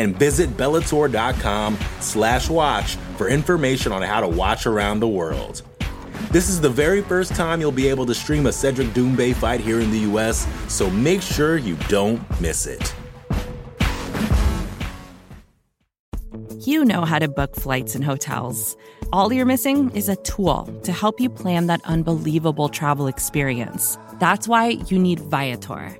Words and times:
And 0.00 0.18
visit 0.18 0.56
Bellator.com 0.56 1.78
slash 2.00 2.48
watch 2.48 2.96
for 3.18 3.28
information 3.28 3.92
on 3.92 4.00
how 4.00 4.22
to 4.22 4.28
watch 4.28 4.66
around 4.66 5.00
the 5.00 5.08
world. 5.08 5.60
This 6.32 6.48
is 6.48 6.58
the 6.58 6.70
very 6.70 7.02
first 7.02 7.36
time 7.36 7.60
you'll 7.60 7.70
be 7.70 7.88
able 7.88 8.06
to 8.06 8.14
stream 8.14 8.46
a 8.46 8.52
Cedric 8.52 8.88
Doumbé 8.94 9.34
fight 9.34 9.60
here 9.60 9.78
in 9.78 9.90
the 9.90 9.98
US, 10.10 10.46
so 10.72 10.88
make 10.88 11.20
sure 11.20 11.58
you 11.58 11.76
don't 11.88 12.18
miss 12.40 12.66
it. 12.66 12.94
You 16.60 16.82
know 16.84 17.04
how 17.04 17.18
to 17.18 17.28
book 17.28 17.54
flights 17.54 17.94
and 17.94 18.02
hotels. 18.02 18.76
All 19.12 19.30
you're 19.30 19.44
missing 19.44 19.90
is 19.90 20.08
a 20.08 20.16
tool 20.16 20.64
to 20.84 20.92
help 20.92 21.20
you 21.20 21.28
plan 21.28 21.66
that 21.66 21.80
unbelievable 21.84 22.70
travel 22.70 23.06
experience. 23.06 23.98
That's 24.18 24.48
why 24.48 24.78
you 24.86 24.98
need 24.98 25.20
Viator. 25.20 25.99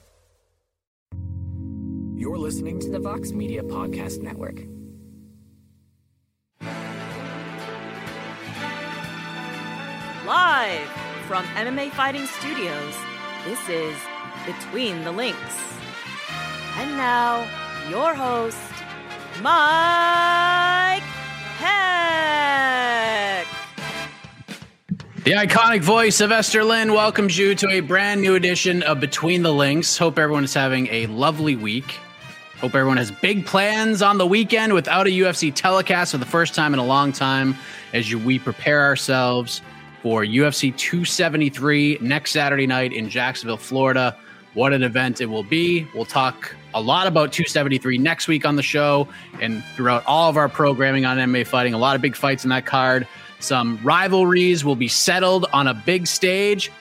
You're 2.21 2.37
listening 2.37 2.79
to 2.81 2.89
the 2.91 2.99
Vox 2.99 3.31
Media 3.31 3.63
Podcast 3.63 4.21
Network. 4.21 4.59
Live 10.27 10.87
from 11.25 11.43
MMA 11.55 11.89
Fighting 11.93 12.27
Studios, 12.27 12.95
this 13.43 13.67
is 13.67 13.95
Between 14.45 15.03
the 15.03 15.11
Links. 15.11 15.39
And 16.75 16.91
now, 16.91 17.39
your 17.89 18.13
host, 18.13 18.55
Mike 19.41 21.01
Heck. 21.57 23.47
The 25.23 25.31
iconic 25.31 25.81
voice 25.81 26.21
of 26.21 26.31
Esther 26.31 26.63
Lin 26.63 26.93
welcomes 26.93 27.35
you 27.35 27.55
to 27.55 27.67
a 27.69 27.79
brand 27.79 28.21
new 28.21 28.35
edition 28.35 28.83
of 28.83 28.99
Between 28.99 29.41
the 29.41 29.51
Links. 29.51 29.97
Hope 29.97 30.19
everyone 30.19 30.43
is 30.43 30.53
having 30.53 30.85
a 30.91 31.07
lovely 31.07 31.55
week. 31.55 31.97
Hope 32.61 32.75
everyone 32.75 32.97
has 32.97 33.09
big 33.09 33.43
plans 33.43 34.03
on 34.03 34.19
the 34.19 34.27
weekend 34.27 34.73
without 34.73 35.07
a 35.07 35.09
UFC 35.09 35.51
telecast 35.51 36.11
for 36.11 36.19
the 36.19 36.27
first 36.27 36.53
time 36.53 36.75
in 36.75 36.79
a 36.79 36.85
long 36.85 37.11
time 37.11 37.55
as 37.91 38.11
you, 38.11 38.19
we 38.19 38.37
prepare 38.37 38.83
ourselves 38.83 39.63
for 40.03 40.23
UFC 40.23 40.77
273 40.77 41.97
next 42.01 42.29
Saturday 42.29 42.67
night 42.67 42.93
in 42.93 43.09
Jacksonville, 43.09 43.57
Florida. 43.57 44.15
What 44.53 44.73
an 44.73 44.83
event 44.83 45.21
it 45.21 45.25
will 45.25 45.41
be. 45.41 45.87
We'll 45.95 46.05
talk 46.05 46.55
a 46.75 46.81
lot 46.81 47.07
about 47.07 47.31
273 47.31 47.97
next 47.97 48.27
week 48.27 48.45
on 48.45 48.57
the 48.57 48.61
show 48.61 49.07
and 49.39 49.63
throughout 49.75 50.05
all 50.05 50.29
of 50.29 50.37
our 50.37 50.47
programming 50.47 51.03
on 51.03 51.17
MMA 51.17 51.47
fighting. 51.47 51.73
A 51.73 51.79
lot 51.79 51.95
of 51.95 52.01
big 52.03 52.15
fights 52.15 52.43
in 52.43 52.51
that 52.51 52.67
card. 52.67 53.07
Some 53.39 53.79
rivalries 53.81 54.63
will 54.63 54.75
be 54.75 54.87
settled 54.87 55.47
on 55.51 55.65
a 55.65 55.73
big 55.73 56.05
stage. 56.05 56.71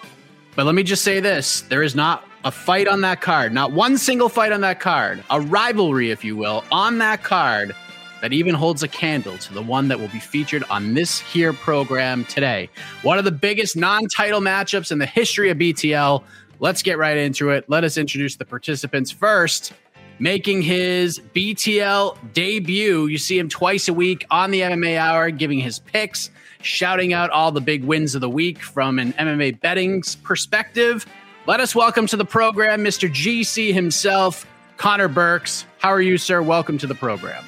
But 0.57 0.67
let 0.67 0.75
me 0.75 0.83
just 0.83 1.03
say 1.03 1.21
this 1.21 1.63
there 1.63 1.83
is 1.83 1.95
not 1.95 2.27
a 2.45 2.51
fight 2.51 2.89
on 2.89 3.03
that 3.03 3.21
card, 3.21 3.53
not 3.53 3.73
one 3.73 3.99
single 3.99 4.29
fight 4.29 4.53
on 4.53 4.61
that 4.63 4.81
card, 4.81 5.23
a 5.31 5.41
rivalry, 5.41 6.11
if 6.11 6.25
you 6.25 6.37
will, 6.37 6.65
on 6.73 6.99
that 6.99 7.23
card 7.23 7.75
that 8.21 8.33
even 8.33 8.55
holds 8.55 8.83
a 8.83 8.89
candle 8.89 9.37
to 9.39 9.55
the 9.55 9.63
one 9.63 9.89
that 9.89 9.99
will 9.99 10.09
be 10.09 10.21
featured 10.21 10.65
on 10.71 10.95
this 10.95 11.19
here 11.19 11.53
program 11.53 12.25
today. 12.27 12.69
One 13.03 13.19
of 13.19 13.25
the 13.25 13.33
biggest 13.33 13.77
non 13.77 14.07
title 14.09 14.41
matchups 14.41 14.93
in 14.93 14.99
the 14.99 15.07
history 15.07 15.51
of 15.51 15.59
BTL. 15.59 16.23
Let's 16.59 16.83
get 16.83 16.99
right 16.99 17.17
into 17.17 17.51
it. 17.51 17.65
Let 17.69 17.85
us 17.85 17.97
introduce 17.97 18.37
the 18.37 18.45
participants 18.45 19.11
first. 19.11 19.73
Making 20.19 20.61
his 20.61 21.19
BTL 21.35 22.35
debut. 22.35 23.07
You 23.07 23.17
see 23.17 23.39
him 23.39 23.49
twice 23.49 23.89
a 23.89 23.95
week 23.95 24.27
on 24.31 24.51
the 24.51 24.61
MMA 24.61 24.99
Hour, 24.99 25.31
giving 25.31 25.59
his 25.59 25.79
picks, 25.79 26.29
shouting 26.61 27.15
out 27.15 27.31
all 27.31 27.51
the 27.53 27.63
big 27.63 27.85
wins 27.85 28.15
of 28.15 28.21
the 28.21 28.29
week 28.29 28.59
from 28.59 28.99
an 28.99 29.15
MMA 29.15 29.59
betting 29.61 30.03
perspective. 30.23 31.07
Let 31.51 31.59
us 31.59 31.75
welcome 31.75 32.07
to 32.07 32.17
the 32.17 32.25
program 32.25 32.85
Mr. 32.85 33.11
GC 33.11 33.75
himself, 33.75 34.47
Connor 34.77 35.09
Burks. 35.09 35.67
How 35.79 35.89
are 35.89 36.01
you, 36.01 36.17
sir? 36.17 36.41
Welcome 36.41 36.79
to 36.79 36.87
the 36.87 36.95
program. 36.95 37.45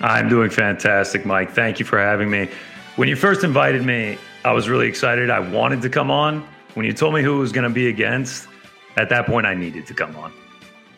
I'm 0.00 0.28
doing 0.28 0.50
fantastic, 0.50 1.26
Mike. 1.26 1.50
Thank 1.50 1.80
you 1.80 1.84
for 1.84 1.98
having 1.98 2.30
me. 2.30 2.48
When 2.94 3.08
you 3.08 3.16
first 3.16 3.42
invited 3.42 3.84
me, 3.84 4.18
I 4.44 4.52
was 4.52 4.68
really 4.68 4.86
excited. 4.86 5.30
I 5.30 5.40
wanted 5.40 5.82
to 5.82 5.88
come 5.88 6.12
on. 6.12 6.46
When 6.74 6.86
you 6.86 6.92
told 6.92 7.12
me 7.12 7.24
who 7.24 7.38
it 7.38 7.40
was 7.40 7.50
going 7.50 7.64
to 7.64 7.74
be 7.74 7.88
against, 7.88 8.46
at 8.96 9.08
that 9.08 9.26
point, 9.26 9.46
I 9.46 9.54
needed 9.54 9.84
to 9.88 9.94
come 9.94 10.14
on. 10.14 10.32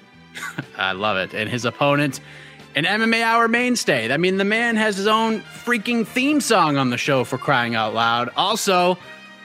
I 0.77 0.93
love 0.93 1.17
it. 1.17 1.33
And 1.33 1.49
his 1.49 1.65
opponent, 1.65 2.21
an 2.75 2.85
MMA 2.85 3.23
Hour 3.23 3.49
mainstay. 3.49 4.13
I 4.13 4.19
mean, 4.19 4.37
the 4.37 4.45
man 4.45 4.77
has 4.77 4.99
his 4.99 5.07
own 5.07 5.41
freaking 5.41 6.07
theme 6.07 6.43
song 6.43 6.77
on 6.77 6.91
the 6.91 6.99
show 6.99 7.25
for 7.25 7.39
crying 7.39 7.77
out 7.77 7.95
loud. 7.95 8.29
Also, 8.37 8.99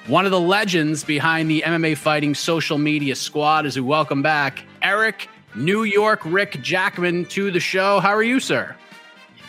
one 0.08 0.24
of 0.24 0.32
the 0.32 0.40
legends 0.40 1.04
behind 1.04 1.52
the 1.52 1.64
MMA 1.66 1.98
fighting 1.98 2.34
social 2.34 2.78
media 2.78 3.14
squad 3.14 3.66
as 3.66 3.76
we 3.76 3.82
welcome 3.82 4.22
back 4.22 4.64
Eric 4.82 5.28
New 5.54 5.84
York 5.84 6.22
Rick 6.24 6.62
Jackman 6.62 7.26
to 7.26 7.52
the 7.52 7.60
show. 7.60 8.00
How 8.00 8.12
are 8.12 8.24
you, 8.24 8.40
sir? 8.40 8.74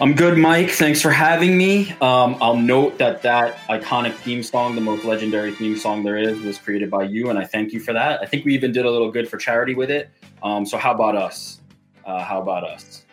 I'm 0.00 0.14
good, 0.14 0.36
Mike. 0.36 0.70
Thanks 0.70 1.00
for 1.00 1.10
having 1.10 1.56
me. 1.56 1.90
Um, 2.00 2.36
I'll 2.40 2.56
note 2.56 2.98
that 2.98 3.22
that 3.22 3.56
iconic 3.68 4.14
theme 4.14 4.42
song, 4.42 4.74
the 4.74 4.80
most 4.80 5.04
legendary 5.04 5.52
theme 5.52 5.76
song 5.76 6.02
there 6.02 6.16
is, 6.16 6.40
was 6.40 6.58
created 6.58 6.90
by 6.90 7.04
you, 7.04 7.30
and 7.30 7.38
I 7.38 7.44
thank 7.44 7.72
you 7.72 7.78
for 7.78 7.92
that. 7.92 8.20
I 8.20 8.26
think 8.26 8.44
we 8.44 8.54
even 8.54 8.72
did 8.72 8.84
a 8.84 8.90
little 8.90 9.10
good 9.12 9.28
for 9.28 9.36
charity 9.36 9.74
with 9.74 9.90
it. 9.90 10.10
Um, 10.42 10.66
so 10.66 10.76
how 10.76 10.92
about 10.92 11.16
us? 11.16 11.60
Uh, 12.04 12.22
how 12.22 12.40
about 12.40 12.64
us? 12.64 13.04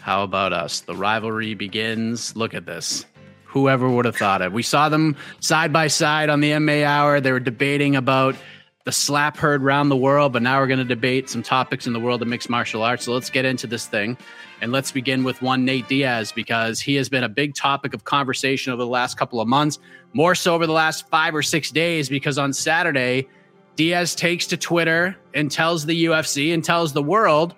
How 0.00 0.22
about 0.22 0.52
us? 0.52 0.80
The 0.80 0.94
rivalry 0.94 1.54
begins. 1.54 2.36
Look 2.36 2.54
at 2.54 2.64
this. 2.64 3.06
Whoever 3.48 3.88
would 3.88 4.04
have 4.04 4.16
thought 4.16 4.42
it? 4.42 4.52
We 4.52 4.62
saw 4.62 4.88
them 4.88 5.16
side 5.40 5.72
by 5.72 5.88
side 5.88 6.28
on 6.28 6.40
the 6.40 6.52
MMA 6.52 6.84
Hour. 6.84 7.20
They 7.20 7.32
were 7.32 7.40
debating 7.40 7.96
about 7.96 8.36
the 8.84 8.92
slap 8.92 9.36
heard 9.36 9.62
around 9.62 9.88
the 9.88 9.96
world, 9.96 10.32
but 10.32 10.42
now 10.42 10.58
we're 10.60 10.66
going 10.66 10.78
to 10.78 10.84
debate 10.84 11.28
some 11.28 11.42
topics 11.42 11.86
in 11.86 11.92
the 11.92 12.00
world 12.00 12.22
of 12.22 12.28
mixed 12.28 12.48
martial 12.48 12.82
arts. 12.82 13.04
So 13.04 13.12
let's 13.12 13.28
get 13.30 13.44
into 13.44 13.66
this 13.66 13.86
thing. 13.86 14.16
And 14.60 14.72
let's 14.72 14.92
begin 14.92 15.24
with 15.24 15.42
one 15.42 15.64
Nate 15.64 15.88
Diaz 15.88 16.32
because 16.32 16.80
he 16.80 16.94
has 16.94 17.08
been 17.08 17.24
a 17.24 17.28
big 17.28 17.54
topic 17.54 17.94
of 17.94 18.04
conversation 18.04 18.72
over 18.72 18.82
the 18.82 18.88
last 18.88 19.16
couple 19.16 19.40
of 19.40 19.48
months, 19.48 19.78
more 20.12 20.34
so 20.34 20.54
over 20.54 20.66
the 20.66 20.72
last 20.72 21.08
five 21.08 21.34
or 21.34 21.42
six 21.42 21.70
days, 21.70 22.08
because 22.08 22.38
on 22.38 22.52
Saturday, 22.52 23.28
Diaz 23.76 24.14
takes 24.14 24.46
to 24.48 24.56
Twitter 24.56 25.16
and 25.34 25.50
tells 25.50 25.86
the 25.86 26.06
UFC 26.06 26.52
and 26.52 26.64
tells 26.64 26.92
the 26.92 27.02
world, 27.02 27.54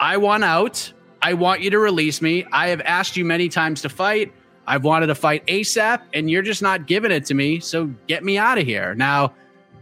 I 0.00 0.16
want 0.16 0.42
out. 0.42 0.92
I 1.22 1.34
want 1.34 1.60
you 1.60 1.70
to 1.70 1.78
release 1.78 2.20
me. 2.20 2.44
I 2.50 2.68
have 2.68 2.80
asked 2.80 3.16
you 3.16 3.24
many 3.24 3.48
times 3.48 3.82
to 3.82 3.88
fight. 3.88 4.32
I've 4.66 4.84
wanted 4.84 5.08
to 5.08 5.14
fight 5.14 5.46
ASAP, 5.46 6.02
and 6.14 6.30
you're 6.30 6.42
just 6.42 6.62
not 6.62 6.86
giving 6.86 7.10
it 7.10 7.24
to 7.26 7.34
me. 7.34 7.60
So 7.60 7.86
get 8.06 8.24
me 8.24 8.38
out 8.38 8.58
of 8.58 8.66
here. 8.66 8.94
Now, 8.94 9.34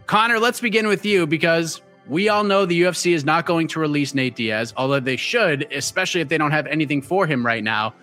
Connor, 0.07 0.39
let's 0.39 0.59
begin 0.59 0.87
with 0.87 1.05
you 1.05 1.27
because 1.27 1.81
we 2.07 2.29
all 2.29 2.43
know 2.43 2.65
the 2.65 2.81
UFC 2.81 3.13
is 3.13 3.23
not 3.23 3.45
going 3.45 3.67
to 3.69 3.79
release 3.79 4.13
Nate 4.13 4.35
Diaz, 4.35 4.73
although 4.75 4.99
they 4.99 5.15
should, 5.15 5.71
especially 5.71 6.21
if 6.21 6.29
they 6.29 6.37
don't 6.37 6.51
have 6.51 6.67
anything 6.67 7.01
for 7.01 7.27
him 7.27 7.45
right 7.45 7.63
now. 7.63 7.93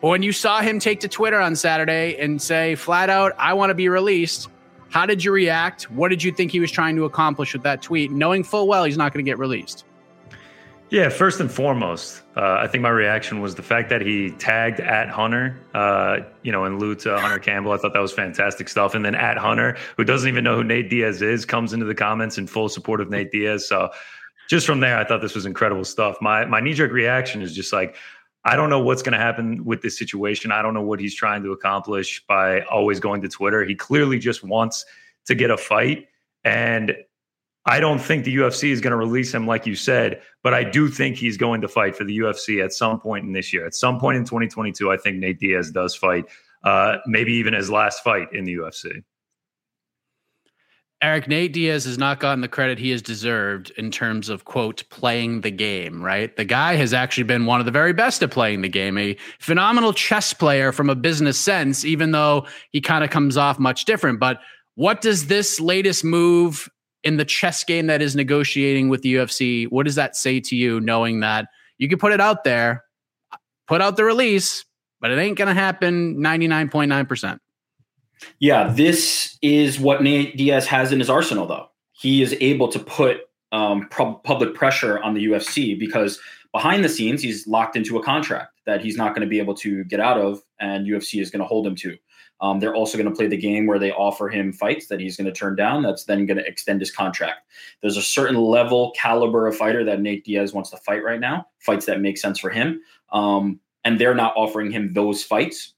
But 0.00 0.08
when 0.08 0.22
you 0.22 0.32
saw 0.32 0.60
him 0.60 0.78
take 0.80 1.00
to 1.00 1.08
Twitter 1.08 1.38
on 1.38 1.54
Saturday 1.54 2.16
and 2.18 2.40
say 2.40 2.74
flat 2.74 3.08
out, 3.08 3.32
I 3.38 3.52
want 3.52 3.70
to 3.70 3.74
be 3.74 3.88
released, 3.88 4.48
how 4.88 5.06
did 5.06 5.22
you 5.22 5.30
react? 5.32 5.90
What 5.90 6.08
did 6.08 6.22
you 6.22 6.32
think 6.32 6.50
he 6.50 6.60
was 6.60 6.70
trying 6.70 6.96
to 6.96 7.04
accomplish 7.04 7.52
with 7.52 7.62
that 7.62 7.82
tweet, 7.82 8.10
knowing 8.10 8.42
full 8.42 8.66
well 8.66 8.84
he's 8.84 8.96
not 8.96 9.12
going 9.12 9.24
to 9.24 9.30
get 9.30 9.38
released? 9.38 9.84
Yeah, 10.92 11.08
first 11.08 11.40
and 11.40 11.50
foremost, 11.50 12.20
uh, 12.36 12.58
I 12.60 12.66
think 12.66 12.82
my 12.82 12.90
reaction 12.90 13.40
was 13.40 13.54
the 13.54 13.62
fact 13.62 13.88
that 13.88 14.02
he 14.02 14.32
tagged 14.32 14.78
at 14.78 15.08
Hunter, 15.08 15.58
uh, 15.72 16.18
you 16.42 16.52
know, 16.52 16.66
and 16.66 16.78
Lou 16.78 16.94
to 16.96 17.18
Hunter 17.18 17.38
Campbell. 17.38 17.72
I 17.72 17.78
thought 17.78 17.94
that 17.94 18.02
was 18.02 18.12
fantastic 18.12 18.68
stuff. 18.68 18.94
And 18.94 19.02
then 19.02 19.14
at 19.14 19.38
Hunter, 19.38 19.78
who 19.96 20.04
doesn't 20.04 20.28
even 20.28 20.44
know 20.44 20.54
who 20.54 20.62
Nate 20.62 20.90
Diaz 20.90 21.22
is, 21.22 21.46
comes 21.46 21.72
into 21.72 21.86
the 21.86 21.94
comments 21.94 22.36
in 22.36 22.46
full 22.46 22.68
support 22.68 23.00
of 23.00 23.08
Nate 23.08 23.32
Diaz. 23.32 23.66
So 23.66 23.88
just 24.50 24.66
from 24.66 24.80
there, 24.80 24.98
I 24.98 25.04
thought 25.04 25.22
this 25.22 25.34
was 25.34 25.46
incredible 25.46 25.86
stuff. 25.86 26.18
My 26.20 26.44
my 26.44 26.60
knee 26.60 26.74
jerk 26.74 26.92
reaction 26.92 27.40
is 27.40 27.54
just 27.54 27.72
like, 27.72 27.96
I 28.44 28.54
don't 28.54 28.68
know 28.68 28.80
what's 28.80 29.00
going 29.00 29.14
to 29.14 29.18
happen 29.18 29.64
with 29.64 29.80
this 29.80 29.98
situation. 29.98 30.52
I 30.52 30.60
don't 30.60 30.74
know 30.74 30.82
what 30.82 31.00
he's 31.00 31.14
trying 31.14 31.42
to 31.44 31.52
accomplish 31.52 32.22
by 32.26 32.64
always 32.64 33.00
going 33.00 33.22
to 33.22 33.30
Twitter. 33.30 33.64
He 33.64 33.74
clearly 33.74 34.18
just 34.18 34.44
wants 34.44 34.84
to 35.24 35.34
get 35.34 35.50
a 35.50 35.56
fight. 35.56 36.08
And 36.44 36.94
I 37.64 37.78
don't 37.78 38.00
think 38.00 38.24
the 38.24 38.36
UFC 38.36 38.70
is 38.70 38.80
going 38.80 38.90
to 38.90 38.96
release 38.96 39.32
him, 39.32 39.46
like 39.46 39.66
you 39.66 39.76
said, 39.76 40.20
but 40.42 40.52
I 40.52 40.64
do 40.64 40.88
think 40.88 41.16
he's 41.16 41.36
going 41.36 41.60
to 41.60 41.68
fight 41.68 41.94
for 41.94 42.04
the 42.04 42.18
UFC 42.18 42.62
at 42.62 42.72
some 42.72 42.98
point 42.98 43.24
in 43.24 43.32
this 43.32 43.52
year. 43.52 43.64
At 43.64 43.74
some 43.74 44.00
point 44.00 44.16
in 44.16 44.24
2022, 44.24 44.90
I 44.90 44.96
think 44.96 45.18
Nate 45.18 45.38
Diaz 45.38 45.70
does 45.70 45.94
fight, 45.94 46.24
uh, 46.64 46.96
maybe 47.06 47.32
even 47.34 47.54
his 47.54 47.70
last 47.70 48.02
fight 48.02 48.32
in 48.32 48.44
the 48.44 48.54
UFC. 48.54 49.04
Eric, 51.00 51.26
Nate 51.26 51.52
Diaz 51.52 51.84
has 51.84 51.98
not 51.98 52.20
gotten 52.20 52.42
the 52.42 52.48
credit 52.48 52.78
he 52.78 52.90
has 52.90 53.02
deserved 53.02 53.72
in 53.76 53.90
terms 53.90 54.28
of, 54.28 54.44
quote, 54.44 54.84
playing 54.88 55.40
the 55.40 55.50
game, 55.50 56.00
right? 56.00 56.34
The 56.36 56.44
guy 56.44 56.76
has 56.76 56.94
actually 56.94 57.24
been 57.24 57.44
one 57.44 57.58
of 57.58 57.66
the 57.66 57.72
very 57.72 57.92
best 57.92 58.22
at 58.22 58.30
playing 58.30 58.62
the 58.62 58.68
game, 58.68 58.96
a 58.96 59.16
phenomenal 59.40 59.92
chess 59.92 60.32
player 60.32 60.70
from 60.70 60.88
a 60.88 60.94
business 60.94 61.38
sense, 61.38 61.84
even 61.84 62.12
though 62.12 62.46
he 62.70 62.80
kind 62.80 63.02
of 63.02 63.10
comes 63.10 63.36
off 63.36 63.58
much 63.58 63.84
different. 63.84 64.20
But 64.20 64.40
what 64.76 65.00
does 65.00 65.26
this 65.26 65.58
latest 65.58 66.04
move 66.04 66.68
in 67.04 67.16
the 67.16 67.24
chess 67.24 67.64
game 67.64 67.86
that 67.86 68.00
is 68.00 68.14
negotiating 68.14 68.88
with 68.88 69.02
the 69.02 69.14
UFC, 69.14 69.66
what 69.68 69.86
does 69.86 69.96
that 69.96 70.16
say 70.16 70.40
to 70.40 70.56
you, 70.56 70.80
knowing 70.80 71.20
that 71.20 71.48
you 71.78 71.88
can 71.88 71.98
put 71.98 72.12
it 72.12 72.20
out 72.20 72.44
there, 72.44 72.84
put 73.66 73.80
out 73.80 73.96
the 73.96 74.04
release, 74.04 74.64
but 75.00 75.10
it 75.10 75.18
ain't 75.18 75.36
going 75.36 75.48
to 75.48 75.54
happen 75.54 76.16
99.9%? 76.16 77.38
Yeah, 78.38 78.72
this 78.72 79.36
is 79.42 79.80
what 79.80 80.02
Nate 80.02 80.36
Diaz 80.36 80.66
has 80.66 80.92
in 80.92 81.00
his 81.00 81.10
arsenal, 81.10 81.46
though. 81.46 81.68
He 81.92 82.22
is 82.22 82.36
able 82.40 82.68
to 82.68 82.78
put 82.78 83.18
um, 83.50 83.88
public 83.90 84.54
pressure 84.54 85.00
on 85.00 85.14
the 85.14 85.26
UFC 85.26 85.78
because 85.78 86.20
behind 86.52 86.84
the 86.84 86.88
scenes, 86.88 87.22
he's 87.22 87.46
locked 87.46 87.76
into 87.76 87.98
a 87.98 88.02
contract 88.02 88.60
that 88.66 88.80
he's 88.80 88.96
not 88.96 89.14
going 89.14 89.22
to 89.22 89.28
be 89.28 89.38
able 89.38 89.54
to 89.56 89.84
get 89.84 90.00
out 90.00 90.18
of, 90.18 90.40
and 90.60 90.86
UFC 90.86 91.20
is 91.20 91.30
going 91.30 91.40
to 91.40 91.46
hold 91.46 91.66
him 91.66 91.74
to. 91.76 91.96
Um, 92.42 92.58
they're 92.58 92.74
also 92.74 92.98
going 92.98 93.08
to 93.08 93.16
play 93.16 93.28
the 93.28 93.36
game 93.36 93.66
where 93.66 93.78
they 93.78 93.92
offer 93.92 94.28
him 94.28 94.52
fights 94.52 94.88
that 94.88 95.00
he's 95.00 95.16
going 95.16 95.26
to 95.26 95.32
turn 95.32 95.54
down. 95.54 95.82
That's 95.82 96.04
then 96.04 96.26
going 96.26 96.38
to 96.38 96.46
extend 96.46 96.80
his 96.80 96.90
contract. 96.90 97.46
There's 97.80 97.96
a 97.96 98.02
certain 98.02 98.36
level, 98.36 98.92
caliber 98.96 99.46
of 99.46 99.56
fighter 99.56 99.84
that 99.84 100.00
Nate 100.00 100.24
Diaz 100.24 100.52
wants 100.52 100.70
to 100.70 100.76
fight 100.78 101.04
right 101.04 101.20
now, 101.20 101.46
fights 101.60 101.86
that 101.86 102.00
make 102.00 102.18
sense 102.18 102.38
for 102.38 102.50
him. 102.50 102.80
Um, 103.12 103.60
and 103.84 103.98
they're 103.98 104.14
not 104.14 104.34
offering 104.36 104.72
him 104.72 104.92
those 104.92 105.22
fights. 105.22 105.74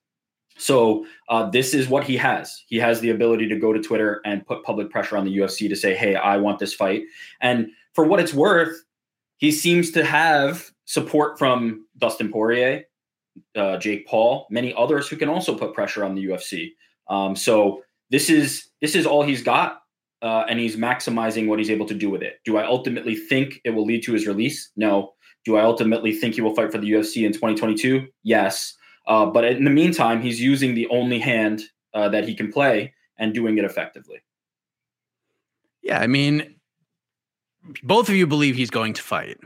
So 0.56 1.04
uh, 1.28 1.50
this 1.50 1.74
is 1.74 1.88
what 1.88 2.04
he 2.04 2.16
has. 2.16 2.64
He 2.66 2.76
has 2.78 3.00
the 3.00 3.10
ability 3.10 3.48
to 3.48 3.58
go 3.58 3.72
to 3.72 3.80
Twitter 3.80 4.20
and 4.24 4.46
put 4.46 4.62
public 4.62 4.90
pressure 4.90 5.16
on 5.16 5.24
the 5.24 5.36
UFC 5.36 5.68
to 5.68 5.76
say, 5.76 5.94
"Hey, 5.94 6.14
I 6.14 6.36
want 6.36 6.60
this 6.60 6.72
fight." 6.72 7.02
And 7.40 7.68
for 7.92 8.04
what 8.04 8.20
it's 8.20 8.32
worth, 8.32 8.84
he 9.38 9.50
seems 9.50 9.90
to 9.92 10.04
have 10.04 10.70
support 10.84 11.38
from 11.38 11.86
Dustin 11.98 12.30
Poirier, 12.30 12.84
uh, 13.56 13.76
Jake 13.78 14.06
Paul, 14.06 14.46
many 14.50 14.74
others 14.76 15.08
who 15.08 15.16
can 15.16 15.28
also 15.28 15.56
put 15.56 15.74
pressure 15.74 16.04
on 16.04 16.14
the 16.14 16.26
UFC. 16.26 16.72
Um, 17.08 17.36
so 17.36 17.82
this 18.10 18.30
is 18.30 18.68
this 18.80 18.94
is 18.94 19.06
all 19.06 19.22
he's 19.22 19.42
got, 19.42 19.82
uh, 20.22 20.44
and 20.48 20.58
he's 20.58 20.76
maximizing 20.76 21.46
what 21.46 21.58
he's 21.58 21.70
able 21.70 21.86
to 21.86 21.94
do 21.94 22.10
with 22.10 22.22
it. 22.22 22.40
Do 22.44 22.56
I 22.56 22.64
ultimately 22.64 23.16
think 23.16 23.60
it 23.64 23.70
will 23.70 23.84
lead 23.84 24.02
to 24.04 24.12
his 24.12 24.26
release? 24.26 24.70
No. 24.76 25.14
Do 25.44 25.56
I 25.56 25.62
ultimately 25.62 26.12
think 26.12 26.34
he 26.34 26.40
will 26.40 26.54
fight 26.54 26.72
for 26.72 26.78
the 26.78 26.90
UFC 26.90 27.26
in 27.26 27.32
2022? 27.32 28.06
Yes. 28.22 28.74
Uh, 29.06 29.26
but 29.26 29.44
in 29.44 29.64
the 29.64 29.70
meantime, 29.70 30.22
he's 30.22 30.40
using 30.40 30.74
the 30.74 30.88
only 30.88 31.18
hand 31.18 31.62
uh, 31.92 32.08
that 32.08 32.26
he 32.26 32.34
can 32.34 32.50
play 32.50 32.94
and 33.18 33.34
doing 33.34 33.58
it 33.58 33.64
effectively. 33.64 34.22
Yeah, 35.82 36.00
I 36.00 36.06
mean, 36.06 36.54
both 37.82 38.08
of 38.08 38.14
you 38.14 38.26
believe 38.26 38.56
he's 38.56 38.70
going 38.70 38.94
to 38.94 39.02
fight. 39.02 39.38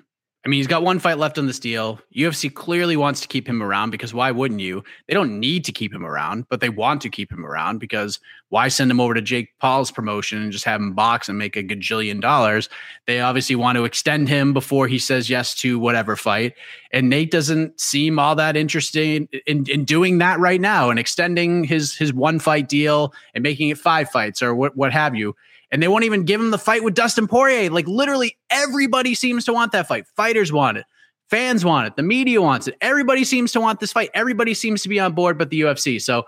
I 0.44 0.48
mean, 0.48 0.58
he's 0.58 0.68
got 0.68 0.84
one 0.84 1.00
fight 1.00 1.18
left 1.18 1.36
on 1.36 1.46
this 1.46 1.58
deal. 1.58 2.00
UFC 2.14 2.52
clearly 2.52 2.96
wants 2.96 3.20
to 3.20 3.28
keep 3.28 3.48
him 3.48 3.60
around 3.60 3.90
because 3.90 4.14
why 4.14 4.30
wouldn't 4.30 4.60
you? 4.60 4.84
They 5.08 5.14
don't 5.14 5.40
need 5.40 5.64
to 5.64 5.72
keep 5.72 5.92
him 5.92 6.06
around, 6.06 6.48
but 6.48 6.60
they 6.60 6.68
want 6.68 7.02
to 7.02 7.10
keep 7.10 7.32
him 7.32 7.44
around 7.44 7.78
because 7.78 8.20
why 8.48 8.68
send 8.68 8.88
him 8.88 9.00
over 9.00 9.14
to 9.14 9.20
Jake 9.20 9.48
Paul's 9.58 9.90
promotion 9.90 10.40
and 10.40 10.52
just 10.52 10.64
have 10.64 10.80
him 10.80 10.94
box 10.94 11.28
and 11.28 11.38
make 11.38 11.56
a 11.56 11.64
gajillion 11.64 12.20
dollars? 12.20 12.68
They 13.06 13.20
obviously 13.20 13.56
want 13.56 13.76
to 13.76 13.84
extend 13.84 14.28
him 14.28 14.52
before 14.52 14.86
he 14.86 14.98
says 15.00 15.28
yes 15.28 15.56
to 15.56 15.76
whatever 15.76 16.14
fight. 16.14 16.54
And 16.92 17.10
Nate 17.10 17.32
doesn't 17.32 17.78
seem 17.80 18.20
all 18.20 18.36
that 18.36 18.56
interested 18.56 19.28
in, 19.44 19.66
in 19.66 19.84
doing 19.84 20.18
that 20.18 20.38
right 20.38 20.60
now 20.60 20.88
and 20.88 21.00
extending 21.00 21.64
his 21.64 21.96
his 21.96 22.12
one 22.12 22.38
fight 22.38 22.68
deal 22.68 23.12
and 23.34 23.42
making 23.42 23.70
it 23.70 23.78
five 23.78 24.08
fights 24.08 24.40
or 24.40 24.54
what 24.54 24.76
what 24.76 24.92
have 24.92 25.16
you 25.16 25.34
and 25.70 25.82
they 25.82 25.88
won't 25.88 26.04
even 26.04 26.24
give 26.24 26.40
him 26.40 26.50
the 26.50 26.58
fight 26.58 26.82
with 26.82 26.94
Dustin 26.94 27.26
Poirier. 27.26 27.70
Like 27.70 27.86
literally 27.86 28.36
everybody 28.50 29.14
seems 29.14 29.44
to 29.46 29.52
want 29.52 29.72
that 29.72 29.88
fight. 29.88 30.06
Fighters 30.16 30.52
want 30.52 30.78
it. 30.78 30.86
Fans 31.28 31.64
want 31.64 31.86
it. 31.86 31.96
The 31.96 32.02
media 32.02 32.40
wants 32.40 32.68
it. 32.68 32.76
Everybody 32.80 33.24
seems 33.24 33.52
to 33.52 33.60
want 33.60 33.80
this 33.80 33.92
fight. 33.92 34.10
Everybody 34.14 34.54
seems 34.54 34.82
to 34.82 34.88
be 34.88 34.98
on 34.98 35.12
board 35.12 35.36
but 35.36 35.50
the 35.50 35.60
UFC. 35.60 36.00
So 36.00 36.24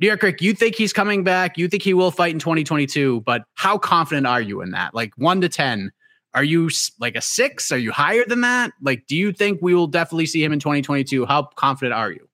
New 0.00 0.06
York 0.06 0.22
Rick, 0.22 0.40
you 0.40 0.54
think 0.54 0.74
he's 0.74 0.92
coming 0.92 1.22
back. 1.22 1.58
You 1.58 1.68
think 1.68 1.82
he 1.82 1.94
will 1.94 2.10
fight 2.10 2.32
in 2.32 2.38
2022, 2.38 3.20
but 3.20 3.42
how 3.54 3.78
confident 3.78 4.26
are 4.26 4.40
you 4.40 4.62
in 4.62 4.70
that? 4.70 4.94
Like 4.94 5.12
1 5.16 5.42
to 5.42 5.48
10. 5.48 5.92
Are 6.34 6.42
you 6.42 6.70
like 6.98 7.14
a 7.14 7.20
6? 7.20 7.72
Are 7.72 7.78
you 7.78 7.92
higher 7.92 8.24
than 8.26 8.40
that? 8.40 8.72
Like 8.80 9.06
do 9.06 9.14
you 9.14 9.32
think 9.32 9.60
we 9.60 9.74
will 9.74 9.86
definitely 9.86 10.26
see 10.26 10.42
him 10.42 10.52
in 10.52 10.60
2022? 10.60 11.26
How 11.26 11.42
confident 11.42 11.94
are 11.94 12.10
you? 12.10 12.26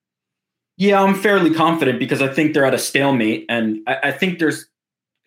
Yeah, 0.76 1.02
I'm 1.02 1.17
fairly 1.17 1.52
confident 1.52 1.99
because 1.99 2.23
I 2.23 2.29
think 2.29 2.55
they're 2.55 2.64
at 2.64 2.75
a 2.75 2.79
stalemate 2.79 3.44
and 3.49 3.81
I, 3.88 3.99
I 4.05 4.12
think 4.12 4.38
there's 4.38 4.67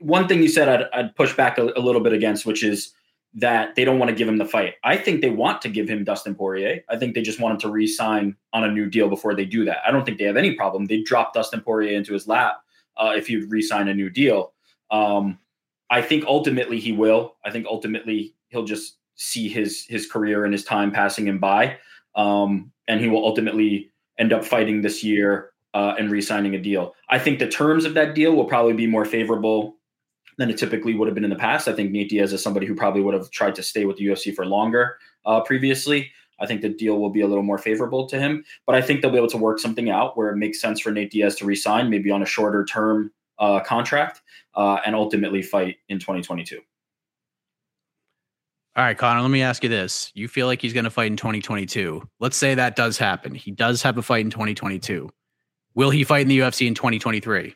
one 0.01 0.27
thing 0.27 0.41
you 0.41 0.49
said 0.49 0.67
I'd, 0.67 0.87
I'd 0.93 1.15
push 1.15 1.35
back 1.35 1.57
a, 1.57 1.71
a, 1.75 1.79
little 1.79 2.01
bit 2.01 2.13
against, 2.13 2.45
which 2.45 2.63
is 2.63 2.93
that 3.33 3.75
they 3.75 3.85
don't 3.85 3.99
want 3.99 4.09
to 4.09 4.15
give 4.15 4.27
him 4.27 4.37
the 4.37 4.45
fight. 4.45 4.75
I 4.83 4.97
think 4.97 5.21
they 5.21 5.29
want 5.29 5.61
to 5.61 5.69
give 5.69 5.87
him 5.87 6.03
Dustin 6.03 6.35
Poirier. 6.35 6.83
I 6.89 6.97
think 6.97 7.15
they 7.15 7.21
just 7.21 7.39
want 7.39 7.53
him 7.53 7.59
to 7.61 7.69
re-sign 7.69 8.35
on 8.51 8.63
a 8.63 8.71
new 8.71 8.89
deal 8.89 9.07
before 9.07 9.35
they 9.35 9.45
do 9.45 9.63
that. 9.65 9.77
I 9.87 9.91
don't 9.91 10.05
think 10.05 10.17
they 10.17 10.25
have 10.25 10.37
any 10.37 10.55
problem. 10.55 10.85
They 10.85 11.01
drop 11.01 11.33
Dustin 11.33 11.61
Poirier 11.61 11.95
into 11.95 12.13
his 12.13 12.27
lap 12.27 12.61
uh, 12.97 13.13
if 13.15 13.27
he'd 13.27 13.49
re-sign 13.49 13.87
a 13.87 13.93
new 13.93 14.09
deal. 14.09 14.53
Um, 14.89 15.39
I 15.89 16.01
think 16.01 16.25
ultimately 16.25 16.79
he 16.79 16.91
will. 16.91 17.35
I 17.45 17.51
think 17.51 17.65
ultimately 17.67 18.35
he'll 18.49 18.65
just 18.65 18.97
see 19.15 19.47
his 19.47 19.85
his 19.85 20.07
career 20.07 20.43
and 20.43 20.53
his 20.53 20.63
time 20.63 20.91
passing 20.91 21.27
him 21.27 21.37
by, 21.37 21.77
um, 22.15 22.71
and 22.87 22.99
he 22.99 23.07
will 23.07 23.23
ultimately 23.25 23.91
end 24.17 24.33
up 24.33 24.43
fighting 24.43 24.81
this 24.81 25.03
year 25.03 25.51
uh, 25.73 25.95
and 25.97 26.11
re-signing 26.11 26.55
a 26.55 26.59
deal. 26.59 26.93
I 27.09 27.19
think 27.19 27.39
the 27.39 27.47
terms 27.47 27.85
of 27.85 27.93
that 27.93 28.15
deal 28.15 28.35
will 28.35 28.45
probably 28.45 28.73
be 28.73 28.87
more 28.87 29.05
favorable 29.05 29.77
than 30.37 30.49
it 30.49 30.57
typically 30.57 30.93
would 30.93 31.07
have 31.07 31.15
been 31.15 31.23
in 31.23 31.29
the 31.29 31.35
past. 31.35 31.67
I 31.67 31.73
think 31.73 31.91
Nate 31.91 32.09
Diaz 32.09 32.33
is 32.33 32.41
somebody 32.41 32.65
who 32.65 32.75
probably 32.75 33.01
would 33.01 33.13
have 33.13 33.29
tried 33.31 33.55
to 33.55 33.63
stay 33.63 33.85
with 33.85 33.97
the 33.97 34.05
UFC 34.05 34.33
for 34.33 34.45
longer 34.45 34.97
uh, 35.25 35.41
previously. 35.41 36.11
I 36.39 36.47
think 36.47 36.61
the 36.61 36.69
deal 36.69 36.97
will 36.97 37.11
be 37.11 37.21
a 37.21 37.27
little 37.27 37.43
more 37.43 37.59
favorable 37.59 38.07
to 38.07 38.19
him, 38.19 38.43
but 38.65 38.75
I 38.75 38.81
think 38.81 39.01
they'll 39.01 39.11
be 39.11 39.17
able 39.17 39.27
to 39.27 39.37
work 39.37 39.59
something 39.59 39.89
out 39.89 40.17
where 40.17 40.29
it 40.29 40.37
makes 40.37 40.59
sense 40.59 40.79
for 40.79 40.91
Nate 40.91 41.11
Diaz 41.11 41.35
to 41.35 41.45
resign, 41.45 41.89
maybe 41.89 42.09
on 42.09 42.23
a 42.23 42.25
shorter 42.25 42.65
term 42.65 43.11
uh, 43.37 43.59
contract, 43.59 44.21
uh, 44.55 44.79
and 44.85 44.95
ultimately 44.95 45.41
fight 45.41 45.77
in 45.89 45.99
2022. 45.99 46.59
All 48.73 48.85
right, 48.85 48.97
Connor, 48.97 49.21
let 49.21 49.29
me 49.29 49.41
ask 49.41 49.63
you 49.63 49.69
this. 49.69 50.11
You 50.15 50.29
feel 50.29 50.47
like 50.47 50.61
he's 50.61 50.71
going 50.71 50.85
to 50.85 50.89
fight 50.89 51.07
in 51.07 51.17
2022. 51.17 52.07
Let's 52.19 52.37
say 52.37 52.55
that 52.55 52.77
does 52.77 52.97
happen. 52.97 53.35
He 53.35 53.51
does 53.51 53.83
have 53.83 53.97
a 53.97 54.01
fight 54.01 54.23
in 54.23 54.31
2022. 54.31 55.09
Will 55.75 55.89
he 55.89 56.05
fight 56.05 56.21
in 56.21 56.27
the 56.29 56.39
UFC 56.39 56.67
in 56.67 56.73
2023? 56.73 57.53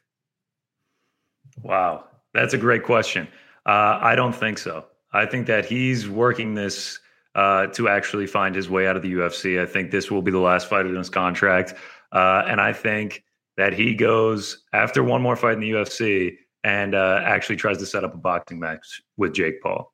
Wow. 1.64 2.04
That's 2.36 2.54
a 2.54 2.58
great 2.58 2.84
question. 2.84 3.28
Uh, 3.66 3.98
I 4.02 4.16
don't 4.16 4.36
think 4.36 4.58
so. 4.58 4.86
I 5.14 5.26
think 5.26 5.48
that 5.48 5.66
he's 5.66 6.10
working 6.10 6.54
this 6.54 7.00
uh, 7.34 7.68
to 7.68 7.88
actually 7.88 8.28
find 8.28 8.54
his 8.54 8.70
way 8.70 8.88
out 8.88 8.98
of 8.98 9.02
the 9.02 9.14
UFC. 9.14 9.62
I 9.62 9.66
think 9.66 9.90
this 9.90 10.12
will 10.12 10.22
be 10.22 10.32
the 10.32 10.40
last 10.40 10.70
fight 10.70 10.86
in 10.86 10.96
his 10.96 11.10
contract. 11.10 11.74
Uh, 12.12 12.44
and 12.48 12.60
I 12.60 12.74
think 12.74 13.24
that 13.58 13.74
he 13.74 13.96
goes 13.96 14.64
after 14.74 15.02
one 15.04 15.22
more 15.22 15.38
fight 15.38 15.54
in 15.54 15.62
the 15.62 15.72
UFC 15.72 16.36
and 16.66 16.94
uh, 16.94 17.22
actually 17.24 17.56
tries 17.56 17.78
to 17.78 17.86
set 17.86 18.04
up 18.04 18.14
a 18.14 18.18
boxing 18.18 18.60
match 18.60 19.02
with 19.16 19.34
Jake 19.34 19.62
Paul. 19.62 19.94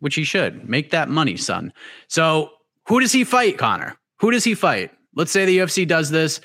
Which 0.00 0.14
he 0.14 0.24
should. 0.24 0.68
Make 0.68 0.90
that 0.90 1.08
money, 1.10 1.36
son. 1.36 1.72
So 2.08 2.50
who 2.88 3.00
does 3.00 3.12
he 3.12 3.24
fight, 3.24 3.58
Connor? 3.58 3.96
Who 4.20 4.30
does 4.30 4.44
he 4.44 4.54
fight? 4.54 4.92
Let's 5.14 5.32
say 5.32 5.44
the 5.44 5.58
UFC 5.58 5.86
does 5.86 6.10
this 6.10 6.40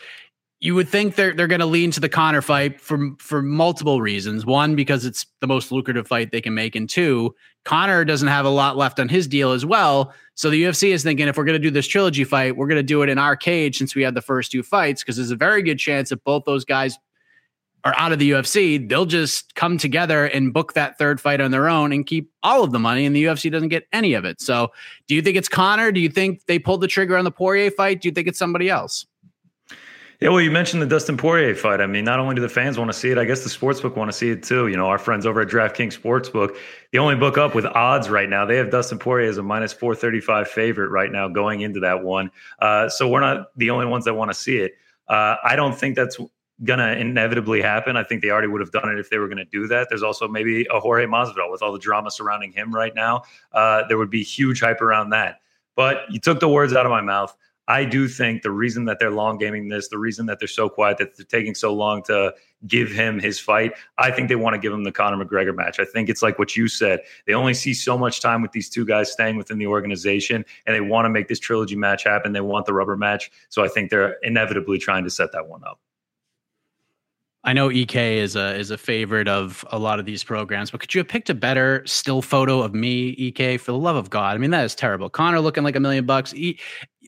you 0.62 0.76
would 0.76 0.88
think 0.88 1.16
they're 1.16 1.34
they're 1.34 1.48
going 1.48 1.60
to 1.60 1.66
lean 1.66 1.90
to 1.92 2.00
the 2.00 2.08
Conor 2.08 2.42
fight 2.42 2.80
for 2.80 3.10
for 3.18 3.42
multiple 3.42 4.00
reasons. 4.00 4.46
One, 4.46 4.76
because 4.76 5.06
it's 5.06 5.26
the 5.42 5.48
most 5.48 5.72
lucrative 5.72 6.08
fight 6.08 6.32
they 6.32 6.40
can 6.40 6.54
make, 6.54 6.76
and 6.76 6.88
two, 6.88 7.36
Conor 7.66 8.06
doesn't 8.06 8.28
have 8.28 8.46
a 8.46 8.50
lot 8.50 8.78
left 8.78 9.00
on 9.00 9.10
his 9.10 9.28
deal 9.28 9.52
as 9.52 9.66
well. 9.66 10.14
So 10.36 10.52
the 10.52 10.64
UFC 10.64 10.94
is 10.94 11.04
thinking 11.04 11.28
if 11.28 11.36
we're 11.36 11.46
going 11.46 11.60
to 11.60 11.68
do 11.68 11.72
this 11.72 11.88
trilogy 11.88 12.24
fight, 12.24 12.56
we're 12.56 12.68
going 12.68 12.78
to 12.78 12.84
do 12.84 13.02
it 13.02 13.10
in 13.10 13.18
our 13.18 13.36
cage 13.36 13.80
since 13.80 13.96
we 13.96 14.04
had 14.04 14.14
the 14.14 14.22
first 14.22 14.52
two 14.52 14.62
fights 14.62 15.04
because 15.04 15.18
there's 15.18 15.32
a 15.32 15.36
very 15.36 15.64
good 15.64 15.80
chance 15.80 16.10
that 16.10 16.24
both 16.24 16.44
those 16.46 16.64
guys 16.64 16.98
are 17.84 17.96
out 17.98 18.12
of 18.12 18.20
the 18.20 18.30
UFC. 18.30 18.88
They'll 18.88 19.08
just 19.08 19.56
come 19.56 19.80
together 19.80 20.26
and 20.26 20.54
book 20.54 20.74
that 20.74 21.00
third 21.00 21.20
fight 21.20 21.42
on 21.42 21.50
their 21.50 21.68
own 21.68 21.92
and 21.92 22.06
keep 22.06 22.32
all 22.44 22.64
of 22.64 22.72
the 22.72 22.78
money, 22.78 23.08
and 23.08 23.16
the 23.16 23.24
UFC 23.24 23.52
doesn't 23.52 23.70
get 23.70 23.88
any 23.92 24.14
of 24.14 24.26
it. 24.26 24.40
So, 24.40 24.72
do 25.08 25.16
you 25.16 25.24
think 25.24 25.38
it's 25.38 25.50
Conor? 25.50 25.92
Do 25.92 26.00
you 26.00 26.10
think 26.10 26.46
they 26.46 26.60
pulled 26.60 26.82
the 26.82 26.88
trigger 26.88 27.18
on 27.18 27.26
the 27.26 27.32
Poirier 27.32 27.72
fight? 27.72 28.02
Do 28.02 28.08
you 28.08 28.14
think 28.14 28.28
it's 28.28 28.38
somebody 28.38 28.70
else? 28.70 29.08
Yeah, 30.22 30.30
well, 30.30 30.42
you 30.42 30.52
mentioned 30.52 30.84
the 30.84 30.86
Dustin 30.86 31.18
Poirier 31.18 31.56
fight. 31.56 31.82
I 31.82 31.88
mean, 31.88 32.06
not 32.06 32.20
only 32.20 32.36
do 32.36 32.42
the 32.42 32.50
fans 32.50 32.78
want 32.78 32.92
to 32.92 32.98
see 32.98 33.10
it, 33.10 33.18
I 33.18 33.26
guess 33.26 33.44
the 33.44 33.50
sportsbook 33.50 33.96
want 33.96 34.12
to 34.12 34.16
see 34.16 34.30
it 34.30 34.44
too. 34.44 34.68
You 34.68 34.78
know, 34.78 34.86
our 34.86 35.00
friends 35.00 35.26
over 35.26 35.42
at 35.42 35.48
DraftKings 35.48 36.00
Sportsbook, 36.00 36.56
the 36.92 37.00
only 37.00 37.16
book 37.16 37.40
up 37.40 37.56
with 37.56 37.66
odds 37.66 38.08
right 38.08 38.30
now. 38.30 38.46
They 38.46 38.58
have 38.58 38.70
Dustin 38.70 39.00
Poirier 39.00 39.28
as 39.28 39.40
a 39.40 39.44
minus 39.44 39.74
435 39.74 40.48
favorite 40.48 40.90
right 40.90 41.12
now 41.12 41.28
going 41.28 41.62
into 41.62 41.80
that 41.80 42.04
one. 42.04 42.30
Uh, 42.60 42.88
so 42.88 43.10
we're 43.10 43.20
not 43.20 43.48
the 43.58 43.72
only 43.72 43.88
ones 43.88 44.06
that 44.06 44.14
want 44.14 44.30
to 44.30 44.36
see 44.36 44.58
it. 44.58 44.74
Uh, 45.08 45.38
I 45.44 45.56
don't 45.56 45.76
think 45.76 45.96
that's 45.96 46.20
going 46.64 46.78
to 46.78 46.96
inevitably 46.96 47.60
happen. 47.60 47.98
I 47.98 48.04
think 48.04 48.22
they 48.22 48.30
already 48.30 48.48
would 48.48 48.62
have 48.62 48.72
done 48.72 48.90
it 48.90 49.00
if 49.00 49.10
they 49.10 49.18
were 49.18 49.28
going 49.28 49.40
to 49.40 49.46
do 49.46 49.66
that. 49.70 49.88
There's 49.90 50.04
also 50.04 50.28
maybe 50.28 50.68
a 50.72 50.80
Jorge 50.80 51.08
Masvidal 51.08 51.52
with 51.52 51.64
all 51.64 51.74
the 51.74 51.80
drama 51.80 52.12
surrounding 52.12 52.52
him 52.52 52.72
right 52.72 52.94
now. 52.94 53.24
Uh, 53.54 53.88
there 53.88 53.98
would 53.98 54.12
be 54.12 54.22
huge 54.22 54.60
hype 54.62 54.82
around 54.82 55.10
that. 55.10 55.40
But 55.76 56.02
you 56.12 56.20
took 56.20 56.40
the 56.40 56.50
words 56.50 56.74
out 56.74 56.86
of 56.86 56.92
my 56.92 57.02
mouth. 57.02 57.36
I 57.68 57.86
do 57.86 58.08
think 58.08 58.42
the 58.42 58.52
reason 58.52 58.86
that 58.86 59.00
they're 59.00 59.12
long 59.12 59.38
gaming 59.38 59.70
this, 59.70 59.88
the 59.88 59.98
reason 59.98 60.26
that 60.26 60.40
they're 60.40 60.48
so 60.48 60.68
quiet, 60.68 60.98
that 60.98 61.16
they're 61.16 61.26
taking 61.26 61.56
so 61.56 61.74
long 61.74 62.04
to 62.04 62.34
give 62.68 62.92
him 62.92 63.20
his 63.20 63.40
fight, 63.40 63.74
I 63.98 64.12
think 64.12 64.30
they 64.30 64.36
want 64.36 64.56
to 64.56 64.60
give 64.60 64.74
him 64.74 64.84
the 64.84 64.92
Conor 64.92 65.24
McGregor 65.24 65.56
match. 65.56 65.80
I 65.80 65.86
think 65.86 66.10
it's 66.10 66.22
like 66.22 66.38
what 66.40 66.56
you 66.56 66.68
said. 66.68 67.02
They 67.28 67.34
only 67.34 67.54
see 67.54 67.74
so 67.74 67.98
much 67.98 68.20
time 68.20 68.42
with 68.42 68.52
these 68.52 68.70
two 68.70 68.86
guys 68.86 69.12
staying 69.12 69.38
within 69.38 69.58
the 69.58 69.68
organization, 69.68 70.44
and 70.66 70.76
they 70.76 70.82
want 70.82 71.06
to 71.06 71.10
make 71.10 71.28
this 71.28 71.40
trilogy 71.40 71.76
match 71.76 72.04
happen. 72.04 72.34
They 72.34 72.42
want 72.42 72.66
the 72.66 72.74
rubber 72.74 72.98
match. 72.98 73.32
So 73.50 73.64
I 73.64 73.68
think 73.68 73.90
they're 73.90 74.18
inevitably 74.24 74.78
trying 74.78 75.04
to 75.04 75.10
set 75.10 75.32
that 75.34 75.48
one 75.48 75.64
up. 75.64 75.80
I 77.44 77.54
know 77.54 77.70
AK 77.70 77.96
is 77.96 78.36
a 78.36 78.56
is 78.56 78.70
a 78.70 78.78
favorite 78.78 79.28
of 79.28 79.66
a 79.72 79.80
lot 79.80 80.00
of 80.00 80.06
these 80.06 80.24
programs, 80.24 80.70
but 80.70 80.80
could 80.80 80.94
you 80.94 81.00
have 81.00 81.08
picked 81.08 81.30
a 81.30 81.34
better 81.34 81.84
still 81.88 82.22
photo 82.22 82.62
of 82.62 82.76
me, 82.76 83.30
AK? 83.30 83.60
For 83.60 83.72
the 83.72 83.78
love 83.78 83.96
of 83.96 84.12
God, 84.12 84.36
I 84.36 84.38
mean 84.38 84.52
that 84.52 84.64
is 84.64 84.76
terrible. 84.76 85.10
Connor 85.10 85.40
looking 85.40 85.64
like 85.64 85.76
a 85.76 85.80
million 85.80 86.06
bucks. 86.06 86.34
E- 86.36 86.60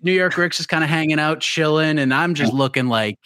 New 0.02 0.12
York 0.12 0.36
Rick's 0.38 0.60
is 0.60 0.66
kind 0.66 0.84
of 0.84 0.90
hanging 0.90 1.20
out, 1.20 1.40
chilling, 1.40 2.00
and 2.00 2.14
I'm 2.14 2.34
just 2.34 2.52
looking 2.52 2.88
like 2.88 3.20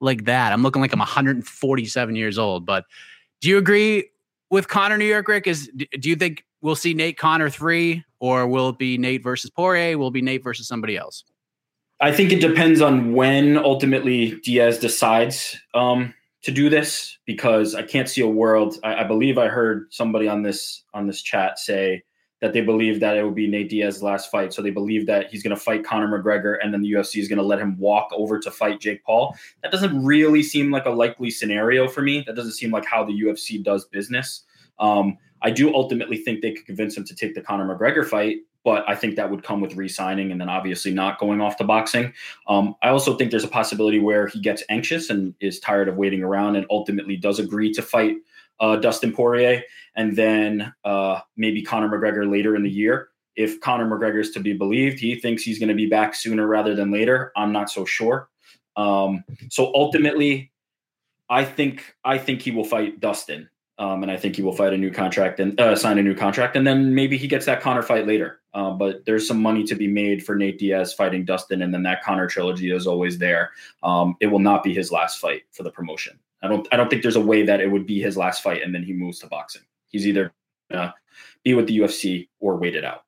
like 0.00 0.24
that. 0.26 0.52
I'm 0.52 0.62
looking 0.62 0.80
like 0.80 0.92
I'm 0.92 1.00
147 1.00 2.16
years 2.16 2.38
old. 2.38 2.64
But 2.64 2.84
do 3.40 3.48
you 3.48 3.58
agree 3.58 4.10
with 4.50 4.68
Connor 4.68 4.98
New 4.98 5.04
York 5.04 5.26
Rick? 5.26 5.48
Is 5.48 5.68
do 5.98 6.08
you 6.08 6.16
think 6.16 6.44
we'll 6.60 6.76
see 6.76 6.94
Nate 6.94 7.18
Connor 7.18 7.50
three, 7.50 8.04
or 8.20 8.46
will 8.46 8.68
it 8.68 8.78
be 8.78 8.96
Nate 8.98 9.24
versus 9.24 9.50
Poirier? 9.50 9.98
Will 9.98 10.08
it 10.08 10.14
be 10.14 10.22
Nate 10.22 10.44
versus 10.44 10.68
somebody 10.68 10.96
else? 10.96 11.24
I 12.00 12.12
think 12.12 12.32
it 12.32 12.40
depends 12.40 12.80
on 12.80 13.14
when 13.14 13.56
ultimately 13.56 14.40
Diaz 14.40 14.78
decides. 14.78 15.56
Um, 15.74 16.14
to 16.42 16.50
do 16.50 16.68
this 16.68 17.18
because 17.24 17.74
I 17.74 17.82
can't 17.82 18.08
see 18.08 18.20
a 18.20 18.28
world. 18.28 18.76
I, 18.82 18.96
I, 18.96 19.04
believe 19.04 19.38
I 19.38 19.48
heard 19.48 19.86
somebody 19.92 20.28
on 20.28 20.42
this 20.42 20.84
on 20.92 21.06
this 21.06 21.22
chat 21.22 21.58
say 21.58 22.02
that 22.40 22.52
they 22.52 22.60
believe 22.60 22.98
that 22.98 23.16
it 23.16 23.24
would 23.24 23.36
be 23.36 23.46
Nate 23.46 23.70
Diaz's 23.70 24.02
last 24.02 24.28
fight. 24.28 24.52
So 24.52 24.60
they 24.60 24.70
believe 24.70 25.06
that 25.06 25.30
he's 25.30 25.44
going 25.44 25.54
to 25.54 25.60
fight 25.60 25.84
Conor 25.84 26.08
McGregor 26.08 26.56
and 26.60 26.74
then 26.74 26.82
the 26.82 26.90
UFC 26.90 27.20
is 27.20 27.28
going 27.28 27.38
to 27.38 27.44
let 27.44 27.60
him 27.60 27.78
walk 27.78 28.10
over 28.12 28.40
to 28.40 28.50
fight 28.50 28.80
Jake 28.80 29.04
Paul. 29.04 29.36
That 29.62 29.70
doesn't 29.70 30.04
really 30.04 30.42
seem 30.42 30.72
like 30.72 30.86
a 30.86 30.90
likely 30.90 31.30
scenario 31.30 31.86
for 31.86 32.02
me. 32.02 32.24
That 32.26 32.34
doesn't 32.34 32.52
seem 32.52 32.72
like 32.72 32.84
how 32.84 33.04
the 33.04 33.12
UFC 33.12 33.62
does 33.62 33.84
business. 33.84 34.42
Um, 34.80 35.18
I 35.42 35.50
do 35.52 35.72
ultimately 35.72 36.16
think 36.16 36.42
they 36.42 36.52
could 36.52 36.66
convince 36.66 36.96
him 36.96 37.04
to 37.04 37.14
take 37.14 37.34
the 37.34 37.40
Conor 37.40 37.72
McGregor 37.72 38.04
fight 38.04 38.38
but 38.64 38.88
I 38.88 38.94
think 38.94 39.16
that 39.16 39.30
would 39.30 39.42
come 39.42 39.60
with 39.60 39.74
re-signing 39.74 40.30
and 40.30 40.40
then 40.40 40.48
obviously 40.48 40.92
not 40.92 41.18
going 41.18 41.40
off 41.40 41.56
to 41.56 41.64
boxing. 41.64 42.12
Um, 42.46 42.74
I 42.82 42.88
also 42.88 43.16
think 43.16 43.30
there's 43.30 43.44
a 43.44 43.48
possibility 43.48 43.98
where 43.98 44.28
he 44.28 44.40
gets 44.40 44.62
anxious 44.68 45.10
and 45.10 45.34
is 45.40 45.58
tired 45.58 45.88
of 45.88 45.96
waiting 45.96 46.22
around 46.22 46.56
and 46.56 46.66
ultimately 46.70 47.16
does 47.16 47.38
agree 47.38 47.72
to 47.72 47.82
fight 47.82 48.16
uh, 48.60 48.76
Dustin 48.76 49.12
Poirier 49.12 49.62
and 49.96 50.16
then 50.16 50.72
uh, 50.84 51.20
maybe 51.36 51.62
Conor 51.62 51.88
McGregor 51.88 52.30
later 52.30 52.56
in 52.56 52.62
the 52.62 52.70
year. 52.70 53.08
If 53.34 53.60
Conor 53.60 53.86
McGregor 53.86 54.20
is 54.20 54.30
to 54.32 54.40
be 54.40 54.52
believed, 54.52 54.98
he 54.98 55.14
thinks 55.16 55.42
he's 55.42 55.58
going 55.58 55.70
to 55.70 55.74
be 55.74 55.86
back 55.86 56.14
sooner 56.14 56.46
rather 56.46 56.74
than 56.74 56.90
later. 56.90 57.32
I'm 57.36 57.52
not 57.52 57.70
so 57.70 57.84
sure. 57.84 58.28
Um, 58.76 59.24
so 59.50 59.72
ultimately, 59.74 60.52
I 61.28 61.44
think 61.44 61.96
I 62.04 62.18
think 62.18 62.42
he 62.42 62.50
will 62.50 62.64
fight 62.64 63.00
Dustin. 63.00 63.48
Um, 63.78 64.02
and 64.02 64.12
I 64.12 64.18
think 64.18 64.36
he 64.36 64.42
will 64.42 64.52
fight 64.52 64.74
a 64.74 64.76
new 64.76 64.92
contract 64.92 65.40
and 65.40 65.58
uh, 65.58 65.74
sign 65.74 65.98
a 65.98 66.02
new 66.02 66.14
contract, 66.14 66.56
and 66.56 66.66
then 66.66 66.94
maybe 66.94 67.16
he 67.16 67.26
gets 67.26 67.46
that 67.46 67.62
Conor 67.62 67.82
fight 67.82 68.06
later. 68.06 68.41
Uh, 68.54 68.70
but 68.70 69.04
there's 69.06 69.26
some 69.26 69.40
money 69.40 69.64
to 69.64 69.74
be 69.74 69.86
made 69.86 70.24
for 70.24 70.34
Nate 70.34 70.58
Diaz 70.58 70.92
fighting 70.92 71.24
Dustin, 71.24 71.62
and 71.62 71.72
then 71.72 71.82
that 71.84 72.02
Connor 72.02 72.26
trilogy 72.26 72.70
is 72.70 72.86
always 72.86 73.18
there. 73.18 73.50
Um, 73.82 74.16
it 74.20 74.26
will 74.26 74.38
not 74.38 74.62
be 74.62 74.74
his 74.74 74.92
last 74.92 75.18
fight 75.18 75.42
for 75.52 75.62
the 75.62 75.70
promotion. 75.70 76.18
I 76.42 76.48
don't. 76.48 76.66
I 76.72 76.76
don't 76.76 76.90
think 76.90 77.02
there's 77.02 77.16
a 77.16 77.20
way 77.20 77.44
that 77.44 77.60
it 77.60 77.70
would 77.70 77.86
be 77.86 78.00
his 78.00 78.16
last 78.16 78.42
fight, 78.42 78.62
and 78.62 78.74
then 78.74 78.82
he 78.82 78.92
moves 78.92 79.20
to 79.20 79.26
boxing. 79.26 79.62
He's 79.88 80.06
either 80.06 80.32
uh, 80.70 80.90
be 81.44 81.54
with 81.54 81.66
the 81.66 81.78
UFC 81.78 82.28
or 82.40 82.56
wait 82.56 82.74
it 82.74 82.84
out. 82.84 83.04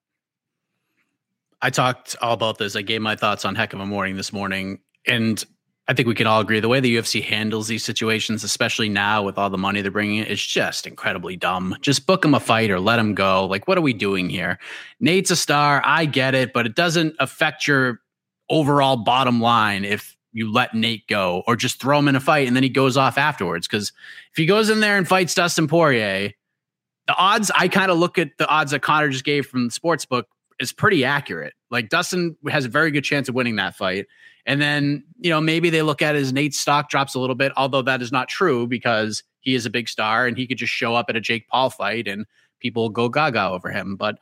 I 1.60 1.70
talked 1.70 2.16
all 2.20 2.34
about 2.34 2.58
this. 2.58 2.76
I 2.76 2.82
gave 2.82 3.00
my 3.00 3.16
thoughts 3.16 3.44
on 3.44 3.54
Heck 3.54 3.72
of 3.72 3.80
a 3.80 3.86
Morning 3.86 4.16
this 4.16 4.32
morning, 4.32 4.78
and 5.06 5.44
I 5.86 5.92
think 5.92 6.08
we 6.08 6.14
can 6.14 6.26
all 6.26 6.40
agree 6.40 6.60
the 6.60 6.68
way 6.68 6.80
the 6.80 6.96
UFC 6.96 7.22
handles 7.22 7.68
these 7.68 7.84
situations, 7.84 8.42
especially 8.42 8.88
now 8.88 9.22
with 9.22 9.36
all 9.36 9.50
the 9.50 9.58
money 9.58 9.82
they're 9.82 9.90
bringing 9.90 10.16
in, 10.16 10.26
is 10.26 10.44
just 10.44 10.86
incredibly 10.86 11.36
dumb. 11.36 11.76
Just 11.82 12.06
book 12.06 12.24
him 12.24 12.34
a 12.34 12.40
fight 12.40 12.70
or 12.70 12.80
let 12.80 12.98
him 12.98 13.14
go. 13.14 13.44
Like, 13.44 13.68
what 13.68 13.76
are 13.76 13.82
we 13.82 13.92
doing 13.92 14.30
here? 14.30 14.58
Nate's 14.98 15.30
a 15.30 15.36
star. 15.36 15.82
I 15.84 16.06
get 16.06 16.34
it, 16.34 16.54
but 16.54 16.64
it 16.64 16.74
doesn't 16.74 17.14
affect 17.20 17.66
your 17.66 18.00
overall 18.48 18.96
bottom 18.96 19.40
line 19.40 19.84
if 19.84 20.16
you 20.32 20.50
let 20.50 20.74
Nate 20.74 21.06
go 21.06 21.42
or 21.46 21.54
just 21.54 21.80
throw 21.80 21.98
him 21.98 22.08
in 22.08 22.16
a 22.16 22.20
fight 22.20 22.46
and 22.46 22.56
then 22.56 22.62
he 22.62 22.68
goes 22.68 22.96
off 22.96 23.18
afterwards. 23.18 23.68
Because 23.68 23.92
if 24.30 24.36
he 24.36 24.46
goes 24.46 24.70
in 24.70 24.80
there 24.80 24.96
and 24.96 25.06
fights 25.06 25.34
Dustin 25.34 25.68
Poirier, 25.68 26.32
the 27.06 27.14
odds 27.14 27.50
I 27.54 27.68
kind 27.68 27.90
of 27.90 27.98
look 27.98 28.18
at 28.18 28.30
the 28.38 28.48
odds 28.48 28.70
that 28.70 28.80
Connor 28.80 29.10
just 29.10 29.24
gave 29.24 29.46
from 29.46 29.66
the 29.66 29.70
sports 29.70 30.06
book 30.06 30.26
is 30.58 30.72
pretty 30.72 31.04
accurate. 31.04 31.52
Like 31.70 31.88
Dustin 31.88 32.36
has 32.48 32.64
a 32.64 32.68
very 32.68 32.90
good 32.90 33.04
chance 33.04 33.28
of 33.28 33.34
winning 33.34 33.56
that 33.56 33.76
fight. 33.76 34.06
And 34.46 34.60
then, 34.60 35.04
you 35.20 35.30
know, 35.30 35.40
maybe 35.40 35.70
they 35.70 35.82
look 35.82 36.02
at 36.02 36.14
his 36.14 36.32
Nate 36.32 36.54
stock 36.54 36.90
drops 36.90 37.14
a 37.14 37.18
little 37.18 37.34
bit, 37.34 37.52
although 37.56 37.82
that 37.82 38.02
is 38.02 38.12
not 38.12 38.28
true 38.28 38.66
because 38.66 39.22
he 39.40 39.54
is 39.54 39.66
a 39.66 39.70
big 39.70 39.88
star 39.88 40.26
and 40.26 40.36
he 40.36 40.46
could 40.46 40.58
just 40.58 40.72
show 40.72 40.94
up 40.94 41.06
at 41.08 41.16
a 41.16 41.20
Jake 41.20 41.48
Paul 41.48 41.70
fight 41.70 42.06
and 42.06 42.26
people 42.60 42.88
go 42.90 43.08
gaga 43.08 43.48
over 43.48 43.70
him. 43.70 43.96
But 43.96 44.18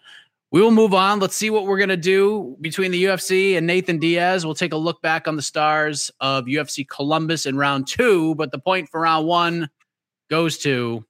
we 0.52 0.60
will 0.60 0.70
move 0.70 0.94
on. 0.94 1.18
Let's 1.18 1.36
see 1.36 1.50
what 1.50 1.66
we're 1.66 1.78
going 1.78 1.88
to 1.88 1.96
do 1.96 2.56
between 2.60 2.90
the 2.90 3.04
UFC 3.04 3.56
and 3.56 3.66
Nathan 3.66 3.98
Diaz. 3.98 4.44
We'll 4.44 4.54
take 4.54 4.74
a 4.74 4.76
look 4.76 5.00
back 5.00 5.26
on 5.26 5.36
the 5.36 5.42
stars 5.42 6.10
of 6.20 6.44
UFC 6.44 6.86
Columbus 6.86 7.46
in 7.46 7.56
round 7.56 7.88
two, 7.88 8.34
but 8.34 8.52
the 8.52 8.58
point 8.58 8.90
for 8.90 9.00
round 9.00 9.26
one 9.26 9.70
goes 10.28 10.58
to 10.58 11.04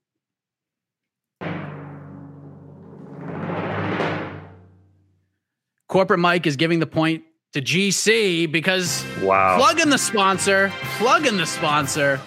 Corporate 5.89 6.21
Mike 6.21 6.47
is 6.47 6.57
giving 6.57 6.79
the 6.79 6.87
point 6.87 7.25
to 7.53 7.61
GC 7.61 8.51
because 8.51 9.05
wow. 9.21 9.57
plugging 9.59 9.91
the 9.91 9.99
sponsor, 9.99 10.73
plugging 10.97 11.37
the 11.37 11.47
sponsor. 11.47 12.21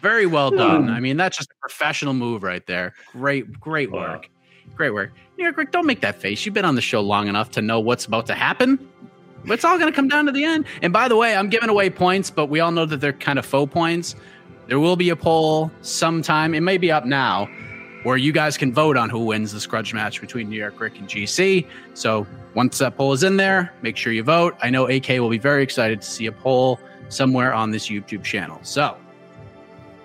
Very 0.00 0.26
well 0.26 0.50
hmm. 0.50 0.56
done. 0.56 0.90
I 0.90 1.00
mean, 1.00 1.16
that's 1.16 1.36
just 1.36 1.50
a 1.50 1.54
professional 1.60 2.14
move 2.14 2.42
right 2.42 2.66
there. 2.66 2.94
Great, 3.12 3.60
great 3.60 3.92
work. 3.92 4.22
Wow. 4.22 4.74
Great 4.74 4.94
work. 4.94 5.12
New 5.36 5.44
York 5.44 5.56
Rick, 5.56 5.72
don't 5.72 5.86
make 5.86 6.00
that 6.00 6.16
face. 6.16 6.46
You've 6.46 6.54
been 6.54 6.64
on 6.64 6.76
the 6.76 6.80
show 6.80 7.00
long 7.00 7.28
enough 7.28 7.50
to 7.52 7.62
know 7.62 7.78
what's 7.80 8.06
about 8.06 8.26
to 8.26 8.34
happen. 8.34 8.78
It's 9.44 9.64
all 9.64 9.78
going 9.78 9.90
to 9.92 9.94
come 9.94 10.08
down 10.08 10.26
to 10.26 10.32
the 10.32 10.44
end. 10.44 10.66
And 10.82 10.92
by 10.92 11.08
the 11.08 11.16
way, 11.16 11.34
I'm 11.34 11.50
giving 11.50 11.68
away 11.68 11.90
points, 11.90 12.30
but 12.30 12.46
we 12.46 12.60
all 12.60 12.70
know 12.70 12.86
that 12.86 12.98
they're 12.98 13.12
kind 13.12 13.38
of 13.38 13.44
faux 13.44 13.72
points. 13.72 14.14
There 14.68 14.78
will 14.78 14.96
be 14.96 15.10
a 15.10 15.16
poll 15.16 15.70
sometime. 15.82 16.54
It 16.54 16.60
may 16.60 16.78
be 16.78 16.90
up 16.90 17.04
now 17.04 17.48
where 18.02 18.16
you 18.16 18.32
guys 18.32 18.56
can 18.56 18.72
vote 18.72 18.96
on 18.96 19.10
who 19.10 19.20
wins 19.24 19.52
the 19.52 19.60
scrudge 19.60 19.94
match 19.94 20.20
between 20.20 20.48
New 20.48 20.58
York 20.58 20.78
Rick 20.80 20.98
and 20.98 21.08
GC. 21.08 21.66
So 21.94 22.26
once 22.54 22.78
that 22.78 22.96
poll 22.96 23.12
is 23.12 23.22
in 23.22 23.36
there, 23.36 23.72
make 23.82 23.96
sure 23.96 24.12
you 24.12 24.22
vote. 24.22 24.56
I 24.62 24.70
know 24.70 24.88
AK 24.88 25.08
will 25.08 25.30
be 25.30 25.38
very 25.38 25.62
excited 25.62 26.02
to 26.02 26.06
see 26.06 26.26
a 26.26 26.32
poll 26.32 26.80
somewhere 27.08 27.52
on 27.52 27.70
this 27.70 27.88
YouTube 27.88 28.24
channel. 28.24 28.58
So 28.62 28.96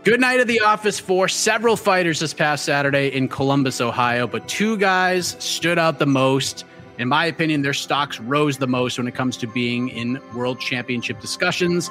good 0.04 0.20
night 0.20 0.40
at 0.40 0.48
the 0.48 0.60
office 0.62 1.00
for 1.00 1.28
several 1.28 1.76
fighters 1.76 2.20
this 2.20 2.34
past 2.34 2.66
Saturday 2.66 3.08
in 3.08 3.28
Columbus, 3.28 3.82
Ohio, 3.82 4.28
but 4.28 4.48
two 4.48 4.78
guys 4.78 5.36
stood 5.40 5.80
out 5.80 6.00
the 6.00 6.06
most. 6.06 6.66
In 7.00 7.08
my 7.08 7.26
opinion, 7.26 7.62
their 7.62 7.74
stocks 7.74 8.20
rose 8.20 8.58
the 8.58 8.68
most 8.68 8.98
when 8.98 9.08
it 9.08 9.16
comes 9.16 9.38
to 9.38 9.48
being 9.48 9.90
in 9.90 10.20
world 10.34 10.60
championship 10.60 11.20
discussions. 11.20 11.90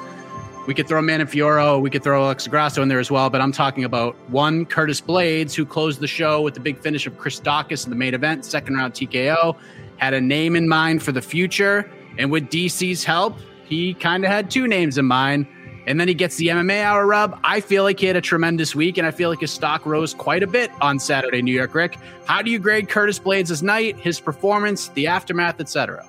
We 0.67 0.73
could 0.73 0.85
throw 0.85 1.01
Manon 1.01 1.27
Fiorot, 1.27 1.81
we 1.81 1.89
could 1.89 2.03
throw 2.03 2.25
Alexa 2.25 2.49
Grasso 2.49 2.81
in 2.81 2.89
there 2.89 2.99
as 2.99 3.09
well, 3.09 3.29
but 3.29 3.39
I'm 3.39 3.53
talking 3.53 3.85
about 3.85 4.17
one, 4.29 4.65
Curtis 4.65 4.99
Blaydes, 4.99 5.55
who 5.55 5.65
closed 5.65 6.01
the 6.01 6.07
show 6.07 6.41
with 6.41 6.55
the 6.55 6.59
big 6.59 6.77
finish 6.77 7.07
of 7.07 7.17
Chris 7.17 7.39
Daukaus 7.39 7.85
in 7.85 7.89
the 7.89 7.95
main 7.95 8.13
event, 8.13 8.43
second 8.43 8.75
round 8.75 8.93
TKO, 8.93 9.55
had 9.95 10.13
a 10.13 10.19
name 10.19 10.57
in 10.57 10.67
mind 10.67 11.01
for 11.01 11.13
the 11.13 11.21
future. 11.21 11.89
And 12.17 12.29
with 12.31 12.49
DC's 12.49 13.05
help, 13.05 13.37
he 13.65 13.93
kind 13.93 14.25
of 14.25 14.29
had 14.29 14.51
two 14.51 14.67
names 14.67 14.97
in 14.97 15.05
mind. 15.05 15.47
And 15.85 16.01
then 16.01 16.09
he 16.09 16.13
gets 16.13 16.35
the 16.35 16.47
MMA 16.47 16.83
hour 16.83 17.07
rub. 17.07 17.39
I 17.45 17.61
feel 17.61 17.83
like 17.83 18.01
he 18.01 18.05
had 18.05 18.17
a 18.17 18.21
tremendous 18.21 18.75
week, 18.75 18.97
and 18.97 19.07
I 19.07 19.11
feel 19.11 19.29
like 19.29 19.39
his 19.39 19.51
stock 19.51 19.85
rose 19.85 20.13
quite 20.13 20.43
a 20.43 20.47
bit 20.47 20.69
on 20.81 20.99
Saturday, 20.99 21.41
New 21.41 21.53
York 21.53 21.73
Rick. 21.75 21.97
How 22.25 22.41
do 22.41 22.51
you 22.51 22.59
grade 22.59 22.89
Curtis 22.89 23.19
Blaydes' 23.19 23.63
night, 23.63 23.97
his 23.97 24.19
performance, 24.19 24.89
the 24.89 25.07
aftermath, 25.07 25.61
etc.? 25.61 26.05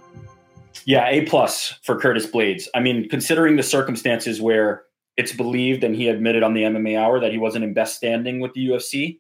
Yeah, 0.88 1.06
A 1.06 1.26
plus 1.26 1.74
for 1.82 2.00
Curtis 2.00 2.26
Blaydes. 2.26 2.66
I 2.74 2.80
mean, 2.80 3.10
considering 3.10 3.56
the 3.56 3.62
circumstances 3.62 4.40
where 4.40 4.84
it's 5.18 5.34
believed 5.34 5.84
and 5.84 5.94
he 5.94 6.08
admitted 6.08 6.42
on 6.42 6.54
the 6.54 6.62
MMA 6.62 6.98
Hour 6.98 7.20
that 7.20 7.30
he 7.30 7.36
wasn't 7.36 7.64
in 7.64 7.74
best 7.74 7.94
standing 7.94 8.40
with 8.40 8.54
the 8.54 8.68
UFC, 8.68 9.18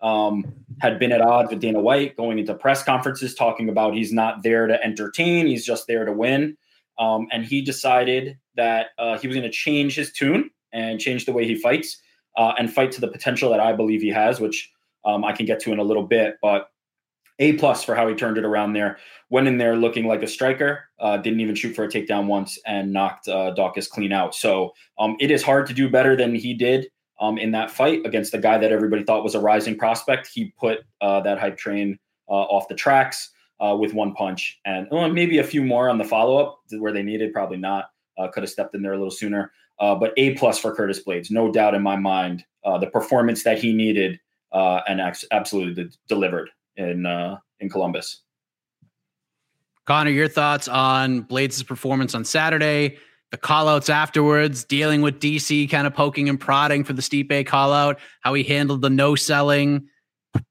um, 0.00 0.50
had 0.80 0.98
been 0.98 1.12
at 1.12 1.20
odds 1.20 1.50
with 1.50 1.60
Dana 1.60 1.78
White, 1.78 2.16
going 2.16 2.38
into 2.38 2.54
press 2.54 2.82
conferences 2.82 3.34
talking 3.34 3.68
about 3.68 3.92
he's 3.92 4.14
not 4.14 4.42
there 4.42 4.66
to 4.66 4.82
entertain, 4.82 5.46
he's 5.46 5.66
just 5.66 5.86
there 5.86 6.06
to 6.06 6.12
win. 6.14 6.56
Um, 6.98 7.28
and 7.30 7.44
he 7.44 7.60
decided 7.60 8.38
that 8.56 8.86
uh, 8.98 9.18
he 9.18 9.26
was 9.26 9.36
going 9.36 9.46
to 9.46 9.54
change 9.54 9.96
his 9.96 10.10
tune 10.12 10.48
and 10.72 10.98
change 10.98 11.26
the 11.26 11.34
way 11.34 11.44
he 11.44 11.54
fights 11.54 11.98
uh, 12.38 12.54
and 12.58 12.72
fight 12.72 12.92
to 12.92 13.00
the 13.02 13.08
potential 13.08 13.50
that 13.50 13.60
I 13.60 13.74
believe 13.74 14.00
he 14.00 14.08
has, 14.08 14.40
which 14.40 14.72
um, 15.04 15.22
I 15.26 15.32
can 15.32 15.44
get 15.44 15.60
to 15.60 15.72
in 15.72 15.80
a 15.80 15.84
little 15.84 16.06
bit. 16.06 16.36
But 16.40 16.70
a 17.40 17.54
plus 17.54 17.82
for 17.82 17.94
how 17.94 18.06
he 18.06 18.14
turned 18.14 18.38
it 18.38 18.44
around 18.44 18.74
there. 18.74 18.98
Went 19.30 19.48
in 19.48 19.58
there 19.58 19.74
looking 19.74 20.06
like 20.06 20.22
a 20.22 20.26
striker. 20.26 20.84
Uh, 20.98 21.16
didn't 21.16 21.40
even 21.40 21.54
shoot 21.54 21.74
for 21.74 21.84
a 21.84 21.88
takedown 21.88 22.26
once 22.26 22.58
and 22.66 22.92
knocked 22.92 23.26
uh, 23.28 23.54
Daukaus 23.56 23.88
clean 23.88 24.12
out. 24.12 24.34
So 24.34 24.72
um, 24.98 25.16
it 25.18 25.30
is 25.30 25.42
hard 25.42 25.66
to 25.66 25.74
do 25.74 25.90
better 25.90 26.14
than 26.14 26.34
he 26.34 26.54
did 26.54 26.86
um, 27.20 27.38
in 27.38 27.50
that 27.52 27.70
fight 27.70 28.04
against 28.04 28.32
the 28.32 28.38
guy 28.38 28.58
that 28.58 28.70
everybody 28.70 29.02
thought 29.02 29.24
was 29.24 29.34
a 29.34 29.40
rising 29.40 29.76
prospect. 29.76 30.28
He 30.32 30.52
put 30.58 30.80
uh, 31.00 31.20
that 31.22 31.38
hype 31.38 31.56
train 31.56 31.98
uh, 32.28 32.32
off 32.32 32.68
the 32.68 32.74
tracks 32.74 33.30
uh, 33.58 33.76
with 33.78 33.94
one 33.94 34.14
punch 34.14 34.58
and 34.64 34.86
well, 34.90 35.08
maybe 35.08 35.38
a 35.38 35.44
few 35.44 35.62
more 35.62 35.88
on 35.88 35.98
the 35.98 36.04
follow 36.04 36.36
up 36.38 36.60
where 36.78 36.92
they 36.92 37.02
needed. 37.02 37.32
Probably 37.32 37.58
not. 37.58 37.86
Uh, 38.18 38.28
could 38.28 38.42
have 38.42 38.50
stepped 38.50 38.74
in 38.74 38.82
there 38.82 38.92
a 38.92 38.98
little 38.98 39.10
sooner. 39.10 39.50
but 39.78 40.12
a 40.18 40.34
plus 40.34 40.58
for 40.58 40.74
Curtis 40.74 41.02
Blaydes, 41.02 41.30
no 41.30 41.50
doubt 41.50 41.74
in 41.74 41.82
my 41.82 41.96
mind. 41.96 42.44
the 42.64 42.90
performance 42.92 43.44
that 43.44 43.58
he 43.58 43.72
needed 43.72 44.20
and 44.52 45.00
absolutely 45.30 45.88
delivered 46.06 46.50
in 46.80 47.06
uh, 47.06 47.36
in 47.60 47.68
Columbus. 47.68 48.22
Connor, 49.86 50.10
your 50.10 50.28
thoughts 50.28 50.68
on 50.68 51.24
Blaydes' 51.24 51.66
performance 51.66 52.14
on 52.14 52.24
Saturday, 52.24 52.98
the 53.30 53.38
callouts 53.38 53.88
afterwards, 53.88 54.64
dealing 54.64 55.02
with 55.02 55.20
DC 55.20 55.68
kind 55.70 55.86
of 55.86 55.94
poking 55.94 56.28
and 56.28 56.38
prodding 56.38 56.84
for 56.84 56.92
the 56.92 57.02
Stipe 57.02 57.44
callout, 57.46 57.98
how 58.20 58.34
he 58.34 58.42
handled 58.42 58.82
the 58.82 58.90
no 58.90 59.14
selling 59.14 59.88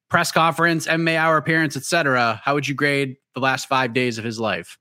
press 0.09 0.31
conference, 0.31 0.87
MMA 0.87 1.15
hour 1.15 1.37
appearance, 1.37 1.77
etc. 1.77 2.41
How 2.43 2.53
would 2.53 2.67
you 2.67 2.75
grade 2.75 3.15
the 3.35 3.39
last 3.39 3.67
five 3.67 3.93
days 3.93 4.17
of 4.17 4.23
his 4.23 4.39
life? 4.39 4.77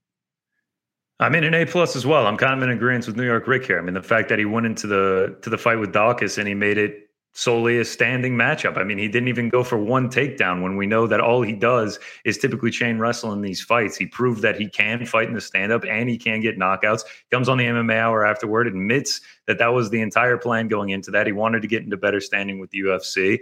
I 1.21 1.29
mean, 1.29 1.43
an 1.43 1.55
A 1.55 1.67
plus 1.67 1.97
as 1.97 2.07
well. 2.07 2.27
I'm 2.27 2.37
kind 2.37 2.55
of 2.55 2.63
in 2.63 2.71
agreement 2.71 3.07
with 3.07 3.17
New 3.17 3.25
York 3.27 3.49
Rick 3.49 3.67
here. 3.67 3.79
I 3.79 3.83
mean, 3.83 3.95
the 3.95 4.03
fact 4.03 4.29
that 4.29 4.39
he 4.39 4.45
went 4.45 4.67
into 4.67 4.87
the 4.87 5.37
to 5.43 5.51
the 5.51 5.59
fight 5.59 5.77
with 5.77 5.93
Daukaus 5.93 6.39
and 6.39 6.47
he 6.47 6.55
made 6.55 6.79
it 6.79 7.08
solely 7.39 7.79
a 7.79 7.85
standing 7.85 8.35
matchup. 8.35 8.77
I 8.77 8.83
mean, 8.83 8.99
he 8.99 9.07
didn't 9.07 9.29
even 9.29 9.49
go 9.49 9.63
for 9.63 9.79
one 9.79 10.09
takedown 10.09 10.61
when 10.61 10.77
we 10.77 10.87
know 10.87 11.07
that 11.07 11.21
all 11.21 11.41
he 11.41 11.53
does 11.53 12.01
is 12.25 12.37
typically 12.37 12.73
chain 12.73 12.99
wrestle 12.99 13.33
in 13.33 13.43
these 13.43 13.61
fights. 13.61 13.97
He 13.97 14.07
proved 14.07 14.43
that 14.43 14.59
he 14.59 14.69
can 14.69 15.07
fight 15.07 15.29
in 15.29 15.35
the 15.35 15.41
stand 15.41 15.71
up 15.71 15.85
and 15.85 16.09
he 16.09 16.19
can 16.19 16.41
get 16.41 16.59
knockouts. 16.59 17.05
Comes 17.31 17.49
on 17.49 17.57
the 17.57 17.65
MMA 17.65 17.95
hour 17.95 18.27
afterward, 18.27 18.67
admits 18.67 19.21
that 19.47 19.57
that 19.59 19.69
was 19.69 19.89
the 19.89 20.01
entire 20.01 20.37
plan 20.37 20.67
going 20.67 20.91
into 20.91 21.13
that. 21.13 21.29
He 21.29 21.33
wanted 21.33 21.63
to 21.63 21.69
get 21.69 21.85
into 21.85 21.97
better 21.97 22.21
standing 22.21 22.59
with 22.59 22.71
the 22.71 22.81
UFC. 22.81 23.39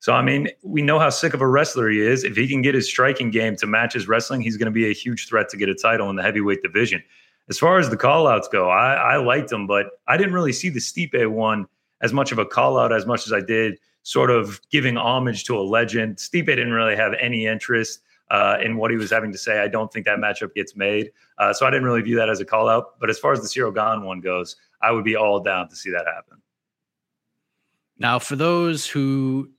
So, 0.00 0.12
I 0.12 0.20
mean, 0.20 0.50
we 0.62 0.82
know 0.82 0.98
how 0.98 1.08
sick 1.08 1.32
of 1.32 1.40
a 1.40 1.48
wrestler 1.48 1.88
he 1.88 2.02
is. 2.02 2.24
If 2.24 2.36
he 2.36 2.48
can 2.48 2.60
get 2.60 2.74
his 2.74 2.86
striking 2.86 3.30
game 3.30 3.56
to 3.56 3.66
match 3.66 3.94
his 3.94 4.08
wrestling, 4.08 4.42
he's 4.42 4.58
going 4.58 4.66
to 4.66 4.70
be 4.70 4.90
a 4.90 4.94
huge 4.94 5.26
threat 5.26 5.48
to 5.48 5.56
get 5.56 5.70
a 5.70 5.74
title 5.74 6.10
in 6.10 6.16
the 6.16 6.22
heavyweight 6.22 6.62
division. 6.62 7.02
As 7.48 7.58
far 7.58 7.78
as 7.78 7.88
the 7.88 7.96
callouts 7.96 8.50
go, 8.52 8.68
I, 8.68 8.92
I 8.92 9.16
liked 9.16 9.50
him, 9.50 9.66
but 9.66 9.86
I 10.06 10.18
didn't 10.18 10.34
really 10.34 10.52
see 10.52 10.68
the 10.68 10.80
Stipe 10.80 11.26
one 11.30 11.66
as 12.00 12.12
much 12.12 12.32
of 12.32 12.38
a 12.38 12.46
call 12.46 12.78
out 12.78 12.92
as 12.92 13.06
much 13.06 13.26
as 13.26 13.32
I 13.32 13.40
did 13.40 13.78
sort 14.02 14.30
of 14.30 14.60
giving 14.70 14.96
homage 14.96 15.44
to 15.44 15.58
a 15.58 15.60
legend. 15.60 16.16
Stipe 16.16 16.46
didn't 16.46 16.72
really 16.72 16.96
have 16.96 17.12
any 17.20 17.46
interest 17.46 18.00
uh, 18.30 18.56
in 18.62 18.76
what 18.76 18.90
he 18.90 18.96
was 18.96 19.10
having 19.10 19.32
to 19.32 19.38
say. 19.38 19.60
I 19.60 19.68
don't 19.68 19.92
think 19.92 20.06
that 20.06 20.18
matchup 20.18 20.54
gets 20.54 20.76
made. 20.76 21.10
Uh, 21.38 21.52
so 21.52 21.66
I 21.66 21.70
didn't 21.70 21.84
really 21.84 22.02
view 22.02 22.16
that 22.16 22.28
as 22.28 22.40
a 22.40 22.44
call 22.44 22.68
out. 22.68 22.98
But 23.00 23.10
as 23.10 23.18
far 23.18 23.32
as 23.32 23.40
the 23.40 23.48
Ciryl 23.48 23.74
Gane 23.74 24.04
one 24.04 24.20
goes, 24.20 24.56
I 24.80 24.92
would 24.92 25.04
be 25.04 25.16
all 25.16 25.40
down 25.40 25.68
to 25.68 25.76
see 25.76 25.90
that 25.90 26.06
happen. 26.06 26.40
Now, 27.98 28.18
for 28.18 28.36
those 28.36 28.86
who 28.86 29.50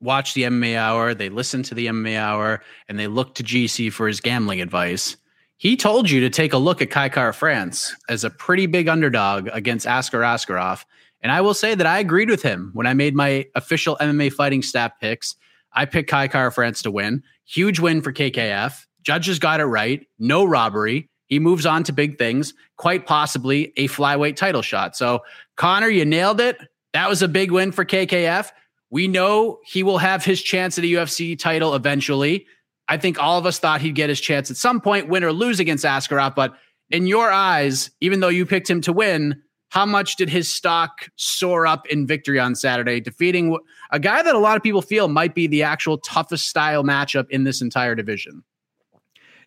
watch 0.00 0.34
the 0.34 0.42
MMA 0.42 0.76
Hour, 0.76 1.14
they 1.14 1.28
listen 1.28 1.62
to 1.64 1.74
the 1.74 1.86
MMA 1.86 2.18
Hour, 2.18 2.62
and 2.88 2.98
they 2.98 3.06
look 3.06 3.34
to 3.36 3.42
GC 3.42 3.92
for 3.92 4.06
his 4.06 4.20
gambling 4.20 4.60
advice. 4.60 5.16
He 5.56 5.76
told 5.76 6.10
you 6.10 6.20
to 6.20 6.28
take 6.28 6.52
a 6.52 6.58
look 6.58 6.82
at 6.82 6.90
Kai 6.90 7.08
Kara-France 7.08 7.94
as 8.08 8.24
a 8.24 8.30
pretty 8.30 8.66
big 8.66 8.88
underdog 8.88 9.48
against 9.52 9.86
Askar 9.86 10.20
Askarov 10.20 10.84
and 11.22 11.30
I 11.30 11.40
will 11.40 11.54
say 11.54 11.74
that 11.74 11.86
I 11.86 11.98
agreed 11.98 12.30
with 12.30 12.42
him 12.42 12.70
when 12.74 12.86
I 12.86 12.94
made 12.94 13.14
my 13.14 13.46
official 13.54 13.96
MMA 14.00 14.32
fighting 14.32 14.62
stat 14.62 14.94
picks. 15.00 15.36
I 15.72 15.84
picked 15.84 16.10
Kai 16.10 16.28
Kara-France 16.28 16.82
to 16.82 16.90
win. 16.90 17.22
Huge 17.46 17.80
win 17.80 18.02
for 18.02 18.12
KKF. 18.12 18.86
Judges 19.02 19.38
got 19.38 19.60
it 19.60 19.64
right. 19.64 20.06
No 20.18 20.44
robbery. 20.44 21.08
He 21.26 21.38
moves 21.38 21.64
on 21.64 21.82
to 21.84 21.92
big 21.92 22.18
things, 22.18 22.52
quite 22.76 23.06
possibly 23.06 23.72
a 23.78 23.88
flyweight 23.88 24.36
title 24.36 24.60
shot. 24.60 24.96
So, 24.96 25.20
Connor, 25.56 25.88
you 25.88 26.04
nailed 26.04 26.40
it. 26.40 26.58
That 26.92 27.08
was 27.08 27.22
a 27.22 27.28
big 27.28 27.50
win 27.50 27.72
for 27.72 27.86
KKF. 27.86 28.50
We 28.90 29.08
know 29.08 29.58
he 29.64 29.82
will 29.82 29.96
have 29.96 30.24
his 30.24 30.42
chance 30.42 30.76
at 30.76 30.84
a 30.84 30.88
UFC 30.88 31.38
title 31.38 31.74
eventually. 31.74 32.46
I 32.88 32.98
think 32.98 33.18
all 33.18 33.38
of 33.38 33.46
us 33.46 33.58
thought 33.58 33.80
he'd 33.80 33.94
get 33.94 34.10
his 34.10 34.20
chance 34.20 34.50
at 34.50 34.58
some 34.58 34.80
point, 34.80 35.08
win 35.08 35.24
or 35.24 35.32
lose 35.32 35.60
against 35.60 35.86
Askarov. 35.86 36.34
But 36.34 36.54
in 36.90 37.06
your 37.06 37.30
eyes, 37.30 37.90
even 38.02 38.20
though 38.20 38.28
you 38.28 38.44
picked 38.44 38.68
him 38.68 38.82
to 38.82 38.92
win, 38.92 39.40
how 39.72 39.86
much 39.86 40.16
did 40.16 40.28
his 40.28 40.52
stock 40.52 41.08
soar 41.16 41.66
up 41.66 41.86
in 41.86 42.06
victory 42.06 42.38
on 42.38 42.54
Saturday, 42.54 43.00
defeating 43.00 43.56
a 43.90 43.98
guy 43.98 44.22
that 44.22 44.34
a 44.34 44.38
lot 44.38 44.54
of 44.54 44.62
people 44.62 44.82
feel 44.82 45.08
might 45.08 45.34
be 45.34 45.46
the 45.46 45.62
actual 45.62 45.96
toughest 45.96 46.46
style 46.46 46.84
matchup 46.84 47.24
in 47.30 47.44
this 47.44 47.62
entire 47.62 47.94
division? 47.94 48.44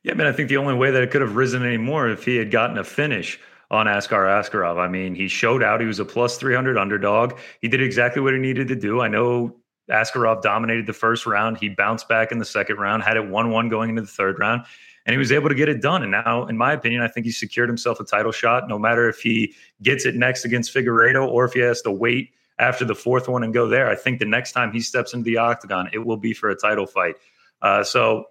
Yeah, 0.02 0.14
I 0.14 0.16
mean, 0.16 0.26
I 0.26 0.32
think 0.32 0.50
the 0.50 0.58
only 0.58 0.74
way 0.74 0.90
that 0.90 1.04
it 1.04 1.12
could 1.12 1.22
have 1.22 1.36
risen 1.36 1.64
anymore 1.64 2.10
if 2.10 2.26
he 2.26 2.38
had 2.38 2.50
gotten 2.50 2.80
a 2.80 2.84
finish 2.84 3.40
on 3.70 3.88
Askar 3.88 4.26
Askarov. 4.26 4.80
I 4.80 4.88
mean, 4.88 5.14
he 5.14 5.28
showed 5.28 5.62
out. 5.62 5.80
He 5.80 5.86
was 5.86 6.00
a 6.00 6.06
plus 6.06 6.38
300 6.38 6.76
underdog. 6.76 7.38
He 7.62 7.68
did 7.68 7.84
exactly 7.84 8.24
what 8.24 8.34
he 8.34 8.40
needed 8.40 8.68
to 8.70 8.76
do. 8.76 9.02
I 9.02 9.08
know 9.08 9.56
Askarov 9.92 10.42
dominated 10.42 10.88
the 10.88 10.94
first 10.94 11.28
round. 11.28 11.60
He 11.60 11.70
bounced 11.70 12.10
back 12.10 12.32
in 12.32 12.40
the 12.40 12.46
second 12.46 12.78
round, 12.78 13.04
had 13.04 13.16
it 13.16 13.28
1 13.28 13.52
1 13.52 13.70
going 13.70 13.92
into 13.92 14.02
the 14.02 14.08
third 14.08 14.40
round 14.40 14.66
and 15.06 15.14
he 15.14 15.18
was 15.18 15.32
able 15.32 15.50
to 15.50 15.56
get 15.56 15.70
it 15.70 15.82
done. 15.82 16.02
And 16.02 16.12
now, 16.12 16.46
in 16.48 16.58
my 16.58 16.74
opinion, 16.74 17.02
I 17.02 17.08
think 17.08 17.26
he 17.26 17.32
secured 17.32 17.70
himself 17.70 18.00
a 18.00 18.04
title 18.04 18.32
shot. 18.32 18.68
No 18.68 18.80
matter 18.80 19.08
if 19.08 19.20
he 19.20 19.54
gets 19.82 20.06
it 20.06 20.16
next 20.16 20.46
against 20.46 20.74
Figueiredo 20.74 21.28
or 21.28 21.46
if 21.46 21.54
he 21.54 21.60
has 21.60 21.82
to 21.84 21.92
wait 21.92 22.32
after 22.58 22.86
the 22.86 22.96
fourth 22.96 23.28
one 23.28 23.44
and 23.44 23.54
go 23.54 23.68
there. 23.68 23.90
I 23.90 23.96
think 23.96 24.20
the 24.20 24.26
next 24.26 24.54
time 24.54 24.72
he 24.72 24.80
steps 24.80 25.14
into 25.14 25.26
the 25.26 25.38
octagon, 25.38 25.90
it 25.94 26.00
will 26.00 26.18
be 26.18 26.34
for 26.34 26.50
a 26.50 26.56
title 26.56 26.86
fight. 26.86 27.16
Uh, 27.62 27.84
so, 27.84 28.26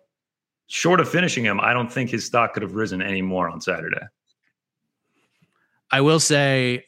short 0.66 1.00
of 1.00 1.08
finishing 1.08 1.44
him, 1.44 1.60
I 1.60 1.72
don't 1.72 1.92
think 1.92 2.10
his 2.10 2.24
stock 2.24 2.54
could 2.54 2.62
have 2.62 2.74
risen 2.74 3.02
any 3.02 3.22
more 3.22 3.48
on 3.48 3.60
Saturday. 3.60 4.00
I 5.90 6.00
will 6.00 6.20
say, 6.20 6.86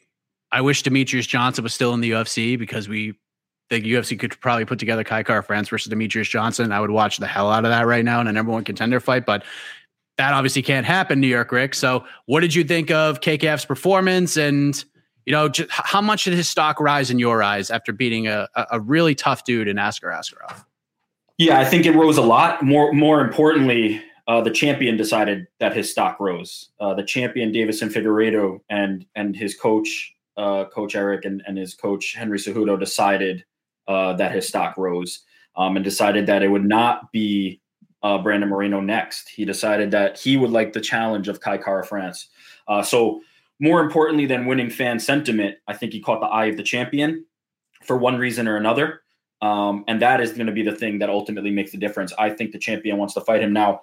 I 0.51 0.61
wish 0.61 0.83
Demetrious 0.83 1.27
Johnson 1.27 1.63
was 1.63 1.73
still 1.73 1.93
in 1.93 2.01
the 2.01 2.11
UFC 2.11 2.57
because 2.57 2.89
we 2.89 3.13
the 3.69 3.81
UFC 3.81 4.17
could 4.17 4.39
probably 4.39 4.63
put 4.63 4.79
together 4.79 5.03
Kai 5.03 5.23
Kara-France 5.23 5.67
versus 5.67 5.91
Demetrious 5.91 6.29
Johnson. 6.29 6.71
I 6.71 6.79
would 6.79 6.91
watch 6.91 7.17
the 7.17 7.27
hell 7.27 7.51
out 7.51 7.65
of 7.65 7.71
that 7.71 7.85
right 7.85 8.05
now 8.05 8.21
in 8.21 8.27
a 8.27 8.31
number 8.31 8.51
one 8.51 8.63
contender 8.63 9.01
fight, 9.01 9.25
but 9.25 9.43
that 10.17 10.33
obviously 10.33 10.61
can't 10.61 10.85
happen, 10.85 11.19
New 11.19 11.27
York 11.27 11.51
Rick. 11.51 11.75
So, 11.75 12.05
what 12.25 12.41
did 12.41 12.53
you 12.53 12.63
think 12.63 12.91
of 12.91 13.21
KKF's 13.21 13.65
performance, 13.65 14.37
and 14.37 14.83
you 15.25 15.33
know, 15.33 15.49
just 15.49 15.69
how 15.71 16.01
much 16.01 16.23
did 16.23 16.33
his 16.33 16.49
stock 16.49 16.79
rise 16.79 17.11
in 17.11 17.19
your 17.19 17.43
eyes 17.43 17.69
after 17.69 17.91
beating 17.91 18.27
a, 18.27 18.47
a 18.71 18.79
really 18.79 19.13
tough 19.13 19.43
dude 19.43 19.67
in 19.67 19.77
Askar 19.77 20.07
Askarov? 20.07 20.63
Yeah, 21.37 21.59
I 21.59 21.65
think 21.65 21.85
it 21.85 21.91
rose 21.91 22.17
a 22.17 22.23
lot. 22.23 22.63
More, 22.63 22.91
more 22.93 23.21
importantly, 23.21 24.01
uh, 24.27 24.41
the 24.41 24.49
champion 24.49 24.97
decided 24.97 25.47
that 25.59 25.75
his 25.75 25.91
stock 25.91 26.19
rose. 26.19 26.69
Uh, 26.79 26.93
the 26.95 27.03
champion, 27.03 27.51
Deiveson 27.51 27.91
Figueiredo, 27.91 28.59
and 28.69 29.05
and 29.15 29.35
his 29.35 29.55
coach, 29.55 30.15
uh, 30.35 30.65
Coach 30.65 30.95
Eric, 30.95 31.25
and, 31.25 31.43
and 31.45 31.57
his 31.57 31.73
coach 31.73 32.15
Henry 32.15 32.39
Cejudo 32.39 32.79
decided 32.79 33.45
uh, 33.87 34.13
that 34.13 34.31
his 34.31 34.47
stock 34.47 34.77
rose, 34.77 35.23
um, 35.55 35.75
and 35.75 35.85
decided 35.85 36.25
that 36.25 36.41
it 36.41 36.49
would 36.49 36.65
not 36.65 37.11
be 37.11 37.61
uh, 38.03 38.17
Brandon 38.17 38.49
Moreno 38.49 38.79
next. 38.79 39.29
He 39.29 39.45
decided 39.45 39.91
that 39.91 40.19
he 40.19 40.37
would 40.37 40.51
like 40.51 40.73
the 40.73 40.81
challenge 40.81 41.27
of 41.27 41.41
Kai 41.41 41.57
Kara-France. 41.57 42.29
Uh, 42.67 42.81
so, 42.81 43.21
more 43.59 43.81
importantly 43.81 44.27
than 44.27 44.45
winning 44.45 44.69
fan 44.69 44.99
sentiment, 44.99 45.57
I 45.67 45.73
think 45.73 45.91
he 45.91 45.99
caught 45.99 46.19
the 46.19 46.27
eye 46.27 46.45
of 46.45 46.57
the 46.57 46.63
champion 46.63 47.25
for 47.83 47.97
one 47.97 48.17
reason 48.17 48.47
or 48.47 48.55
another. 48.55 49.01
Um, 49.41 49.83
and 49.87 50.01
that 50.01 50.21
is 50.21 50.33
going 50.33 50.47
to 50.47 50.53
be 50.53 50.63
the 50.63 50.75
thing 50.75 50.99
that 50.99 51.09
ultimately 51.09 51.51
makes 51.51 51.71
the 51.71 51.77
difference. 51.77 52.13
I 52.19 52.29
think 52.29 52.51
the 52.51 52.59
champion 52.59 52.97
wants 52.97 53.13
to 53.15 53.21
fight 53.21 53.41
him 53.41 53.53
now. 53.53 53.81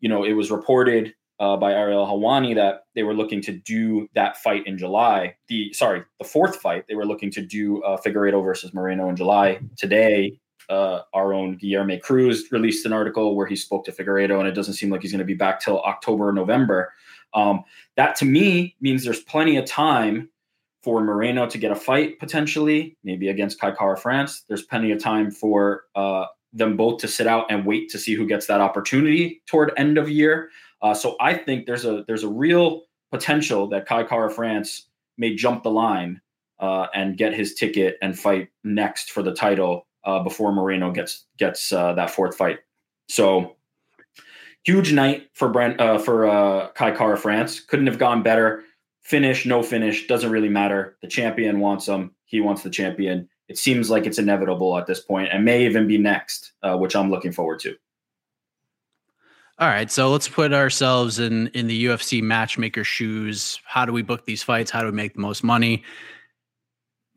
You 0.00 0.08
know, 0.08 0.24
it 0.24 0.32
was 0.32 0.50
reported 0.50 1.14
uh, 1.38 1.56
by 1.56 1.72
Ariel 1.72 2.06
Helwani 2.06 2.54
that 2.54 2.84
they 2.94 3.02
were 3.02 3.14
looking 3.14 3.40
to 3.42 3.52
do 3.52 4.08
that 4.14 4.36
fight 4.38 4.66
in 4.66 4.78
July. 4.78 5.36
The 5.48 5.72
sorry, 5.72 6.02
the 6.18 6.24
fourth 6.24 6.56
fight 6.56 6.86
they 6.88 6.94
were 6.94 7.06
looking 7.06 7.30
to 7.32 7.42
do 7.42 7.82
uh, 7.82 8.00
Figueiredo 8.00 8.42
versus 8.42 8.72
Moreno 8.72 9.08
in 9.08 9.16
July. 9.16 9.60
Today, 9.76 10.38
uh, 10.68 11.00
our 11.14 11.32
own 11.32 11.58
Guilherme 11.58 12.00
Cruz 12.00 12.50
released 12.50 12.86
an 12.86 12.92
article 12.92 13.34
where 13.36 13.46
he 13.46 13.56
spoke 13.56 13.84
to 13.84 13.92
Figueiredo, 13.92 14.38
and 14.38 14.48
it 14.48 14.52
doesn't 14.52 14.74
seem 14.74 14.90
like 14.90 15.02
he's 15.02 15.12
going 15.12 15.18
to 15.18 15.24
be 15.24 15.34
back 15.34 15.60
till 15.60 15.80
October 15.82 16.28
or 16.28 16.32
November. 16.32 16.92
Um, 17.34 17.64
that 17.96 18.16
to 18.16 18.24
me 18.24 18.76
means 18.80 19.04
there's 19.04 19.20
plenty 19.20 19.56
of 19.56 19.64
time 19.66 20.30
for 20.82 21.02
Moreno 21.02 21.46
to 21.48 21.58
get 21.58 21.72
a 21.72 21.74
fight 21.76 22.18
potentially, 22.18 22.96
maybe 23.02 23.28
against 23.28 23.60
Kai 23.60 23.72
Kara-France. 23.72 24.44
There's 24.48 24.62
plenty 24.62 24.92
of 24.92 25.02
time 25.02 25.30
for 25.30 25.82
uh, 25.96 26.26
them 26.52 26.76
both 26.76 27.00
to 27.00 27.08
sit 27.08 27.26
out 27.26 27.46
and 27.50 27.66
wait 27.66 27.90
to 27.90 27.98
see 27.98 28.14
who 28.14 28.26
gets 28.26 28.46
that 28.46 28.60
opportunity 28.60 29.42
toward 29.46 29.72
end 29.76 29.98
of 29.98 30.08
year. 30.08 30.50
Uh, 30.82 30.94
so 30.94 31.16
I 31.20 31.34
think 31.34 31.66
there's 31.66 31.84
a 31.84 32.04
there's 32.06 32.22
a 32.22 32.28
real 32.28 32.82
potential 33.10 33.66
that 33.68 33.86
Kai 33.86 34.04
Kara-France 34.04 34.86
may 35.18 35.34
jump 35.34 35.62
the 35.62 35.70
line 35.70 36.20
uh, 36.60 36.86
and 36.94 37.16
get 37.16 37.34
his 37.34 37.54
ticket 37.54 37.96
and 38.00 38.18
fight 38.18 38.48
next 38.64 39.10
for 39.10 39.22
the 39.22 39.34
title 39.34 39.86
uh, 40.06 40.20
before 40.22 40.52
Moreno 40.52 40.90
gets 40.90 41.24
gets 41.36 41.72
uh, 41.72 41.92
that 41.94 42.10
fourth 42.10 42.36
fight. 42.36 42.60
So 43.08 43.56
huge 44.64 44.92
night 44.92 45.28
for 45.34 45.48
Brent 45.48 45.80
uh, 45.80 45.98
for 45.98 46.26
uh, 46.26 46.68
Kai 46.70 46.92
Kara-France. 46.92 47.60
Couldn't 47.60 47.86
have 47.86 47.98
gone 47.98 48.22
better 48.22 48.62
finish, 49.06 49.46
no 49.46 49.62
finish, 49.62 50.08
doesn't 50.08 50.30
really 50.30 50.48
matter. 50.48 50.96
The 51.00 51.06
champion 51.06 51.60
wants 51.60 51.86
him. 51.86 52.12
He 52.24 52.40
wants 52.40 52.64
the 52.64 52.70
champion. 52.70 53.28
It 53.48 53.56
seems 53.56 53.88
like 53.88 54.04
it's 54.04 54.18
inevitable 54.18 54.76
at 54.76 54.86
this 54.86 54.98
point 54.98 55.28
and 55.32 55.44
may 55.44 55.64
even 55.64 55.86
be 55.86 55.96
next, 55.96 56.50
uh, 56.64 56.76
which 56.76 56.96
I'm 56.96 57.08
looking 57.08 57.30
forward 57.30 57.60
to. 57.60 57.76
All 59.58 59.68
right, 59.68 59.90
so 59.90 60.10
let's 60.10 60.28
put 60.28 60.52
ourselves 60.52 61.18
in 61.20 61.46
in 61.48 61.68
the 61.68 61.86
UFC 61.86 62.20
matchmaker 62.20 62.84
shoes. 62.84 63.60
How 63.64 63.86
do 63.86 63.92
we 63.92 64.02
book 64.02 64.26
these 64.26 64.42
fights? 64.42 64.70
How 64.70 64.80
do 64.80 64.86
we 64.86 64.92
make 64.92 65.14
the 65.14 65.20
most 65.20 65.44
money? 65.44 65.84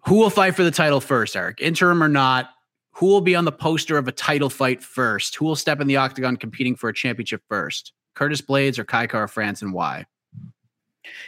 Who 0.06 0.16
will 0.16 0.30
fight 0.30 0.56
for 0.56 0.64
the 0.64 0.72
title 0.72 1.02
first, 1.02 1.36
Eric? 1.36 1.60
Interim 1.60 2.02
or 2.02 2.08
not? 2.08 2.52
Who 2.94 3.08
will 3.08 3.22
be 3.22 3.36
on 3.36 3.46
the 3.46 3.52
poster 3.52 3.98
of 3.98 4.08
a 4.08 4.12
title 4.12 4.50
fight 4.50 4.84
first? 4.84 5.36
Who 5.36 5.46
will 5.46 5.56
step 5.56 5.80
in 5.80 5.88
the 5.88 5.98
octagon 5.98 6.38
competing 6.38 6.76
for 6.76 6.90
a 6.90 6.94
championship 6.94 7.42
first? 7.48 7.94
Curtis 8.16 8.42
Blaydes 8.42 8.78
or 8.78 8.84
Kai 8.84 9.08
Kara-France, 9.08 9.62
and 9.62 9.72
why? 9.72 10.06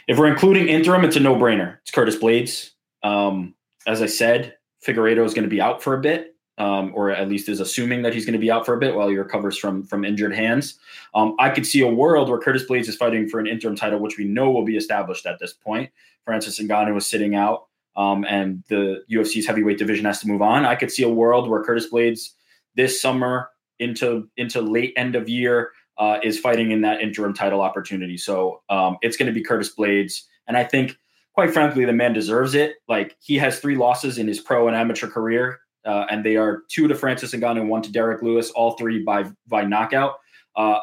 If 0.06 0.18
we're 0.18 0.26
including 0.26 0.68
interim, 0.68 1.04
it's 1.04 1.16
a 1.16 1.20
no-brainer. 1.20 1.78
It's 1.82 1.90
Curtis 1.90 2.16
Blaydes. 2.16 2.70
Um, 3.02 3.54
as 3.86 4.02
I 4.02 4.06
said, 4.06 4.56
Figueiredo 4.86 5.24
is 5.24 5.32
going 5.32 5.44
to 5.44 5.50
be 5.50 5.60
out 5.60 5.82
for 5.82 5.94
a 5.94 6.00
bit 6.00 6.32
um, 6.58 6.92
or 6.94 7.10
at 7.10 7.28
least 7.28 7.48
is 7.48 7.60
assuming 7.60 8.02
that 8.02 8.14
he's 8.14 8.24
going 8.26 8.34
to 8.34 8.38
be 8.38 8.50
out 8.50 8.66
for 8.66 8.74
a 8.74 8.78
bit 8.78 8.94
while 8.94 9.08
he 9.08 9.16
recovers 9.16 9.56
from 9.56 9.82
from 9.84 10.04
injured 10.04 10.34
hands. 10.34 10.78
Um, 11.14 11.34
I 11.38 11.50
could 11.50 11.66
see 11.66 11.80
a 11.80 11.88
world 11.88 12.28
where 12.28 12.38
Curtis 12.38 12.64
Blaydes 12.68 12.88
is 12.88 12.96
fighting 12.96 13.28
for 13.28 13.40
an 13.40 13.46
interim 13.46 13.74
title, 13.74 13.98
which 13.98 14.18
we 14.18 14.24
know 14.24 14.50
will 14.50 14.64
be 14.64 14.76
established 14.76 15.26
at 15.26 15.38
this 15.38 15.52
point. 15.52 15.90
Francis 16.24 16.60
Ngannou 16.60 16.94
was 16.94 17.06
sitting 17.06 17.34
out, 17.34 17.66
um, 17.96 18.24
and 18.28 18.62
the 18.68 19.02
UFC's 19.10 19.46
heavyweight 19.46 19.78
division 19.78 20.04
has 20.04 20.20
to 20.20 20.28
move 20.28 20.42
on. 20.42 20.64
I 20.64 20.74
could 20.74 20.90
see 20.90 21.02
a 21.02 21.08
world 21.08 21.48
where 21.48 21.62
Curtis 21.62 21.88
Blaydes 21.92 22.30
this 22.74 23.00
summer 23.00 23.48
into 23.78 24.28
into 24.36 24.60
late 24.60 24.92
end 24.96 25.14
of 25.14 25.28
year 25.28 25.70
uh, 25.98 26.18
is 26.22 26.38
fighting 26.38 26.70
in 26.70 26.82
that 26.82 27.00
interim 27.00 27.34
title 27.34 27.60
opportunity. 27.60 28.16
So 28.16 28.62
um, 28.68 28.96
it's 29.02 29.16
going 29.16 29.26
to 29.26 29.32
be 29.32 29.42
Curtis 29.42 29.74
Blaydes, 29.76 30.22
and 30.46 30.56
I 30.56 30.64
think. 30.64 30.96
Quite 31.34 31.54
frankly, 31.54 31.86
the 31.86 31.94
man 31.94 32.12
deserves 32.12 32.54
it. 32.54 32.74
Like 32.88 33.16
he 33.18 33.38
has 33.38 33.58
three 33.58 33.74
losses 33.74 34.18
in 34.18 34.28
his 34.28 34.38
pro 34.38 34.68
and 34.68 34.76
amateur 34.76 35.08
career 35.08 35.60
uh, 35.84 36.06
and 36.10 36.24
they 36.24 36.36
are 36.36 36.62
two 36.68 36.88
to 36.88 36.94
Francis 36.94 37.32
Ngannou 37.32 37.60
and 37.60 37.68
one 37.68 37.82
to 37.82 37.92
Derrick 37.92 38.22
Lewis, 38.22 38.50
all 38.50 38.72
three 38.72 39.02
by 39.02 39.24
by 39.46 39.62
knockout. 39.62 40.14
Uh, 40.56 40.78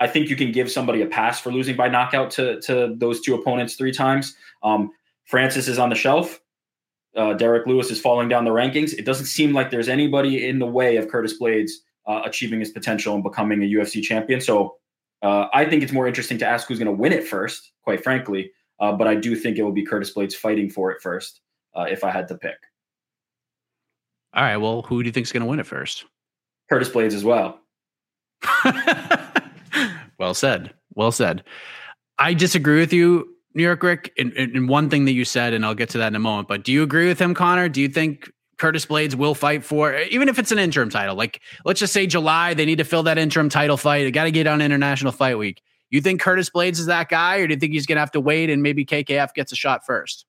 I 0.00 0.06
think 0.06 0.28
you 0.28 0.36
can 0.36 0.52
give 0.52 0.70
somebody 0.70 1.02
a 1.02 1.06
pass 1.06 1.40
for 1.40 1.50
losing 1.50 1.76
by 1.76 1.88
knockout 1.88 2.30
to 2.32 2.60
to 2.62 2.94
those 2.96 3.20
two 3.20 3.34
opponents 3.34 3.74
three 3.74 3.92
times. 3.92 4.34
Um, 4.62 4.90
Francis 5.24 5.68
is 5.68 5.78
on 5.78 5.88
the 5.88 5.94
shelf. 5.94 6.40
Uh, 7.16 7.34
Derrick 7.34 7.66
Lewis 7.66 7.90
is 7.90 8.00
falling 8.00 8.28
down 8.28 8.44
the 8.44 8.50
rankings. 8.50 8.92
It 8.92 9.04
doesn't 9.04 9.26
seem 9.26 9.52
like 9.52 9.70
there's 9.70 9.88
anybody 9.88 10.46
in 10.46 10.58
the 10.58 10.66
way 10.66 10.96
of 10.96 11.08
Curtis 11.08 11.38
Blaydes 11.40 11.70
uh, 12.06 12.22
achieving 12.24 12.60
his 12.60 12.70
potential 12.70 13.14
and 13.14 13.22
becoming 13.22 13.62
a 13.62 13.66
UFC 13.66 14.02
champion. 14.02 14.40
So 14.40 14.76
uh, 15.22 15.46
I 15.54 15.64
think 15.64 15.82
it's 15.82 15.92
more 15.92 16.06
interesting 16.06 16.38
to 16.38 16.46
ask 16.46 16.68
who's 16.68 16.78
going 16.78 16.94
to 16.94 17.00
win 17.00 17.12
it 17.12 17.26
first, 17.26 17.72
quite 17.82 18.02
frankly. 18.02 18.50
Uh, 18.80 18.92
but 18.92 19.06
I 19.06 19.14
do 19.14 19.36
think 19.36 19.56
it 19.56 19.62
will 19.62 19.72
be 19.72 19.84
Curtis 19.84 20.12
Blaydes 20.12 20.34
fighting 20.34 20.68
for 20.68 20.90
it 20.90 21.00
first, 21.00 21.40
if 21.76 22.02
I 22.02 22.10
had 22.10 22.28
to 22.28 22.34
pick. 22.34 22.56
All 24.34 24.42
right. 24.42 24.56
Well, 24.56 24.82
who 24.82 25.02
do 25.02 25.06
you 25.06 25.12
think 25.12 25.26
is 25.26 25.32
going 25.32 25.42
to 25.42 25.48
win 25.48 25.60
it 25.60 25.66
first? 25.66 26.04
Curtis 26.68 26.88
Blaydes 26.88 27.14
as 27.14 27.24
well. 27.24 27.60
well 30.18 30.34
said. 30.34 30.74
Well 30.94 31.12
said. 31.12 31.44
I 32.18 32.34
disagree 32.34 32.80
with 32.80 32.92
you, 32.92 33.33
New 33.54 33.62
York 33.62 33.82
Rick, 33.82 34.12
in, 34.16 34.32
in, 34.32 34.66
one 34.66 34.90
thing 34.90 35.04
that 35.04 35.12
you 35.12 35.24
said, 35.24 35.52
and 35.52 35.64
I'll 35.64 35.74
get 35.74 35.88
to 35.90 35.98
that 35.98 36.08
in 36.08 36.16
a 36.16 36.20
moment. 36.20 36.48
But 36.48 36.64
do 36.64 36.72
you 36.72 36.82
agree 36.82 37.06
with 37.06 37.20
him, 37.20 37.34
Connor? 37.34 37.68
Do 37.68 37.80
you 37.80 37.88
think 37.88 38.30
Curtis 38.58 38.84
Blaydes 38.84 39.14
will 39.14 39.34
fight 39.34 39.64
for, 39.64 39.94
even 39.94 40.28
if 40.28 40.38
it's 40.38 40.50
an 40.50 40.58
interim 40.58 40.90
title? 40.90 41.14
Like, 41.14 41.40
let's 41.64 41.78
just 41.78 41.92
say 41.92 42.06
July, 42.06 42.54
they 42.54 42.64
need 42.64 42.78
to 42.78 42.84
fill 42.84 43.04
that 43.04 43.16
interim 43.16 43.48
title 43.48 43.76
fight. 43.76 44.02
They 44.02 44.10
got 44.10 44.24
to 44.24 44.32
get 44.32 44.48
on 44.48 44.60
International 44.60 45.12
Fight 45.12 45.38
Week. 45.38 45.62
You 45.90 46.00
think 46.00 46.20
Curtis 46.20 46.50
Blaydes 46.50 46.80
is 46.80 46.86
that 46.86 47.08
guy, 47.08 47.36
or 47.36 47.46
do 47.46 47.54
you 47.54 47.60
think 47.60 47.72
he's 47.72 47.86
going 47.86 47.96
to 47.96 48.00
have 48.00 48.10
to 48.12 48.20
wait 48.20 48.50
and 48.50 48.62
maybe 48.62 48.84
KKF 48.84 49.32
gets 49.34 49.52
a 49.52 49.56
shot 49.56 49.86
first? 49.86 50.26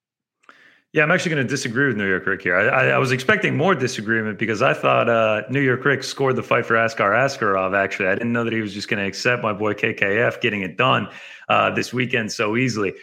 Yeah, 0.96 1.04
I'm 1.04 1.12
actually 1.12 1.32
going 1.32 1.46
to 1.46 1.50
disagree 1.50 1.88
with 1.88 1.98
New 1.98 2.08
York 2.08 2.26
Rick 2.26 2.42
here. 2.42 2.56
I, 2.56 2.68
I, 2.68 2.88
I, 2.92 2.98
was 3.00 3.12
expecting 3.12 3.58
more 3.58 3.76
disagreement 3.76 4.40
because 4.40 4.62
I 4.62 4.74
thought 4.74 5.10
uh, 5.10 5.42
New 5.50 5.60
York 5.60 5.84
Rick 5.84 6.04
scored 6.04 6.38
the 6.38 6.44
fight 6.44 6.66
for 6.66 6.78
Askar 6.78 7.12
Askarov. 7.12 7.76
Actually, 7.76 8.08
I 8.08 8.14
didn't 8.14 8.32
know 8.32 8.46
that 8.46 8.54
he 8.54 8.62
was 8.62 8.74
just 8.74 8.88
going 8.88 9.02
to 9.02 9.06
accept 9.06 9.44
my 9.44 9.52
boy 9.52 9.74
KKF 9.74 10.40
getting 10.40 10.62
it 10.62 10.78
done 10.78 11.10
uh, 11.50 11.70
this 11.72 11.92
weekend 11.92 12.32
so 12.32 12.56
easily. 12.56 12.94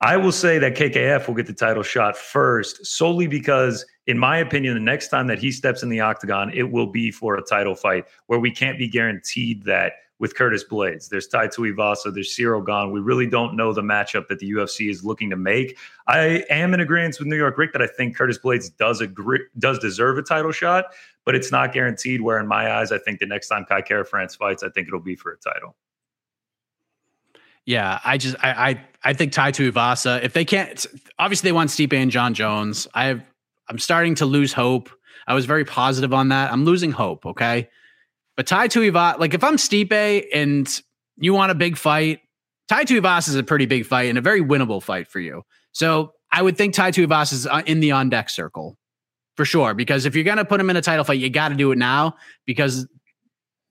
I 0.00 0.16
will 0.16 0.32
say 0.32 0.58
that 0.58 0.76
KKF 0.76 1.26
will 1.26 1.34
get 1.34 1.46
the 1.46 1.52
title 1.52 1.82
shot 1.82 2.16
first, 2.16 2.86
solely 2.86 3.26
because, 3.26 3.84
in 4.06 4.16
my 4.16 4.38
opinion, 4.38 4.74
the 4.74 4.80
next 4.80 5.08
time 5.08 5.26
that 5.26 5.40
he 5.40 5.50
steps 5.50 5.82
in 5.82 5.88
the 5.88 5.98
octagon, 5.98 6.52
it 6.54 6.70
will 6.70 6.86
be 6.86 7.10
for 7.10 7.36
a 7.36 7.42
title 7.42 7.74
fight 7.74 8.04
where 8.26 8.38
we 8.38 8.52
can't 8.52 8.78
be 8.78 8.86
guaranteed 8.86 9.64
that 9.64 9.94
with 10.20 10.36
Curtis 10.36 10.64
Blaydes. 10.64 11.08
There's 11.08 11.26
Tai 11.26 11.48
Tuivasa, 11.48 12.14
there's 12.14 12.36
Ciryl 12.36 12.64
Gane. 12.64 12.92
We 12.92 13.00
really 13.00 13.26
don't 13.26 13.56
know 13.56 13.72
the 13.72 13.82
matchup 13.82 14.28
that 14.28 14.38
the 14.38 14.50
UFC 14.52 14.88
is 14.88 15.04
looking 15.04 15.30
to 15.30 15.36
make. 15.36 15.76
I 16.06 16.44
am 16.48 16.74
in 16.74 16.80
agreement 16.80 17.18
with 17.18 17.26
New 17.26 17.36
York 17.36 17.58
Rick 17.58 17.72
that 17.72 17.82
I 17.82 17.88
think 17.88 18.16
Curtis 18.16 18.38
Blaydes 18.38 18.76
does 18.76 19.00
agree, 19.00 19.40
does 19.58 19.80
deserve 19.80 20.16
a 20.18 20.22
title 20.22 20.52
shot, 20.52 20.86
but 21.24 21.34
it's 21.34 21.50
not 21.50 21.72
guaranteed. 21.72 22.20
Where 22.20 22.38
in 22.38 22.46
my 22.46 22.78
eyes, 22.78 22.92
I 22.92 22.98
think 22.98 23.18
the 23.18 23.26
next 23.26 23.48
time 23.48 23.64
Kai 23.64 23.82
Kara-France 23.82 24.36
fights, 24.36 24.62
I 24.62 24.68
think 24.68 24.86
it'll 24.86 25.00
be 25.00 25.16
for 25.16 25.32
a 25.32 25.36
title. 25.38 25.76
Yeah, 27.68 28.00
I 28.02 28.16
just 28.16 28.34
I 28.42 28.70
I, 28.70 28.84
I 29.10 29.12
think 29.12 29.32
Tai 29.32 29.52
Tuivasa. 29.52 30.24
If 30.24 30.32
they 30.32 30.46
can't, 30.46 30.86
obviously 31.18 31.48
they 31.48 31.52
want 31.52 31.68
Stipe 31.68 31.92
and 31.92 32.10
John 32.10 32.32
Jones. 32.32 32.88
I 32.94 33.04
have 33.04 33.22
I'm 33.68 33.78
starting 33.78 34.14
to 34.16 34.26
lose 34.26 34.54
hope. 34.54 34.88
I 35.26 35.34
was 35.34 35.44
very 35.44 35.66
positive 35.66 36.14
on 36.14 36.30
that. 36.30 36.50
I'm 36.50 36.64
losing 36.64 36.92
hope. 36.92 37.26
Okay. 37.26 37.68
But 38.38 38.46
Tai 38.46 38.68
Tuivasa, 38.68 39.18
like 39.18 39.34
if 39.34 39.44
I'm 39.44 39.56
Stipe 39.56 40.24
and 40.32 40.66
you 41.18 41.34
want 41.34 41.52
a 41.52 41.54
big 41.54 41.76
fight, 41.76 42.20
Tai 42.68 42.84
Tuivasa 42.84 43.28
is 43.28 43.34
a 43.34 43.42
pretty 43.42 43.66
big 43.66 43.84
fight 43.84 44.08
and 44.08 44.16
a 44.16 44.22
very 44.22 44.40
winnable 44.40 44.82
fight 44.82 45.06
for 45.06 45.20
you. 45.20 45.42
So 45.72 46.12
I 46.32 46.40
would 46.40 46.56
think 46.56 46.72
Tai 46.72 46.92
Tuivasa 46.92 47.34
is 47.34 47.46
uh, 47.46 47.60
in 47.66 47.80
the 47.80 47.92
on 47.92 48.08
deck 48.08 48.30
circle 48.30 48.78
for 49.36 49.44
sure. 49.44 49.74
Because 49.74 50.06
if 50.06 50.14
you're 50.14 50.24
going 50.24 50.38
to 50.38 50.46
put 50.46 50.58
him 50.58 50.70
in 50.70 50.76
a 50.76 50.80
title 50.80 51.04
fight, 51.04 51.18
you 51.18 51.28
got 51.28 51.50
to 51.50 51.54
do 51.54 51.70
it 51.70 51.76
now 51.76 52.16
because 52.46 52.88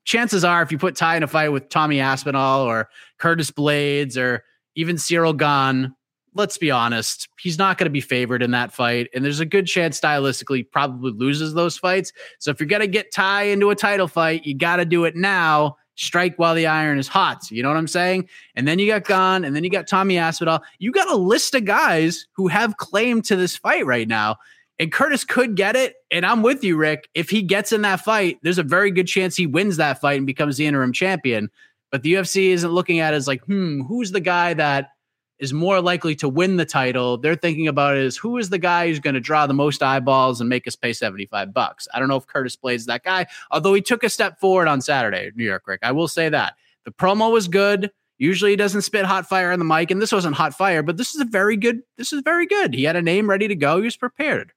chances 0.08 0.42
are 0.42 0.62
if 0.62 0.72
you 0.72 0.78
put 0.78 0.96
Ty 0.96 1.18
in 1.18 1.22
a 1.22 1.26
fight 1.26 1.50
with 1.50 1.68
Tommy 1.68 2.00
Aspinall 2.00 2.62
or 2.62 2.88
Curtis 3.18 3.50
Blaydes 3.50 4.16
or 4.16 4.42
even 4.74 4.96
Ciryl 4.96 5.36
Gane, 5.36 5.94
let's 6.34 6.56
be 6.56 6.70
honest, 6.70 7.28
he's 7.38 7.58
not 7.58 7.76
going 7.76 7.84
to 7.84 7.90
be 7.90 8.00
favored 8.00 8.42
in 8.42 8.52
that 8.52 8.72
fight. 8.72 9.08
And 9.14 9.22
there's 9.22 9.40
a 9.40 9.46
good 9.46 9.66
chance 9.66 10.00
stylistically 10.00 10.68
probably 10.70 11.12
loses 11.12 11.52
those 11.52 11.76
fights. 11.76 12.12
So 12.38 12.50
if 12.50 12.58
you're 12.58 12.68
going 12.68 12.80
to 12.80 12.86
get 12.86 13.12
Ty 13.12 13.44
into 13.44 13.68
a 13.68 13.74
title 13.74 14.08
fight, 14.08 14.46
you 14.46 14.56
got 14.56 14.76
to 14.76 14.86
do 14.86 15.04
it 15.04 15.14
now. 15.14 15.76
Strike 15.96 16.36
while 16.36 16.54
the 16.54 16.66
iron 16.66 16.98
is 16.98 17.08
hot. 17.08 17.50
You 17.50 17.62
know 17.62 17.68
what 17.68 17.76
I'm 17.76 17.88
saying? 17.88 18.28
And 18.54 18.66
then 18.66 18.78
you 18.78 18.86
got 18.86 19.04
Gane, 19.04 19.44
and 19.44 19.54
then 19.54 19.64
you 19.64 19.68
got 19.68 19.88
Tommy 19.88 20.16
Aspinall. 20.16 20.62
You 20.78 20.92
got 20.92 21.10
a 21.10 21.16
list 21.16 21.54
of 21.56 21.64
guys 21.64 22.24
who 22.32 22.46
have 22.46 22.76
claim 22.76 23.20
to 23.22 23.36
this 23.36 23.56
fight 23.56 23.84
right 23.84 24.06
now. 24.06 24.36
And 24.78 24.92
Curtis 24.92 25.24
could 25.24 25.56
get 25.56 25.74
it. 25.74 25.96
And 26.10 26.24
I'm 26.24 26.42
with 26.42 26.62
you, 26.62 26.76
Rick. 26.76 27.08
If 27.14 27.30
he 27.30 27.42
gets 27.42 27.72
in 27.72 27.82
that 27.82 28.00
fight, 28.00 28.38
there's 28.42 28.58
a 28.58 28.62
very 28.62 28.90
good 28.90 29.08
chance 29.08 29.36
he 29.36 29.46
wins 29.46 29.76
that 29.78 30.00
fight 30.00 30.18
and 30.18 30.26
becomes 30.26 30.56
the 30.56 30.66
interim 30.66 30.92
champion. 30.92 31.50
But 31.90 32.02
the 32.02 32.14
UFC 32.14 32.50
isn't 32.50 32.70
looking 32.70 33.00
at 33.00 33.14
it 33.14 33.16
as 33.16 33.26
like, 33.26 33.42
hmm, 33.44 33.82
who's 33.82 34.12
the 34.12 34.20
guy 34.20 34.54
that 34.54 34.90
is 35.38 35.52
more 35.52 35.80
likely 35.80 36.14
to 36.16 36.28
win 36.28 36.56
the 36.56 36.64
title, 36.64 37.16
they're 37.16 37.36
thinking 37.36 37.68
about 37.68 37.96
is 37.96 38.16
who 38.16 38.36
is 38.38 38.50
the 38.50 38.58
guy 38.58 38.88
who's 38.88 38.98
going 38.98 39.14
to 39.14 39.20
draw 39.20 39.46
the 39.46 39.54
most 39.54 39.82
eyeballs 39.82 40.40
and 40.40 40.48
make 40.48 40.66
us 40.66 40.76
pay 40.76 40.92
75 40.92 41.54
bucks. 41.54 41.86
I 41.94 41.98
don't 41.98 42.08
know 42.08 42.16
if 42.16 42.26
Curtis 42.26 42.56
Blaydes 42.56 42.86
that 42.86 43.04
guy, 43.04 43.26
although 43.50 43.74
he 43.74 43.80
took 43.80 44.02
a 44.02 44.08
step 44.08 44.40
forward 44.40 44.68
on 44.68 44.80
Saturday, 44.80 45.30
New 45.34 45.44
York 45.44 45.66
Rick. 45.66 45.80
I 45.82 45.92
will 45.92 46.08
say 46.08 46.28
that. 46.28 46.54
The 46.84 46.90
promo 46.90 47.32
was 47.32 47.48
good. 47.48 47.90
Usually 48.18 48.50
he 48.52 48.56
doesn't 48.56 48.82
spit 48.82 49.04
hot 49.04 49.28
fire 49.28 49.52
on 49.52 49.60
the 49.60 49.64
mic, 49.64 49.92
and 49.92 50.02
this 50.02 50.10
wasn't 50.10 50.34
hot 50.34 50.54
fire, 50.54 50.82
but 50.82 50.96
this 50.96 51.14
is 51.14 51.20
a 51.20 51.24
very 51.24 51.56
good, 51.56 51.82
this 51.96 52.12
is 52.12 52.22
very 52.22 52.46
good. 52.46 52.74
He 52.74 52.82
had 52.82 52.96
a 52.96 53.02
name 53.02 53.30
ready 53.30 53.46
to 53.46 53.54
go. 53.54 53.76
He 53.76 53.84
was 53.84 53.96
prepared. 53.96 54.52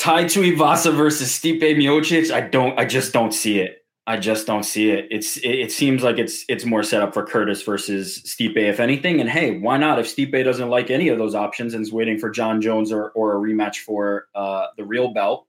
Tai 0.00 0.24
Tuivasa 0.24 0.94
versus 0.94 1.28
Stipe 1.28 1.60
Miocic. 1.60 2.30
I 2.30 2.40
don't, 2.40 2.78
I 2.78 2.86
just 2.86 3.12
don't 3.12 3.34
see 3.34 3.60
it. 3.60 3.84
I 4.06 4.16
just 4.16 4.46
don't 4.46 4.62
see 4.62 4.88
it. 4.90 5.06
It's 5.10 5.36
it, 5.36 5.50
it, 5.50 5.72
seems 5.72 6.02
like 6.02 6.18
it's 6.18 6.42
it's 6.48 6.64
more 6.64 6.82
set 6.82 7.02
up 7.02 7.12
for 7.12 7.22
Curtis 7.22 7.62
versus 7.62 8.22
Stipe, 8.26 8.56
if 8.56 8.80
anything. 8.80 9.20
And 9.20 9.28
hey, 9.28 9.58
why 9.58 9.76
not? 9.76 9.98
If 9.98 10.06
Stipe 10.06 10.42
doesn't 10.42 10.70
like 10.70 10.90
any 10.90 11.08
of 11.08 11.18
those 11.18 11.34
options 11.34 11.74
and 11.74 11.82
is 11.82 11.92
waiting 11.92 12.18
for 12.18 12.30
John 12.30 12.62
Jones 12.62 12.90
or 12.90 13.10
or 13.10 13.36
a 13.36 13.38
rematch 13.38 13.80
for 13.80 14.28
uh, 14.34 14.68
the 14.78 14.84
real 14.84 15.12
belt, 15.12 15.46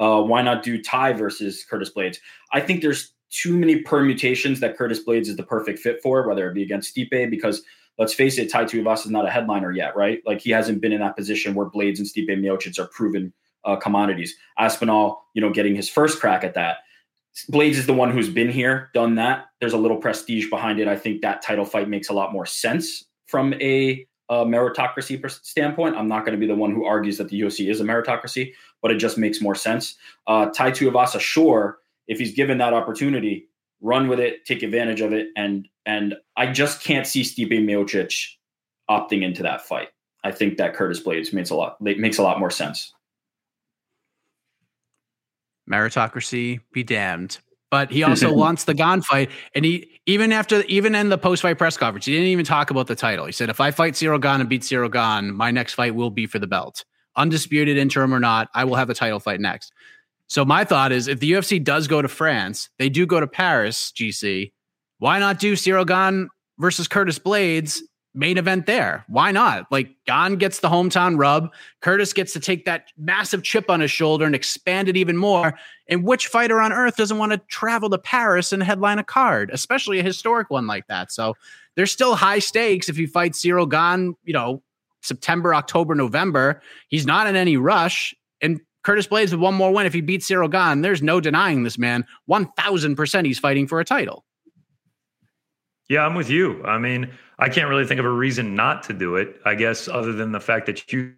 uh, 0.00 0.22
why 0.22 0.42
not 0.42 0.64
do 0.64 0.82
Tai 0.82 1.12
versus 1.12 1.64
Curtis 1.64 1.92
Blaydes? 1.96 2.18
I 2.52 2.60
think 2.60 2.82
there's 2.82 3.12
too 3.30 3.56
many 3.56 3.80
permutations 3.80 4.58
that 4.58 4.76
Curtis 4.76 5.04
Blaydes 5.06 5.28
is 5.28 5.36
the 5.36 5.44
perfect 5.44 5.78
fit 5.78 6.02
for, 6.02 6.26
whether 6.26 6.50
it 6.50 6.54
be 6.54 6.64
against 6.64 6.96
Stipe, 6.96 7.30
because 7.30 7.62
let's 7.98 8.14
face 8.14 8.38
it, 8.38 8.50
Tai 8.50 8.64
Tuivasa 8.64 9.06
is 9.06 9.10
not 9.10 9.26
a 9.26 9.30
headliner 9.30 9.72
yet, 9.72 9.96
right? 9.96 10.20
Like 10.26 10.40
he 10.40 10.50
hasn't 10.50 10.80
been 10.80 10.92
in 10.92 11.00
that 11.00 11.16
position 11.16 11.54
where 11.54 11.66
Blaydes 11.66 11.98
and 11.98 12.06
Stipe 12.06 12.28
Miocic 12.28 12.78
are 12.78 12.88
proven 12.88 13.32
uh, 13.64 13.76
commodities. 13.76 14.36
Aspinall, 14.58 15.26
you 15.34 15.40
know, 15.40 15.50
getting 15.50 15.74
his 15.74 15.88
first 15.88 16.20
crack 16.20 16.44
at 16.44 16.54
that. 16.54 16.78
Blaydes 17.50 17.72
is 17.72 17.86
the 17.86 17.92
one 17.92 18.10
who's 18.10 18.30
been 18.30 18.50
here, 18.50 18.90
done 18.94 19.16
that. 19.16 19.46
There's 19.60 19.74
a 19.74 19.78
little 19.78 19.98
prestige 19.98 20.48
behind 20.48 20.80
it. 20.80 20.88
I 20.88 20.96
think 20.96 21.20
that 21.20 21.42
title 21.42 21.66
fight 21.66 21.88
makes 21.88 22.08
a 22.08 22.14
lot 22.14 22.32
more 22.32 22.46
sense 22.46 23.04
from 23.26 23.54
a, 23.54 24.06
meritocracy 24.28 25.30
standpoint. 25.44 25.94
I'm 25.94 26.08
not 26.08 26.24
going 26.24 26.32
to 26.32 26.38
be 26.38 26.48
the 26.48 26.54
one 26.56 26.72
who 26.72 26.84
argues 26.84 27.16
that 27.18 27.28
the 27.28 27.40
UFC 27.40 27.70
is 27.70 27.80
a 27.80 27.84
meritocracy, 27.84 28.54
but 28.82 28.90
it 28.90 28.96
just 28.96 29.16
makes 29.16 29.40
more 29.40 29.54
sense. 29.54 29.94
Uh, 30.26 30.46
Tai 30.46 30.72
Tuivasa, 30.72 31.20
sure, 31.20 31.78
if 32.08 32.18
he's 32.18 32.34
given 32.34 32.58
that 32.58 32.74
opportunity, 32.74 33.46
run 33.80 34.08
with 34.08 34.20
it, 34.20 34.44
take 34.44 34.62
advantage 34.62 35.00
of 35.00 35.12
it, 35.12 35.28
and 35.36 35.68
and 35.84 36.16
I 36.36 36.52
just 36.52 36.82
can't 36.82 37.06
see 37.06 37.22
Stipe 37.22 37.50
Miocic 37.50 38.26
opting 38.90 39.22
into 39.22 39.42
that 39.42 39.62
fight. 39.62 39.88
I 40.24 40.32
think 40.32 40.56
that 40.58 40.74
Curtis 40.74 41.02
Blaydes 41.02 41.32
makes 41.32 41.50
a 41.50 41.54
lot 41.54 41.80
makes 41.80 42.18
a 42.18 42.22
lot 42.22 42.40
more 42.40 42.50
sense. 42.50 42.92
Meritocracy 45.70 46.60
be 46.72 46.82
damned. 46.82 47.38
But 47.70 47.90
he 47.90 48.02
also 48.04 48.32
wants 48.34 48.64
the 48.64 48.74
Gane 48.74 49.02
fight. 49.02 49.30
And 49.54 49.64
he 49.64 50.00
even 50.06 50.32
after 50.32 50.62
even 50.62 50.94
in 50.94 51.08
the 51.08 51.18
post 51.18 51.42
fight 51.42 51.58
press 51.58 51.76
conference, 51.76 52.06
he 52.06 52.12
didn't 52.12 52.28
even 52.28 52.44
talk 52.44 52.70
about 52.70 52.86
the 52.86 52.94
title. 52.94 53.26
He 53.26 53.32
said, 53.32 53.50
if 53.50 53.60
I 53.60 53.70
fight 53.70 53.94
Ciryl 53.94 54.20
Gane 54.20 54.40
and 54.40 54.48
beat 54.48 54.62
Ciryl 54.62 54.92
Gane, 54.92 55.34
my 55.34 55.50
next 55.50 55.74
fight 55.74 55.94
will 55.94 56.10
be 56.10 56.26
for 56.26 56.38
the 56.38 56.46
belt. 56.46 56.84
Undisputed 57.16 57.78
interim 57.78 58.12
or 58.12 58.20
not, 58.20 58.48
I 58.54 58.64
will 58.64 58.74
have 58.74 58.90
a 58.90 58.94
title 58.94 59.20
fight 59.20 59.40
next. 59.40 59.72
So 60.28 60.44
my 60.44 60.64
thought 60.64 60.92
is 60.92 61.08
if 61.08 61.20
the 61.20 61.32
UFC 61.32 61.62
does 61.62 61.86
go 61.86 62.02
to 62.02 62.08
France, 62.08 62.68
they 62.78 62.88
do 62.88 63.06
go 63.06 63.20
to 63.20 63.26
Paris, 63.26 63.92
GC, 63.92 64.52
why 64.98 65.18
not 65.18 65.38
do 65.38 65.54
Ciryl 65.54 65.86
Gane 65.86 66.28
versus 66.58 66.88
Curtis 66.88 67.18
Blaydes 67.18 67.80
main 68.16 68.38
event 68.38 68.66
there. 68.66 69.04
Why 69.08 69.30
not? 69.30 69.70
Like 69.70 69.94
Gane 70.06 70.36
gets 70.36 70.60
the 70.60 70.68
hometown 70.68 71.18
rub. 71.18 71.52
Curtis 71.82 72.12
gets 72.12 72.32
to 72.32 72.40
take 72.40 72.64
that 72.64 72.86
massive 72.96 73.42
chip 73.42 73.70
on 73.70 73.80
his 73.80 73.90
shoulder 73.90 74.24
and 74.24 74.34
expand 74.34 74.88
it 74.88 74.96
even 74.96 75.16
more. 75.16 75.56
And 75.88 76.02
which 76.02 76.26
fighter 76.26 76.60
on 76.60 76.72
earth 76.72 76.96
doesn't 76.96 77.18
want 77.18 77.32
to 77.32 77.38
travel 77.48 77.90
to 77.90 77.98
Paris 77.98 78.52
and 78.52 78.62
headline 78.62 78.98
a 78.98 79.04
card, 79.04 79.50
especially 79.52 80.00
a 80.00 80.02
historic 80.02 80.50
one 80.50 80.66
like 80.66 80.86
that? 80.88 81.12
So 81.12 81.36
there's 81.76 81.92
still 81.92 82.16
high 82.16 82.38
stakes 82.38 82.88
if 82.88 82.96
you 82.98 83.06
fight 83.06 83.32
Ciryl 83.32 83.70
Gane, 83.70 84.16
you 84.24 84.32
know, 84.32 84.62
September, 85.02 85.54
October, 85.54 85.94
November. 85.94 86.62
He's 86.88 87.06
not 87.06 87.26
in 87.26 87.36
any 87.36 87.56
rush. 87.58 88.14
Curtis 88.86 89.08
Blaydes 89.08 89.32
with 89.32 89.40
one 89.40 89.54
more 89.54 89.72
win. 89.72 89.84
If 89.84 89.92
he 89.92 90.00
beats 90.00 90.30
Ciryl 90.30 90.48
Gane, 90.48 90.80
there's 90.80 91.02
no 91.02 91.20
denying 91.20 91.64
this 91.64 91.76
man. 91.76 92.06
1000% 92.30 93.26
he's 93.26 93.36
fighting 93.40 93.66
for 93.66 93.80
a 93.80 93.84
title. 93.84 94.24
Yeah, 95.88 96.06
I'm 96.06 96.14
with 96.14 96.30
you. 96.30 96.62
I 96.64 96.78
mean, 96.78 97.10
I 97.40 97.48
can't 97.48 97.68
really 97.68 97.84
think 97.84 97.98
of 97.98 98.06
a 98.06 98.10
reason 98.10 98.54
not 98.54 98.84
to 98.84 98.92
do 98.92 99.16
it. 99.16 99.40
I 99.44 99.56
guess 99.56 99.88
other 99.88 100.12
than 100.12 100.30
the 100.30 100.38
fact 100.38 100.66
that 100.66 100.92
you 100.92 101.14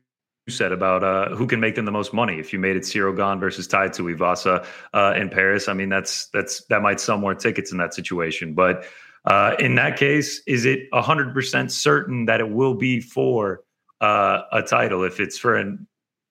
said 0.49 0.73
about 0.73 1.05
uh, 1.05 1.37
who 1.37 1.47
can 1.47 1.61
make 1.61 1.75
them 1.75 1.85
the 1.85 1.93
most 1.93 2.15
money. 2.15 2.39
If 2.39 2.55
you 2.55 2.59
made 2.59 2.75
it 2.75 2.85
Ciryl 2.85 3.15
Gane 3.15 3.39
versus 3.39 3.67
Tai 3.67 3.89
Tuivasa 3.89 4.65
uh, 4.95 5.13
in 5.15 5.29
Paris, 5.29 5.69
I 5.69 5.75
mean 5.75 5.91
that's 5.91 6.29
that's 6.29 6.65
that 6.69 6.81
might 6.81 7.01
sell 7.01 7.19
more 7.19 7.35
tickets 7.35 7.71
in 7.71 7.77
that 7.77 7.93
situation. 7.93 8.55
But 8.55 8.85
uh, 9.27 9.57
in 9.59 9.75
that 9.75 9.99
case, 9.99 10.41
is 10.47 10.65
it 10.65 10.89
hundred 10.95 11.35
percent 11.35 11.71
certain 11.71 12.25
that 12.25 12.41
it 12.41 12.49
will 12.49 12.75
be 12.75 13.03
for 13.03 13.61
uh, 14.01 14.43
a 14.53 14.63
title 14.63 15.05
if 15.05 15.21
it's 15.21 15.37
for 15.37 15.57
an 15.57 15.87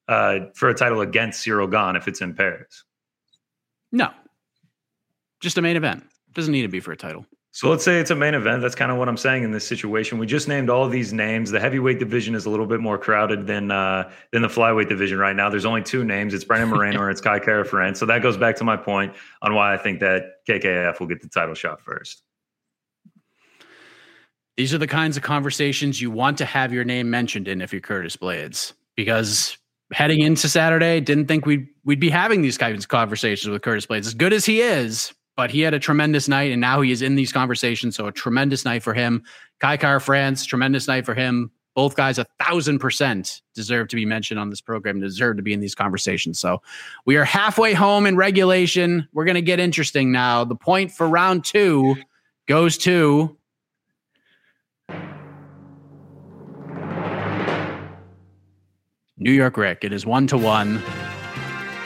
uh, 0.07 0.39
for 0.55 0.69
a 0.69 0.73
title 0.73 1.01
against 1.01 1.45
Ciryl 1.45 1.69
Gane 1.69 1.95
if 1.95 2.07
it's 2.07 2.21
in 2.21 2.33
Paris? 2.33 2.83
No, 3.91 4.11
just 5.39 5.57
a 5.57 5.61
main 5.61 5.75
event. 5.75 6.03
Doesn't 6.33 6.51
need 6.51 6.63
to 6.63 6.67
be 6.67 6.79
for 6.79 6.91
a 6.91 6.97
title. 6.97 7.25
So 7.57 7.69
let's 7.71 7.83
say 7.83 7.99
it's 7.99 8.11
a 8.11 8.15
main 8.15 8.35
event. 8.35 8.61
That's 8.61 8.75
kind 8.75 8.91
of 8.91 8.99
what 8.99 9.09
I'm 9.09 9.17
saying 9.17 9.41
in 9.41 9.51
this 9.51 9.67
situation. 9.67 10.19
We 10.19 10.27
just 10.27 10.47
named 10.47 10.69
all 10.69 10.87
these 10.87 11.11
names. 11.11 11.49
The 11.49 11.59
heavyweight 11.59 11.97
division 11.97 12.35
is 12.35 12.45
a 12.45 12.51
little 12.51 12.67
bit 12.67 12.79
more 12.79 12.99
crowded 12.99 13.47
than 13.47 13.71
uh, 13.71 14.11
than 14.31 14.43
the 14.43 14.47
flyweight 14.47 14.89
division 14.89 15.17
right 15.17 15.35
now. 15.35 15.49
There's 15.49 15.65
only 15.65 15.81
two 15.81 16.03
names. 16.03 16.35
It's 16.35 16.43
Brandon 16.43 16.69
Moreno 16.77 16.99
or 16.99 17.09
it's 17.09 17.19
Kai 17.19 17.39
Kara-France. 17.39 17.99
So 17.99 18.05
that 18.05 18.21
goes 18.21 18.37
back 18.37 18.57
to 18.57 18.63
my 18.63 18.77
point 18.77 19.15
on 19.41 19.55
why 19.55 19.73
I 19.73 19.77
think 19.77 20.01
that 20.01 20.45
KKF 20.47 20.99
will 20.99 21.07
get 21.07 21.23
the 21.23 21.29
title 21.29 21.55
shot 21.55 21.81
first. 21.81 22.21
These 24.55 24.75
are 24.75 24.77
the 24.77 24.85
kinds 24.85 25.17
of 25.17 25.23
conversations 25.23 25.99
you 25.99 26.11
want 26.11 26.37
to 26.37 26.45
have 26.45 26.71
your 26.71 26.83
name 26.83 27.09
mentioned 27.09 27.47
in 27.47 27.61
if 27.61 27.73
you're 27.73 27.81
Curtis 27.81 28.17
Blaydes, 28.17 28.73
because 28.95 29.57
heading 29.91 30.21
into 30.21 30.49
Saturday, 30.49 30.99
didn't 30.99 31.27
think 31.27 31.45
we'd 31.45 31.67
we'd 31.85 31.99
be 31.99 32.09
having 32.09 32.41
these 32.41 32.57
kinds 32.57 32.83
of 32.83 32.89
conversations 32.89 33.49
with 33.49 33.61
Curtis 33.61 33.85
Blaydes. 33.85 34.07
As 34.07 34.13
good 34.13 34.33
as 34.33 34.45
he 34.45 34.61
is, 34.61 35.13
but 35.35 35.51
he 35.51 35.61
had 35.61 35.73
a 35.73 35.79
tremendous 35.79 36.27
night 36.27 36.51
and 36.51 36.59
now 36.59 36.81
he 36.81 36.91
is 36.91 37.01
in 37.01 37.15
these 37.15 37.31
conversations. 37.31 37.95
So 37.95 38.07
a 38.07 38.11
tremendous 38.11 38.65
night 38.65 38.83
for 38.83 38.93
him. 38.93 39.23
Kai 39.59 39.77
Kara-France, 39.77 40.45
tremendous 40.45 40.87
night 40.87 41.05
for 41.05 41.13
him. 41.13 41.51
Both 41.75 41.95
guys, 41.95 42.17
a 42.17 42.25
thousand 42.39 42.79
percent, 42.79 43.43
deserve 43.53 43.87
to 43.89 43.95
be 43.95 44.03
mentioned 44.03 44.39
on 44.39 44.49
this 44.49 44.61
program, 44.61 44.99
deserve 44.99 45.37
to 45.37 45.43
be 45.43 45.53
in 45.53 45.59
these 45.59 45.75
conversations. 45.75 46.39
So 46.39 46.61
we 47.05 47.17
are 47.17 47.23
halfway 47.23 47.73
home 47.73 48.07
in 48.07 48.15
regulation. 48.15 49.07
We're 49.13 49.25
going 49.25 49.35
to 49.35 49.43
get 49.43 49.59
interesting 49.59 50.11
now. 50.11 50.43
The 50.43 50.55
point 50.55 50.91
for 50.91 51.07
round 51.07 51.45
two 51.45 51.95
goes 52.47 52.79
to 52.79 53.36
New 59.17 59.31
York 59.31 59.57
Rick. 59.57 59.79
It 59.83 59.93
is 59.93 60.05
one 60.05 60.27
to 60.27 60.37
one. 60.37 60.81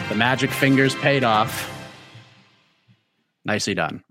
The 0.09 0.15
magic 0.15 0.51
fingers 0.51 0.95
paid 0.95 1.23
off. 1.23 1.69
Nicely 3.45 3.73
done. 3.73 4.03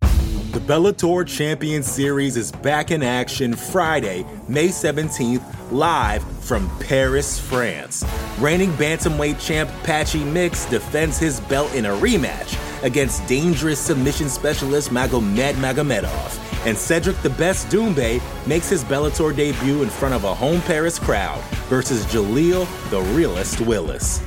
The 0.00 0.60
Bellator 0.60 1.26
Champion 1.26 1.82
Series 1.82 2.36
is 2.36 2.50
back 2.50 2.90
in 2.90 3.02
action 3.02 3.54
Friday, 3.54 4.24
May 4.48 4.68
17th, 4.68 5.44
live 5.70 6.22
from 6.42 6.70
Paris, 6.80 7.38
France. 7.38 8.04
Reigning 8.38 8.72
bantamweight 8.72 9.38
champ 9.44 9.70
Patchy 9.84 10.24
Mix 10.24 10.64
defends 10.64 11.18
his 11.18 11.40
belt 11.40 11.72
in 11.74 11.84
a 11.84 11.90
rematch 11.90 12.56
against 12.82 13.26
dangerous 13.26 13.78
submission 13.78 14.28
specialist 14.28 14.90
Magomed 14.90 15.54
Magomedov. 15.54 16.66
And 16.66 16.76
Cedric 16.76 17.16
the 17.22 17.30
Best 17.30 17.68
Doumbé 17.68 18.20
makes 18.46 18.68
his 18.68 18.84
Bellator 18.84 19.34
debut 19.34 19.82
in 19.82 19.88
front 19.88 20.14
of 20.14 20.24
a 20.24 20.34
home 20.34 20.60
Paris 20.62 20.98
crowd 20.98 21.40
versus 21.68 22.04
Jaleel 22.06 22.66
the 22.90 23.00
Realist 23.14 23.60
Willis. 23.60 24.22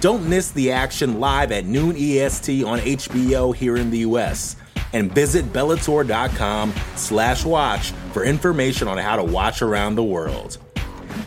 Don't 0.00 0.28
miss 0.28 0.50
the 0.50 0.72
action 0.72 1.20
live 1.20 1.52
at 1.52 1.64
noon 1.64 1.94
EST 1.96 2.64
on 2.64 2.80
HBO 2.80 3.54
here 3.54 3.76
in 3.76 3.90
the 3.90 3.98
US. 3.98 4.56
And 4.92 5.12
visit 5.12 5.52
Bellator.com 5.52 6.74
slash 6.96 7.44
watch 7.44 7.92
for 8.12 8.24
information 8.24 8.88
on 8.88 8.98
how 8.98 9.16
to 9.16 9.24
watch 9.24 9.62
around 9.62 9.94
the 9.94 10.02
world. 10.02 10.58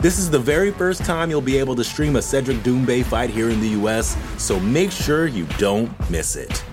This 0.00 0.18
is 0.18 0.30
the 0.30 0.38
very 0.38 0.70
first 0.70 1.04
time 1.04 1.30
you'll 1.30 1.40
be 1.40 1.58
able 1.58 1.76
to 1.76 1.84
stream 1.84 2.16
a 2.16 2.22
Cedric 2.22 2.58
Doumbé 2.58 3.04
fight 3.04 3.30
here 3.30 3.50
in 3.50 3.60
the 3.60 3.68
US, 3.80 4.16
so 4.36 4.60
make 4.60 4.90
sure 4.90 5.26
you 5.26 5.46
don't 5.58 5.90
miss 6.10 6.36
it. 6.36 6.64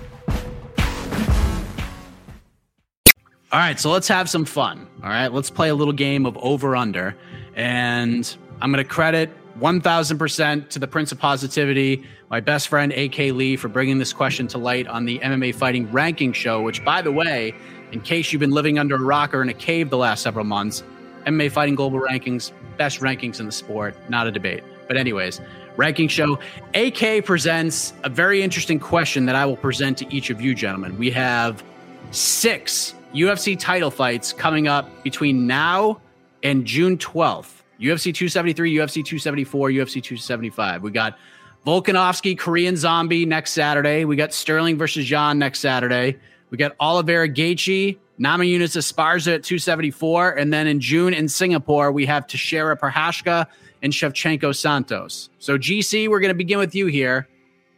All 3.54 3.60
right, 3.60 3.78
so 3.78 3.90
let's 3.92 4.08
have 4.08 4.28
some 4.28 4.44
fun. 4.44 4.88
All 5.02 5.08
right, 5.08 5.32
let's 5.32 5.48
play 5.48 5.68
a 5.68 5.74
little 5.74 5.92
game 5.92 6.26
of 6.26 6.36
over 6.38 6.74
under. 6.74 7.16
And 7.54 8.36
I'm 8.60 8.72
going 8.72 8.82
to 8.82 8.88
credit 8.88 9.30
1000% 9.60 10.68
to 10.70 10.78
the 10.80 10.88
Prince 10.88 11.12
of 11.12 11.20
Positivity, 11.20 12.04
my 12.30 12.40
best 12.40 12.66
friend 12.66 12.92
AK 12.92 13.16
Lee, 13.16 13.56
for 13.56 13.68
bringing 13.68 13.98
this 13.98 14.12
question 14.12 14.48
to 14.48 14.58
light 14.58 14.88
on 14.88 15.04
the 15.04 15.20
MMA 15.20 15.54
Fighting 15.54 15.88
Ranking 15.92 16.32
Show, 16.32 16.62
which, 16.62 16.84
by 16.84 17.00
the 17.00 17.12
way, 17.12 17.54
in 17.92 18.00
case 18.00 18.32
you've 18.32 18.40
been 18.40 18.50
living 18.50 18.78
under 18.78 18.96
a 18.96 19.00
rock 19.00 19.32
or 19.32 19.40
in 19.40 19.48
a 19.48 19.54
cave 19.54 19.88
the 19.88 19.98
last 19.98 20.22
several 20.22 20.44
months, 20.44 20.82
MMA 21.26 21.52
Fighting 21.52 21.76
Global 21.76 22.00
Rankings, 22.00 22.50
best 22.76 23.00
rankings 23.00 23.40
in 23.40 23.46
the 23.46 23.52
sport, 23.52 23.96
not 24.08 24.26
a 24.26 24.30
debate. 24.30 24.62
But, 24.86 24.96
anyways, 24.96 25.40
ranking 25.76 26.08
show. 26.08 26.38
AK 26.74 27.24
presents 27.24 27.92
a 28.02 28.08
very 28.08 28.42
interesting 28.42 28.78
question 28.78 29.26
that 29.26 29.34
I 29.34 29.46
will 29.46 29.56
present 29.56 29.98
to 29.98 30.14
each 30.14 30.30
of 30.30 30.40
you, 30.40 30.54
gentlemen. 30.54 30.98
We 30.98 31.10
have 31.12 31.62
six 32.10 32.94
UFC 33.14 33.58
title 33.58 33.90
fights 33.90 34.32
coming 34.32 34.68
up 34.68 35.02
between 35.02 35.46
now 35.46 36.00
and 36.42 36.64
June 36.64 36.98
12th. 36.98 37.62
UFC 37.80 38.14
273, 38.14 38.74
UFC 38.76 38.94
274, 39.04 39.70
UFC 39.70 40.02
275. 40.02 40.82
We 40.82 40.90
got 40.90 41.18
Volkanovski, 41.66 42.38
Korean 42.38 42.76
Zombie 42.76 43.26
next 43.26 43.52
Saturday. 43.52 44.04
We 44.04 44.16
got 44.16 44.32
Sterling 44.32 44.78
versus 44.78 45.10
Yan 45.10 45.38
next 45.38 45.60
Saturday. 45.60 46.18
We 46.50 46.58
got 46.58 46.76
Oliveira 46.80 47.28
Gaethje, 47.28 47.96
Namajunas 48.18 48.76
Esparza 48.76 49.34
at 49.34 49.42
274. 49.42 50.32
And 50.32 50.52
then 50.52 50.66
in 50.66 50.80
June 50.80 51.14
in 51.14 51.28
Singapore, 51.28 51.92
we 51.92 52.06
have 52.06 52.26
Teixeira 52.26 52.76
Prochazka 52.76 53.46
and 53.82 53.92
Shevchenko 53.92 54.54
Santos. 54.54 55.30
So, 55.38 55.58
GC, 55.58 56.08
we're 56.08 56.20
going 56.20 56.30
to 56.30 56.34
begin 56.34 56.58
with 56.58 56.74
you 56.74 56.86
here. 56.86 57.28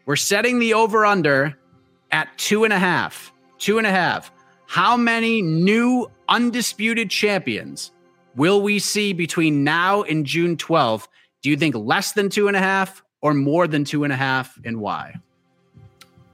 We're 0.05 0.17
setting 0.17 0.59
the 0.59 0.75
over 0.75 1.05
under 1.05 1.57
at 2.11 2.29
two 2.39 2.65
and 2.65 2.73
a 2.73 2.79
half. 2.79 3.33
Two 3.59 3.79
and 3.79 3.87
a 3.87 3.91
half. 3.91 4.31
How 4.67 4.97
many 4.97 5.43
new 5.43 6.11
undisputed 6.29 7.11
champions 7.11 7.93
will 8.35 8.61
we 8.63 8.79
see 8.79 9.13
between 9.13 9.65
now 9.65 10.03
and 10.03 10.27
June 10.27 10.57
12th? 10.57 11.09
Do 11.43 11.51
you 11.51 11.57
think 11.57 11.75
less 11.75 12.13
than 12.13 12.29
two 12.29 12.49
and 12.49 12.57
a 12.57 12.61
half 12.61 13.03
or 13.21 13.35
more 13.35 13.67
than 13.67 13.85
two 13.85 14.05
and 14.05 14.13
a 14.13 14.17
half, 14.17 14.59
and 14.65 14.81
why? 14.81 15.15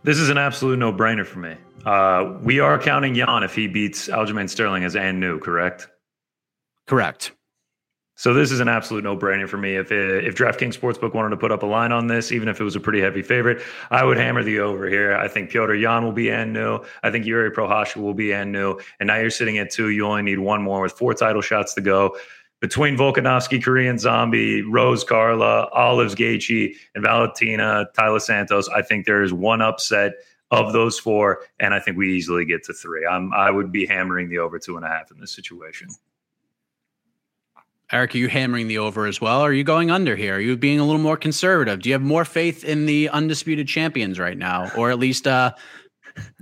This 0.02 0.18
is 0.18 0.28
an 0.28 0.38
absolute 0.38 0.78
no 0.78 0.92
brainer 0.92 1.24
for 1.24 1.38
me. 1.38 1.54
Uh, 1.84 2.38
we 2.42 2.60
are 2.60 2.78
counting 2.78 3.14
Yan 3.14 3.42
if 3.42 3.54
he 3.54 3.66
beats 3.66 4.08
Aljamain 4.08 4.48
Sterling 4.48 4.84
as 4.84 4.94
and 4.94 5.18
new, 5.18 5.38
correct? 5.38 5.88
Correct. 6.86 7.32
So 8.14 8.34
this 8.34 8.52
is 8.52 8.60
an 8.60 8.68
absolute 8.68 9.02
no-brainer 9.02 9.48
for 9.48 9.56
me. 9.56 9.74
If 9.74 9.90
if 9.90 10.36
DraftKings 10.36 10.78
Sportsbook 10.78 11.12
wanted 11.14 11.30
to 11.30 11.36
put 11.36 11.50
up 11.50 11.62
a 11.62 11.66
line 11.66 11.90
on 11.90 12.06
this, 12.06 12.30
even 12.30 12.46
if 12.46 12.60
it 12.60 12.64
was 12.64 12.76
a 12.76 12.80
pretty 12.80 13.00
heavy 13.00 13.22
favorite, 13.22 13.62
I 13.90 14.04
would 14.04 14.16
hammer 14.16 14.44
the 14.44 14.60
over 14.60 14.88
here. 14.88 15.16
I 15.16 15.26
think 15.26 15.50
Petr 15.50 15.80
Yan 15.80 16.04
will 16.04 16.12
be 16.12 16.30
and 16.30 16.52
new. 16.52 16.78
I 17.02 17.10
think 17.10 17.26
Yuri 17.26 17.50
Prochazka 17.50 17.96
will 17.96 18.14
be 18.14 18.32
and 18.32 18.52
new. 18.52 18.78
And 19.00 19.08
now 19.08 19.16
you're 19.16 19.30
sitting 19.30 19.58
at 19.58 19.70
two. 19.70 19.88
You 19.88 20.06
only 20.06 20.22
need 20.22 20.38
one 20.38 20.62
more 20.62 20.82
with 20.82 20.92
four 20.92 21.14
title 21.14 21.42
shots 21.42 21.74
to 21.74 21.80
go. 21.80 22.16
Between 22.60 22.96
Volkanovski, 22.96 23.60
Korean 23.60 23.98
Zombie, 23.98 24.62
Rose 24.62 25.02
Carla, 25.02 25.68
Olives 25.72 26.14
Gaethje, 26.14 26.76
and 26.94 27.02
Valentina 27.02 27.86
Taila 27.98 28.20
Santos, 28.20 28.68
I 28.68 28.82
think 28.82 29.04
there 29.04 29.24
is 29.24 29.32
one 29.32 29.60
upset 29.60 30.12
of 30.52 30.72
those 30.74 30.98
four, 30.98 31.40
and 31.58 31.74
I 31.74 31.80
think 31.80 31.96
we 31.96 32.14
easily 32.14 32.44
get 32.44 32.62
to 32.64 32.74
three. 32.74 33.04
I'm 33.06 33.32
I 33.32 33.50
would 33.50 33.72
be 33.72 33.86
hammering 33.86 34.28
the 34.28 34.38
over 34.38 34.58
two 34.58 34.76
and 34.76 34.84
a 34.84 34.88
half 34.88 35.10
in 35.10 35.18
this 35.18 35.32
situation. 35.32 35.88
Eric, 37.90 38.14
are 38.14 38.18
you 38.18 38.28
hammering 38.28 38.68
the 38.68 38.78
over 38.78 39.06
as 39.06 39.20
well? 39.20 39.42
are 39.42 39.52
you 39.52 39.64
going 39.64 39.90
under 39.90 40.16
here? 40.16 40.36
Are 40.36 40.40
you 40.40 40.56
being 40.56 40.78
a 40.78 40.84
little 40.84 41.00
more 41.00 41.16
conservative? 41.16 41.80
Do 41.80 41.90
you 41.90 41.94
have 41.94 42.02
more 42.02 42.24
faith 42.24 42.64
in 42.64 42.86
the 42.86 43.10
undisputed 43.10 43.68
champions 43.68 44.18
right 44.18 44.38
now, 44.38 44.70
or 44.76 44.90
at 44.90 44.98
least 44.98 45.26
uh, 45.26 45.52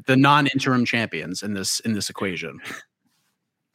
the 0.07 0.17
non-interim 0.17 0.85
champions 0.85 1.43
in 1.43 1.55
this 1.55 1.81
in 1.81 1.93
this 1.93 2.11
equation? 2.11 2.61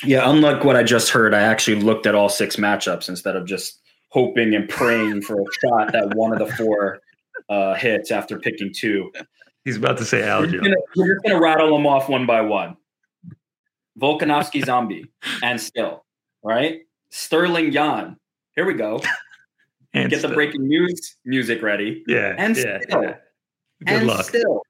Yeah, 0.03 0.29
unlike 0.29 0.65
what 0.65 0.75
I 0.75 0.83
just 0.83 1.09
heard, 1.09 1.33
I 1.33 1.41
actually 1.41 1.81
looked 1.81 2.05
at 2.05 2.15
all 2.15 2.27
six 2.27 2.57
matchups 2.57 3.07
instead 3.07 3.37
of 3.37 3.45
just 3.45 3.79
hoping 4.09 4.53
and 4.53 4.67
praying 4.67 5.21
for 5.21 5.39
a 5.39 5.45
shot 5.61 5.93
that 5.93 6.13
one 6.15 6.33
of 6.33 6.39
the 6.39 6.53
four 6.55 6.99
uh, 7.47 7.75
hits 7.75 8.11
after 8.11 8.37
picking 8.37 8.73
two. 8.73 9.11
He's 9.65 9.77
about 9.77 9.97
to 9.97 10.05
say 10.05 10.21
Aljo. 10.21 10.61
We're 10.95 11.13
just 11.15 11.23
going 11.23 11.35
to 11.35 11.39
rattle 11.39 11.75
them 11.75 11.85
off 11.87 12.07
one 12.07 12.25
by 12.25 12.41
one. 12.41 12.77
Volkanovski 13.99 14.63
Zombie 14.65 15.11
and 15.43 15.59
still, 15.59 16.05
right? 16.43 16.81
Sterling 17.09 17.71
Yan. 17.71 18.17
Here 18.55 18.65
we 18.65 18.73
go. 18.75 19.01
And 19.93 20.09
Get 20.09 20.19
still. 20.19 20.31
the 20.31 20.35
breaking 20.35 20.67
news 20.67 21.15
music 21.23 21.61
ready. 21.61 22.03
Yeah. 22.05 22.35
And 22.37 22.57
yeah, 22.57 22.79
still. 22.81 23.01
Yeah. 23.01 23.15
Good 23.85 23.87
and 23.87 24.07
luck. 24.07 24.25
Still. 24.25 24.61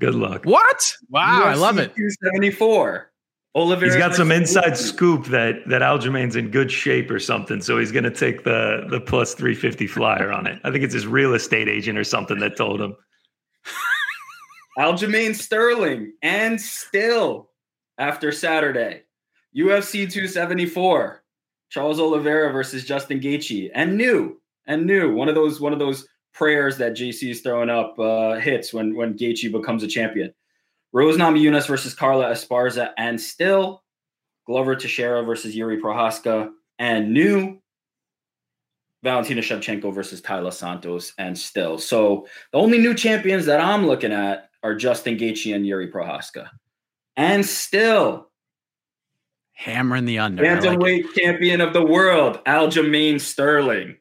Good 0.00 0.16
luck. 0.16 0.44
What? 0.44 0.92
Wow, 1.08 1.42
UFC 1.44 1.46
I 1.46 1.54
love 1.54 1.78
it. 1.78 1.94
274. 1.94 3.12
Oliver. 3.54 3.84
He's 3.84 3.94
got 3.94 4.16
some 4.16 4.32
inside 4.32 4.76
scoop 4.76 5.26
that 5.26 5.68
that 5.68 5.82
Aljamain's 5.82 6.34
in 6.34 6.50
good 6.50 6.72
shape 6.72 7.12
or 7.12 7.20
something, 7.20 7.60
so 7.62 7.78
he's 7.78 7.92
going 7.92 8.02
to 8.02 8.10
take 8.10 8.42
the 8.42 8.86
the 8.90 9.00
plus 9.00 9.34
three 9.34 9.54
fifty 9.54 9.86
flyer 9.86 10.32
on 10.32 10.48
it. 10.48 10.60
I 10.64 10.72
think 10.72 10.82
it's 10.82 10.94
his 10.94 11.06
real 11.06 11.34
estate 11.34 11.68
agent 11.68 11.96
or 11.96 12.02
something 12.02 12.40
that 12.40 12.56
told 12.56 12.80
him. 12.80 12.96
Aljamain 14.80 15.34
Sterling 15.34 16.14
and 16.22 16.58
still 16.58 17.50
after 17.98 18.32
Saturday, 18.32 19.02
UFC 19.54 20.10
two 20.10 20.26
seventy 20.26 20.64
four, 20.64 21.22
Charles 21.68 22.00
Oliveira 22.00 22.50
versus 22.50 22.86
Justin 22.86 23.20
Gaethje, 23.20 23.70
and 23.74 23.98
new 23.98 24.40
and 24.66 24.86
new 24.86 25.14
one 25.14 25.28
of 25.28 25.34
those 25.34 25.60
one 25.60 25.74
of 25.74 25.78
those 25.78 26.08
prayers 26.32 26.78
that 26.78 26.94
GC 26.94 27.30
is 27.30 27.42
throwing 27.42 27.68
up 27.68 27.98
uh, 27.98 28.36
hits 28.36 28.72
when 28.72 28.96
when 28.96 29.18
Gaethje 29.18 29.52
becomes 29.52 29.82
a 29.82 29.86
champion. 29.86 30.32
Rose 30.92 31.18
Namajunas 31.18 31.68
versus 31.68 31.92
Carla 31.92 32.30
Esparza, 32.30 32.92
and 32.96 33.20
still 33.20 33.82
Glover 34.46 34.76
Teixeira 34.76 35.22
versus 35.22 35.54
Yuri 35.54 35.78
Prochazka, 35.78 36.50
and 36.78 37.12
new 37.12 37.60
Valentina 39.02 39.42
Shevchenko 39.42 39.94
versus 39.94 40.22
Taila 40.22 40.54
Santos, 40.54 41.12
and 41.18 41.36
still. 41.36 41.76
So 41.76 42.26
the 42.52 42.58
only 42.58 42.78
new 42.78 42.94
champions 42.94 43.44
that 43.44 43.60
I'm 43.60 43.86
looking 43.86 44.12
at 44.12 44.49
are 44.62 44.74
Justin 44.74 45.16
Gaethje 45.16 45.54
and 45.54 45.66
Yuri 45.66 45.90
Prochazka, 45.90 46.48
and 47.16 47.44
still 47.44 48.30
hammering 49.52 50.04
the 50.04 50.18
under. 50.18 50.42
Bantamweight 50.42 51.04
like 51.04 51.14
champion 51.14 51.60
of 51.60 51.72
the 51.72 51.84
world, 51.84 52.42
Aljamain 52.44 53.20
Sterling. 53.20 53.96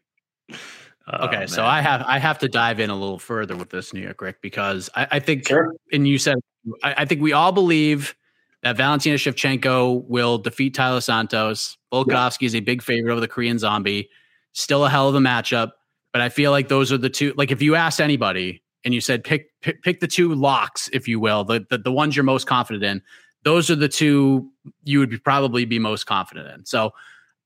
Oh, 1.11 1.25
okay, 1.25 1.47
so 1.47 1.65
I 1.65 1.81
have 1.81 2.03
I 2.03 2.19
have 2.19 2.37
to 2.39 2.47
dive 2.47 2.79
in 2.79 2.89
a 2.89 2.95
little 2.95 3.19
further 3.19 3.55
with 3.55 3.69
this 3.69 3.93
New 3.93 4.01
York 4.01 4.21
Rick 4.21 4.41
because 4.41 4.89
I, 4.95 5.07
I 5.11 5.19
think 5.19 5.47
sure. 5.47 5.73
and 5.91 6.07
you 6.07 6.19
said 6.19 6.37
I, 6.83 6.93
I, 6.97 7.05
think 7.05 7.21
we 7.21 7.33
all 7.33 7.51
believe 7.51 8.15
that 8.61 8.77
Valentina 8.77 9.15
Shevchenko 9.15 10.05
will 10.07 10.37
defeat 10.37 10.75
Taila 10.75 11.01
Santos. 11.01 11.77
Volkanovski 11.91 12.41
yeah. 12.41 12.47
is 12.47 12.55
a 12.55 12.59
big 12.59 12.83
favorite 12.83 13.11
over 13.11 13.21
the 13.21 13.27
Korean 13.27 13.57
Zombie. 13.57 14.09
Still 14.53 14.85
a 14.85 14.89
hell 14.89 15.09
of 15.09 15.15
a 15.15 15.19
matchup, 15.19 15.71
but 16.13 16.21
I 16.21 16.29
feel 16.29 16.51
like 16.51 16.67
those 16.67 16.91
are 16.91 16.97
the 16.97 17.09
two. 17.09 17.33
Like 17.35 17.51
if 17.51 17.61
you 17.61 17.73
asked 17.73 17.99
anybody 17.99 18.61
and 18.85 18.93
you 18.93 19.01
said 19.01 19.23
pick 19.23 19.49
pick, 19.61 19.81
pick 19.83 19.99
the 19.99 20.07
two 20.07 20.33
locks, 20.33 20.89
if 20.93 21.07
you 21.07 21.19
will, 21.19 21.43
the, 21.43 21.65
the 21.69 21.77
the 21.77 21.91
ones 21.91 22.15
you're 22.15 22.23
most 22.23 22.47
confident 22.47 22.83
in, 22.83 23.01
those 23.43 23.69
are 23.69 23.75
the 23.75 23.89
two 23.89 24.49
you 24.83 24.99
would 24.99 25.09
be, 25.09 25.17
probably 25.17 25.65
be 25.65 25.79
most 25.79 26.05
confident 26.05 26.47
in. 26.49 26.65
So 26.65 26.91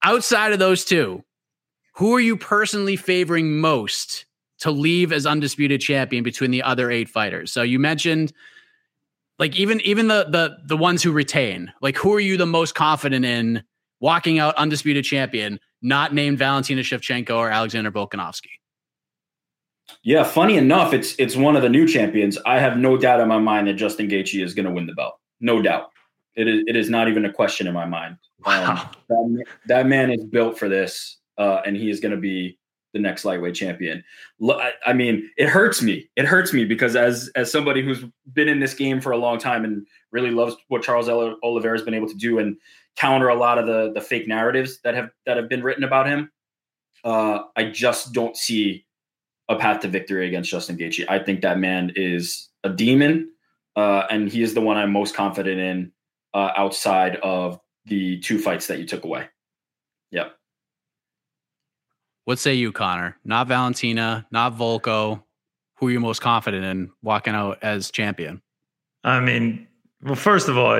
outside 0.03 0.53
of 0.53 0.59
those 0.59 0.85
two, 0.85 1.23
who 1.95 2.13
are 2.15 2.19
you 2.19 2.37
personally 2.37 2.95
favoring 2.95 3.59
most 3.59 4.25
to 4.59 4.71
leave 4.71 5.11
as 5.11 5.25
undisputed 5.25 5.81
champion 5.81 6.23
between 6.23 6.51
the 6.51 6.63
other 6.63 6.89
eight 6.91 7.09
fighters? 7.09 7.51
So 7.51 7.61
you 7.61 7.79
mentioned 7.79 8.33
like 9.39 9.55
even 9.55 9.81
even 9.81 10.07
the 10.07 10.25
the 10.29 10.57
the 10.65 10.77
ones 10.77 11.03
who 11.03 11.11
retain, 11.11 11.71
like 11.81 11.97
who 11.97 12.13
are 12.13 12.19
you 12.19 12.37
the 12.37 12.45
most 12.45 12.75
confident 12.75 13.25
in 13.25 13.63
walking 13.99 14.39
out 14.39 14.55
undisputed 14.55 15.05
champion, 15.05 15.59
not 15.81 16.13
named 16.13 16.37
Valentina 16.37 16.81
Shevchenko 16.81 17.35
or 17.35 17.49
Alexander 17.49 17.91
Volkanovski? 17.91 18.51
Yeah, 20.03 20.23
funny 20.23 20.57
enough, 20.57 20.93
it's 20.93 21.15
it's 21.19 21.35
one 21.35 21.55
of 21.55 21.61
the 21.61 21.69
new 21.69 21.87
champions. 21.87 22.37
I 22.45 22.59
have 22.59 22.77
no 22.77 22.97
doubt 22.97 23.19
in 23.19 23.27
my 23.27 23.39
mind 23.39 23.67
that 23.67 23.73
Justin 23.73 24.07
Gaethje 24.07 24.43
is 24.43 24.53
going 24.53 24.65
to 24.65 24.71
win 24.71 24.87
the 24.87 24.93
belt. 24.93 25.19
No 25.39 25.61
doubt. 25.61 25.91
It 26.35 26.47
is 26.47 26.63
it 26.67 26.75
is 26.75 26.89
not 26.89 27.07
even 27.07 27.25
a 27.25 27.31
question 27.31 27.67
in 27.67 27.73
my 27.73 27.85
mind. 27.85 28.17
Wow. 28.45 28.89
Um, 29.11 29.35
that, 29.35 29.45
that 29.67 29.87
man 29.87 30.11
is 30.11 30.23
built 30.23 30.57
for 30.57 30.67
this, 30.67 31.17
uh, 31.37 31.61
and 31.65 31.77
he 31.77 31.89
is 31.89 31.99
going 31.99 32.11
to 32.11 32.17
be 32.17 32.57
the 32.93 32.99
next 32.99 33.25
lightweight 33.25 33.55
champion. 33.55 34.03
I 34.85 34.93
mean, 34.93 35.29
it 35.37 35.49
hurts 35.49 35.81
me. 35.81 36.09
It 36.15 36.25
hurts 36.25 36.53
me 36.53 36.63
because 36.63 36.95
as 36.95 37.29
as 37.35 37.51
somebody 37.51 37.81
who's 37.81 38.03
been 38.33 38.47
in 38.47 38.59
this 38.59 38.73
game 38.73 39.01
for 39.01 39.11
a 39.11 39.17
long 39.17 39.39
time 39.39 39.65
and 39.65 39.85
really 40.11 40.31
loves 40.31 40.55
what 40.67 40.83
Charles 40.83 41.09
Oliveira 41.09 41.77
has 41.77 41.83
been 41.83 41.95
able 41.95 42.07
to 42.07 42.15
do 42.15 42.39
and 42.39 42.55
counter 42.95 43.29
a 43.29 43.35
lot 43.35 43.57
of 43.57 43.65
the 43.65 43.91
the 43.93 44.01
fake 44.01 44.27
narratives 44.27 44.79
that 44.83 44.93
have 44.93 45.09
that 45.25 45.37
have 45.37 45.49
been 45.49 45.63
written 45.63 45.83
about 45.83 46.07
him, 46.07 46.31
uh, 47.03 47.39
I 47.55 47.65
just 47.65 48.13
don't 48.13 48.37
see 48.37 48.85
a 49.49 49.55
path 49.55 49.81
to 49.81 49.87
victory 49.87 50.27
against 50.27 50.49
Justin 50.49 50.77
Gaethje. 50.77 51.05
I 51.09 51.19
think 51.19 51.41
that 51.41 51.59
man 51.59 51.91
is 51.95 52.49
a 52.63 52.69
demon, 52.69 53.29
uh, 53.75 54.03
and 54.09 54.29
he 54.29 54.41
is 54.41 54.53
the 54.53 54.61
one 54.61 54.77
I'm 54.77 54.91
most 54.91 55.15
confident 55.15 55.59
in 55.59 55.91
uh, 56.33 56.51
outside 56.55 57.17
of 57.17 57.59
the 57.85 58.19
two 58.19 58.39
fights 58.39 58.67
that 58.67 58.79
you 58.79 58.85
took 58.85 59.03
away. 59.03 59.27
Yep. 60.11 60.35
What 62.25 62.39
say 62.39 62.53
you, 62.53 62.71
Connor? 62.71 63.17
Not 63.25 63.47
Valentina, 63.47 64.25
not 64.31 64.55
Volko. 64.57 65.21
Who 65.77 65.87
are 65.87 65.91
you 65.91 65.99
most 65.99 66.21
confident 66.21 66.63
in 66.63 66.91
walking 67.01 67.33
out 67.33 67.59
as 67.61 67.91
champion? 67.91 68.41
I 69.03 69.19
mean, 69.19 69.67
well, 70.03 70.15
first 70.15 70.49
of 70.49 70.57
all, 70.57 70.75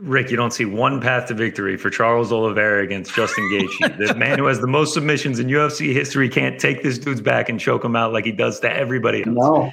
Rick, 0.00 0.30
you 0.30 0.36
don't 0.36 0.52
see 0.52 0.64
one 0.64 1.00
path 1.00 1.28
to 1.28 1.34
victory 1.34 1.76
for 1.76 1.90
Charles 1.90 2.32
Oliveira 2.32 2.82
against 2.82 3.14
Justin 3.14 3.44
Gaethje. 3.52 4.08
the 4.08 4.14
man 4.14 4.38
who 4.38 4.46
has 4.46 4.60
the 4.60 4.66
most 4.66 4.94
submissions 4.94 5.38
in 5.38 5.48
UFC 5.48 5.92
history 5.92 6.28
can't 6.28 6.58
take 6.58 6.82
this 6.82 6.98
dude's 6.98 7.20
back 7.20 7.48
and 7.48 7.60
choke 7.60 7.84
him 7.84 7.94
out 7.94 8.12
like 8.12 8.24
he 8.24 8.32
does 8.32 8.60
to 8.60 8.72
everybody 8.72 9.18
else. 9.18 9.34
No, 9.34 9.72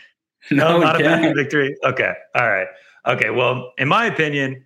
no, 0.52 0.78
no 0.78 0.80
not 0.80 1.00
a 1.00 1.04
path 1.04 1.24
to 1.24 1.34
victory. 1.34 1.78
Okay, 1.84 2.14
all 2.36 2.50
right, 2.50 2.68
okay. 3.08 3.30
Well, 3.30 3.72
in 3.78 3.88
my 3.88 4.06
opinion, 4.06 4.66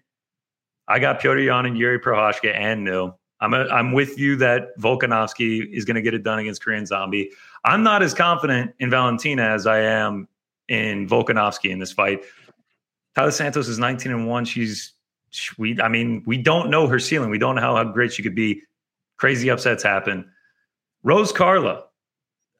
I 0.88 0.99
got 0.99 1.19
Petr 1.19 1.45
Yan 1.45 1.65
and 1.65 1.77
Yuri 1.77 1.99
Prochazka 1.99 2.56
and 2.56 2.84
New. 2.84 3.13
I'm 3.39 3.53
a, 3.53 3.65
I'm 3.67 3.91
with 3.91 4.17
you 4.17 4.36
that 4.38 4.75
Volkanovski 4.80 5.71
is 5.71 5.86
going 5.86 5.95
to 5.95 6.01
get 6.01 6.15
it 6.15 6.23
done 6.23 6.39
against 6.39 6.63
Korean 6.63 6.88
Zombie. 6.88 7.32
I'm 7.65 7.84
not 7.84 8.01
as 8.01 8.15
confident 8.15 8.73
in 8.80 8.89
Valentina 8.89 9.43
as 9.43 9.67
I 9.67 9.80
am 9.80 10.27
in 10.67 11.08
Volkanovski 11.08 11.69
in 11.69 11.77
this 11.80 11.91
fight. 11.91 12.23
Taila 13.17 13.34
Santos 13.34 13.67
is 13.67 13.80
19 13.80 14.12
and 14.12 14.27
one. 14.27 14.45
She's 14.45 14.93
we. 15.58 15.80
I 15.82 15.88
mean, 15.88 16.23
we 16.25 16.38
don't 16.38 16.69
know 16.69 16.88
her 16.88 16.99
ceiling. 16.99 17.30
We 17.30 17.39
don't 17.39 17.56
know 17.56 17.62
how, 17.62 17.75
how 17.75 17.84
great 17.86 18.13
she 18.13 18.21
could 18.21 18.36
be. 18.36 18.62
Crazy 19.17 19.49
upsets 19.49 19.82
happen. 19.82 20.30
Rose 21.03 21.32
Carla. 21.32 21.84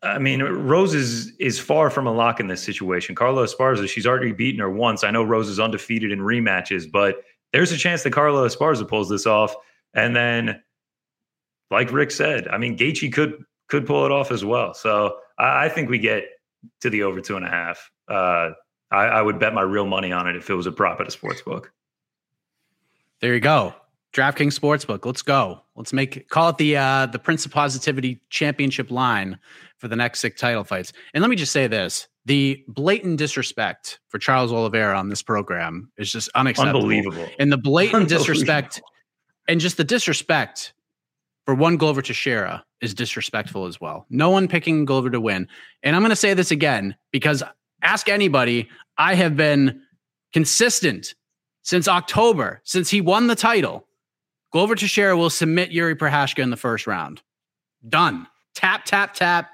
I 0.01 0.19
mean, 0.19 0.41
Rose 0.41 0.93
is 0.93 1.33
is 1.39 1.59
far 1.59 1.89
from 1.89 2.07
a 2.07 2.11
lock 2.11 2.39
in 2.39 2.47
this 2.47 2.63
situation. 2.63 3.15
Carla 3.15 3.45
Esparza, 3.45 3.87
she's 3.87 4.07
already 4.07 4.31
beaten 4.31 4.59
her 4.59 4.69
once. 4.69 5.03
I 5.03 5.11
know 5.11 5.23
Rose 5.23 5.47
is 5.47 5.59
undefeated 5.59 6.11
in 6.11 6.19
rematches, 6.19 6.91
but 6.91 7.17
there's 7.53 7.71
a 7.71 7.77
chance 7.77 8.03
that 8.03 8.13
Carla 8.13 8.47
Esparza 8.47 8.87
pulls 8.87 9.09
this 9.09 9.25
off. 9.25 9.55
And 9.93 10.15
then 10.15 10.61
like 11.71 11.91
Rick 11.91 12.11
said, 12.11 12.47
I 12.47 12.57
mean, 12.57 12.77
Gaethje 12.77 13.13
could 13.13 13.43
could 13.69 13.85
pull 13.85 14.05
it 14.05 14.11
off 14.11 14.31
as 14.31 14.43
well. 14.43 14.73
So 14.73 15.17
I, 15.37 15.65
I 15.65 15.69
think 15.69 15.89
we 15.89 15.99
get 15.99 16.25
to 16.81 16.89
the 16.89 17.03
over 17.03 17.21
two 17.21 17.35
and 17.35 17.45
a 17.45 17.49
half. 17.49 17.91
Uh, 18.07 18.51
I, 18.91 19.06
I, 19.06 19.21
would 19.21 19.39
bet 19.39 19.54
my 19.54 19.62
real 19.62 19.86
money 19.86 20.12
on 20.12 20.28
it 20.28 20.36
if 20.36 20.50
it 20.50 20.54
was 20.54 20.65
a 20.65 20.71
prop 20.71 21.02
at 21.02 21.08
a 21.08 21.12
sports 21.12 21.41
book. 21.41 21.71
There 23.19 23.34
you 23.34 23.39
go. 23.39 23.73
DraftKings 24.13 24.58
Sportsbook. 24.58 25.06
Let's 25.06 25.21
go. 25.21 25.62
Let's 25.76 25.93
make 25.93 26.30
call 26.30 26.50
it 26.50 26.58
the 26.58 26.78
uh, 26.78 27.06
the 27.08 27.19
Prince 27.19 27.45
of 27.45 27.52
Positivity 27.52 28.21
Championship 28.30 28.89
line 28.89 29.38
for 29.78 29.88
the 29.88 29.95
next 29.95 30.21
six 30.21 30.39
title 30.39 30.63
fights. 30.63 30.93
And 31.13 31.21
let 31.21 31.30
me 31.30 31.36
just 31.36 31.52
say 31.52 31.67
this: 31.67 32.08
the 32.26 32.63
blatant 32.67 33.17
disrespect 33.17 34.00
for 34.08 34.17
Charles 34.17 34.52
Oliveira 34.52 34.97
on 34.97 35.10
this 35.10 35.21
program 35.21 35.91
is 35.97 36.12
just 36.12 36.30
unacceptable. 36.36 36.80
Unbelievable. 36.80 37.28
And 37.38 37.52
the 37.52 37.58
blatant 37.58 38.10
disrespect 38.10 38.82
and 39.48 39.60
just 39.60 39.77
the 39.77 39.83
disrespect 39.83 40.73
for 41.46 41.56
one 41.56 41.77
Glover 41.77 42.02
Teixeira 42.02 42.65
is 42.81 42.94
disrespectful 42.94 43.65
as 43.65 43.79
well. 43.79 44.06
No 44.10 44.29
one 44.29 44.48
picking 44.48 44.83
Glover 44.85 45.10
to 45.10 45.21
win. 45.21 45.48
And 45.83 45.96
I'm 45.96 46.02
going 46.02 46.10
to 46.10 46.15
say 46.15 46.33
this 46.33 46.52
again 46.52 46.96
because 47.12 47.44
ask 47.82 48.10
anybody, 48.10 48.69
I 48.98 49.15
have 49.15 49.36
been 49.36 49.82
consistent 50.34 51.13
since 51.63 51.88
October, 51.88 52.62
since 52.63 52.90
he 52.90 53.02
won 53.02 53.28
the 53.28 53.36
title. 53.36 53.86
Glover 54.52 54.75
Teixeira 54.75 55.17
will 55.17 55.30
submit 55.30 55.71
Yuri 55.71 55.96
Prochazka 55.96 56.40
in 56.42 56.50
the 56.50 56.58
first 56.58 56.88
round. 56.88 57.21
Done. 57.88 58.28
Tap, 58.56 58.86
tap, 58.86 59.13
tap, 59.13 59.50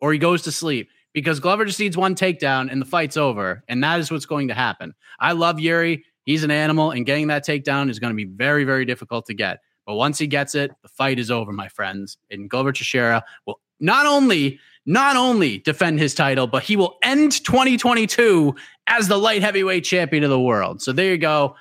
or 0.00 0.12
he 0.12 0.18
goes 0.18 0.42
to 0.42 0.52
sleep. 0.52 0.88
because 1.14 1.40
Glover 1.40 1.64
just 1.64 1.80
needs 1.80 1.96
one 1.96 2.14
takedown 2.14 2.70
and 2.70 2.80
the 2.80 2.86
fight's 2.86 3.16
over. 3.16 3.64
And 3.68 3.82
that 3.82 3.98
is 3.98 4.10
what's 4.10 4.26
going 4.26 4.48
to 4.48 4.54
happen. 4.54 4.94
I 5.18 5.32
love 5.32 5.58
Yuri. 5.58 6.04
He's 6.24 6.44
an 6.44 6.50
animal, 6.50 6.90
and 6.90 7.06
getting 7.06 7.26
that 7.28 7.44
takedown 7.44 7.90
is 7.90 7.98
going 7.98 8.12
to 8.12 8.16
be 8.16 8.24
very, 8.24 8.64
very 8.64 8.84
difficult 8.84 9.26
to 9.26 9.34
get. 9.34 9.60
But 9.86 9.94
once 9.94 10.18
he 10.18 10.26
gets 10.26 10.54
it, 10.54 10.70
the 10.82 10.88
fight 10.88 11.18
is 11.18 11.30
over, 11.30 11.50
my 11.52 11.68
friends. 11.68 12.18
And 12.30 12.50
Glover 12.50 12.70
Teixeira 12.70 13.24
will 13.46 13.60
not 13.80 14.06
only 14.06 14.60
not 14.88 15.16
only 15.16 15.58
defend 15.58 15.98
his 15.98 16.14
title, 16.14 16.46
but 16.46 16.62
he 16.62 16.74
will 16.74 16.96
end 17.02 17.32
2022 17.44 18.54
as 18.86 19.06
the 19.06 19.18
light 19.18 19.42
heavyweight 19.42 19.84
champion 19.84 20.24
of 20.24 20.30
the 20.30 20.40
world. 20.40 20.80
So 20.80 20.92
there 20.92 21.10
you 21.10 21.18
go. 21.18 21.54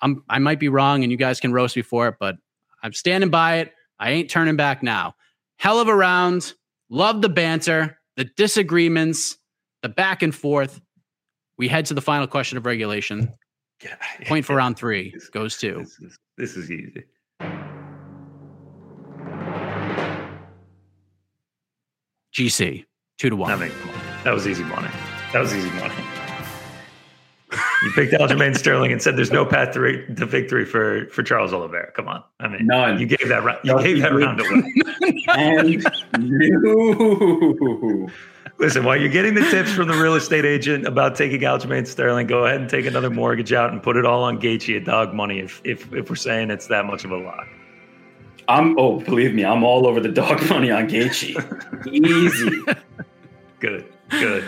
I'm 0.00 0.22
I 0.28 0.38
might 0.38 0.60
be 0.60 0.68
wrong, 0.68 1.02
and 1.02 1.10
you 1.10 1.18
guys 1.18 1.40
can 1.40 1.52
roast 1.52 1.74
me 1.74 1.82
for 1.82 2.06
it, 2.08 2.14
but 2.20 2.36
I'm 2.82 2.92
standing 2.92 3.28
by 3.28 3.56
it. 3.56 3.72
I 3.98 4.10
ain't 4.10 4.30
turning 4.30 4.56
back 4.56 4.84
now. 4.84 5.16
Hell 5.56 5.80
of 5.80 5.88
a 5.88 5.94
round. 5.94 6.54
Love 6.90 7.22
the 7.22 7.28
banter, 7.28 7.98
the 8.16 8.24
disagreements, 8.24 9.36
the 9.82 9.88
back 9.88 10.22
and 10.22 10.34
forth. 10.34 10.80
We 11.58 11.66
head 11.66 11.86
to 11.86 11.94
the 11.94 12.02
final 12.02 12.28
question 12.28 12.56
of 12.56 12.66
regulation. 12.66 13.32
Point 14.26 14.44
for 14.44 14.54
round 14.54 14.76
three 14.76 15.12
goes 15.32 15.56
to. 15.58 15.78
This 15.78 15.98
is, 15.98 16.18
this 16.36 16.56
is 16.56 16.70
easy. 16.70 17.02
GC, 22.34 22.84
two 23.18 23.30
to 23.30 23.36
one. 23.36 23.50
I 23.50 23.56
mean, 23.56 23.72
that 24.24 24.32
was 24.32 24.46
easy 24.46 24.64
money. 24.64 24.88
That 25.32 25.40
was 25.40 25.54
easy 25.54 25.70
money. 25.70 25.94
You 27.82 27.90
picked 27.92 28.12
Aljamain 28.12 28.56
Sterling 28.56 28.92
and 28.92 29.02
said 29.02 29.16
there's 29.16 29.32
no 29.32 29.44
path 29.44 29.74
to, 29.74 30.06
to 30.14 30.26
victory 30.26 30.64
for 30.64 31.06
for 31.10 31.22
Charles 31.22 31.52
Oliveira. 31.52 31.92
Come 31.92 32.08
on, 32.08 32.22
I 32.40 32.48
mean, 32.48 32.66
None. 32.66 32.98
You 32.98 33.06
gave 33.06 33.28
that 33.28 33.42
round. 33.42 33.58
you 33.64 33.78
gave 33.82 34.00
that 34.00 34.14
round 34.14 34.40
away. 34.40 34.62
and 35.28 35.68
you. 35.68 35.82
Listen, 38.58 38.84
while 38.84 38.96
you're 38.96 39.08
getting 39.08 39.34
the 39.34 39.42
tips 39.50 39.72
from 39.72 39.88
the 39.88 39.94
real 39.94 40.14
estate 40.14 40.44
agent 40.44 40.86
about 40.86 41.16
taking 41.16 41.40
Aljamain 41.40 41.86
Sterling, 41.86 42.28
go 42.28 42.46
ahead 42.46 42.60
and 42.60 42.70
take 42.70 42.86
another 42.86 43.10
mortgage 43.10 43.52
out 43.52 43.72
and 43.72 43.82
put 43.82 43.96
it 43.96 44.06
all 44.06 44.22
on 44.22 44.40
Gaethje 44.40 44.76
at 44.76 44.84
dog 44.84 45.12
money. 45.12 45.40
If 45.40 45.60
if 45.64 45.92
if 45.92 46.08
we're 46.08 46.16
saying 46.16 46.50
it's 46.50 46.68
that 46.68 46.86
much 46.86 47.04
of 47.04 47.10
a 47.10 47.16
lock. 47.16 47.46
I'm 48.48 48.78
oh, 48.78 49.00
believe 49.00 49.34
me, 49.34 49.44
I'm 49.44 49.64
all 49.64 49.86
over 49.86 50.00
the 50.00 50.08
dog 50.08 50.46
money 50.50 50.70
on 50.70 50.88
Gaethje. 50.88 51.86
Easy. 51.86 52.62
Good, 53.60 53.92
good. 54.10 54.44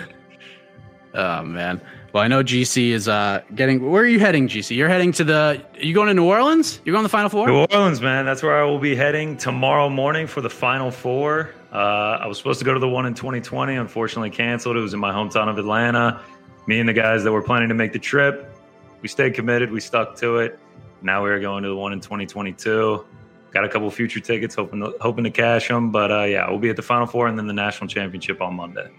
Oh 1.14 1.42
man. 1.44 1.80
Well, 2.12 2.24
I 2.24 2.26
know 2.26 2.42
GC 2.42 2.90
is 2.90 3.06
uh 3.06 3.42
getting. 3.54 3.88
Where 3.88 4.02
are 4.02 4.06
you 4.06 4.18
heading, 4.18 4.48
GC? 4.48 4.74
You're 4.74 4.88
heading 4.88 5.12
to 5.12 5.22
the. 5.22 5.64
Are 5.74 5.80
you 5.80 5.94
going 5.94 6.08
to 6.08 6.14
New 6.14 6.24
Orleans? 6.24 6.80
You're 6.84 6.94
going 6.94 7.04
to 7.04 7.06
the 7.06 7.10
Final 7.10 7.28
Four. 7.28 7.46
New 7.46 7.66
Orleans, 7.70 8.00
man. 8.00 8.24
That's 8.24 8.42
where 8.42 8.60
I 8.60 8.64
will 8.64 8.80
be 8.80 8.96
heading 8.96 9.36
tomorrow 9.36 9.88
morning 9.88 10.26
for 10.26 10.40
the 10.40 10.50
Final 10.50 10.90
Four. 10.90 11.54
Uh, 11.72 11.76
I 12.20 12.26
was 12.26 12.38
supposed 12.38 12.58
to 12.58 12.64
go 12.64 12.74
to 12.74 12.80
the 12.80 12.88
one 12.88 13.06
in 13.06 13.14
2020. 13.14 13.76
Unfortunately, 13.76 14.30
canceled. 14.30 14.76
It 14.76 14.80
was 14.80 14.94
in 14.94 15.00
my 15.00 15.12
hometown 15.12 15.48
of 15.48 15.58
Atlanta. 15.58 16.20
Me 16.66 16.80
and 16.80 16.88
the 16.88 16.92
guys 16.92 17.22
that 17.22 17.30
were 17.30 17.42
planning 17.42 17.68
to 17.68 17.74
make 17.74 17.92
the 17.92 17.98
trip, 18.00 18.52
we 19.02 19.08
stayed 19.08 19.34
committed. 19.34 19.70
We 19.70 19.80
stuck 19.80 20.16
to 20.16 20.38
it. 20.38 20.58
Now 21.02 21.22
we're 21.22 21.38
going 21.38 21.62
to 21.62 21.68
the 21.68 21.76
one 21.76 21.92
in 21.92 22.00
2022. 22.00 23.04
Got 23.54 23.64
a 23.64 23.68
couple 23.68 23.90
future 23.90 24.20
tickets, 24.20 24.56
hoping 24.56 24.80
to, 24.80 24.94
hoping 25.00 25.24
to 25.24 25.30
cash 25.30 25.68
them. 25.68 25.90
But 25.90 26.10
uh, 26.10 26.24
yeah, 26.24 26.50
we'll 26.50 26.58
be 26.58 26.70
at 26.70 26.76
the 26.76 26.82
Final 26.82 27.06
Four 27.06 27.28
and 27.28 27.38
then 27.38 27.46
the 27.46 27.52
national 27.52 27.88
championship 27.88 28.42
on 28.42 28.54
Monday. 28.54 28.90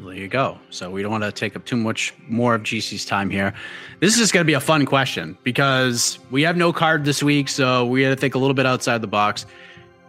There 0.00 0.14
you 0.14 0.28
go. 0.28 0.58
So 0.70 0.90
we 0.90 1.02
don't 1.02 1.12
want 1.12 1.24
to 1.24 1.32
take 1.32 1.54
up 1.54 1.64
too 1.64 1.76
much 1.76 2.14
more 2.26 2.54
of 2.54 2.62
GC's 2.62 3.04
time 3.04 3.28
here. 3.28 3.52
This 4.00 4.18
is 4.18 4.32
going 4.32 4.42
to 4.42 4.46
be 4.46 4.54
a 4.54 4.60
fun 4.60 4.86
question 4.86 5.36
because 5.44 6.18
we 6.30 6.42
have 6.42 6.56
no 6.56 6.72
card 6.72 7.04
this 7.04 7.22
week, 7.22 7.48
so 7.48 7.86
we 7.86 8.02
got 8.02 8.08
to 8.08 8.16
think 8.16 8.34
a 8.34 8.38
little 8.38 8.54
bit 8.54 8.66
outside 8.66 9.02
the 9.02 9.06
box. 9.06 9.44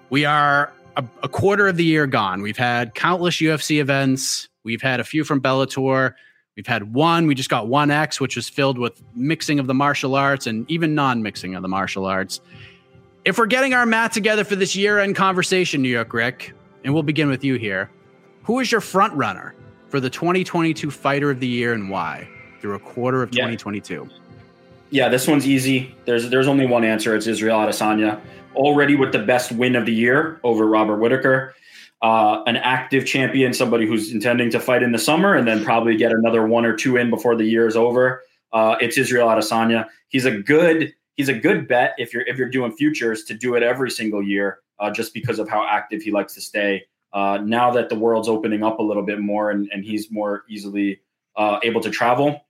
We 0.10 0.26
are 0.26 0.74
a, 0.96 1.04
a, 1.24 1.30
quarter 1.30 1.68
of 1.68 1.78
the 1.78 1.84
year 1.84 2.08
gone. 2.08 2.42
We've 2.42 2.58
had 2.58 2.96
countless 2.96 3.36
UFC 3.36 3.82
events. 3.82 4.48
We've 4.64 4.82
had 4.82 5.00
a 5.00 5.04
few 5.04 5.24
from 5.24 5.42
Bellator. 5.42 6.14
We've 6.56 6.68
had 6.68 6.94
one. 6.94 7.28
We 7.28 7.36
just 7.36 7.50
got 7.50 7.68
one 7.68 7.92
X, 7.92 8.20
which 8.20 8.36
was 8.36 8.48
filled 8.48 8.78
with 8.78 9.02
mixing 9.14 9.60
of 9.60 9.68
the 9.68 9.74
martial 9.74 10.16
arts 10.16 10.48
and 10.48 10.70
even 10.70 10.96
non-mixing 10.96 11.56
of 11.56 11.62
the 11.62 11.70
martial 11.70 12.06
arts. 12.06 12.40
If 13.24 13.38
we're 13.38 13.46
getting 13.46 13.74
our 13.74 13.86
mat 13.86 14.12
together 14.12 14.44
for 14.44 14.56
this 14.56 14.76
year-end 14.76 15.16
conversation, 15.16 15.82
New 15.82 15.90
York 15.90 16.14
Rick, 16.14 16.54
and 16.84 16.94
we'll 16.94 17.04
begin 17.04 17.30
with 17.30 17.44
you 17.44 17.56
here. 17.56 17.90
Who 18.44 18.60
is 18.60 18.72
your 18.72 18.82
front 18.82 19.14
runner 19.14 19.54
for 19.90 20.00
the 20.00 20.10
2022 20.10 20.90
Fighter 20.90 21.30
of 21.30 21.40
the 21.40 21.48
Year 21.48 21.74
and 21.74 21.90
why 21.90 22.28
through 22.60 22.74
a 22.74 22.80
quarter 22.80 23.22
of 23.22 23.30
Yeah. 23.32 23.44
2022? 23.44 24.10
Yeah, 24.90 25.08
this 25.08 25.28
one's 25.28 25.48
easy. 25.48 25.96
There's 26.06 26.30
there's 26.30 26.48
only 26.48 26.66
one 26.66 26.84
answer. 26.84 27.16
It's 27.16 27.28
Israel 27.28 27.60
Adesanya, 27.60 28.20
already 28.56 28.96
with 28.96 29.12
the 29.12 29.20
best 29.20 29.52
win 29.52 29.76
of 29.76 29.86
the 29.86 29.94
year 29.94 30.40
over 30.44 30.66
Robert 30.68 30.98
Whitaker. 30.98 31.54
Uh, 32.02 32.42
an 32.48 32.58
active 32.58 33.06
champion, 33.06 33.54
somebody 33.54 33.86
who's 33.86 34.12
intending 34.12 34.50
to 34.50 34.60
fight 34.60 34.82
in 34.82 34.92
the 34.92 34.98
summer 34.98 35.36
and 35.36 35.48
then 35.48 35.64
probably 35.64 35.96
get 35.96 36.12
another 36.12 36.46
one 36.48 36.66
or 36.66 36.76
two 36.76 36.98
in 36.98 37.12
before 37.12 37.36
the 37.36 37.46
year 37.46 37.68
is 37.68 37.76
over. 37.78 38.24
Uh, 38.52 38.76
it's 38.82 38.98
Israel 38.98 39.28
Adesanya. 39.28 39.86
He's 40.10 40.26
a 40.26 40.32
good 40.32 40.92
he's 41.22 41.30
a 41.30 41.40
good 41.40 41.68
bet 41.68 41.94
if 42.00 42.14
you're 42.14 42.24
if 42.24 42.38
you're 42.38 42.50
doing 42.50 42.72
futures 42.72 43.24
to 43.26 43.36
do 43.36 43.54
it 43.54 43.62
every 43.62 43.92
single 43.92 44.24
year, 44.24 44.62
uh, 44.80 44.90
just 44.90 45.14
because 45.14 45.38
of 45.38 45.48
how 45.48 45.64
active 45.68 46.02
he 46.02 46.10
likes 46.10 46.34
to 46.34 46.42
stay. 46.42 46.84
Uh, 47.14 47.38
now 47.44 47.70
that 47.70 47.90
the 47.90 47.96
world's 47.96 48.28
opening 48.28 48.64
up 48.64 48.80
a 48.80 48.82
little 48.82 49.04
bit 49.04 49.20
more 49.20 49.52
and, 49.52 49.70
and 49.72 49.86
he's 49.86 50.10
more 50.10 50.46
easily 50.50 51.00
uh, 51.36 51.60
able 51.62 51.82
to 51.82 51.92
travel, 51.92 52.42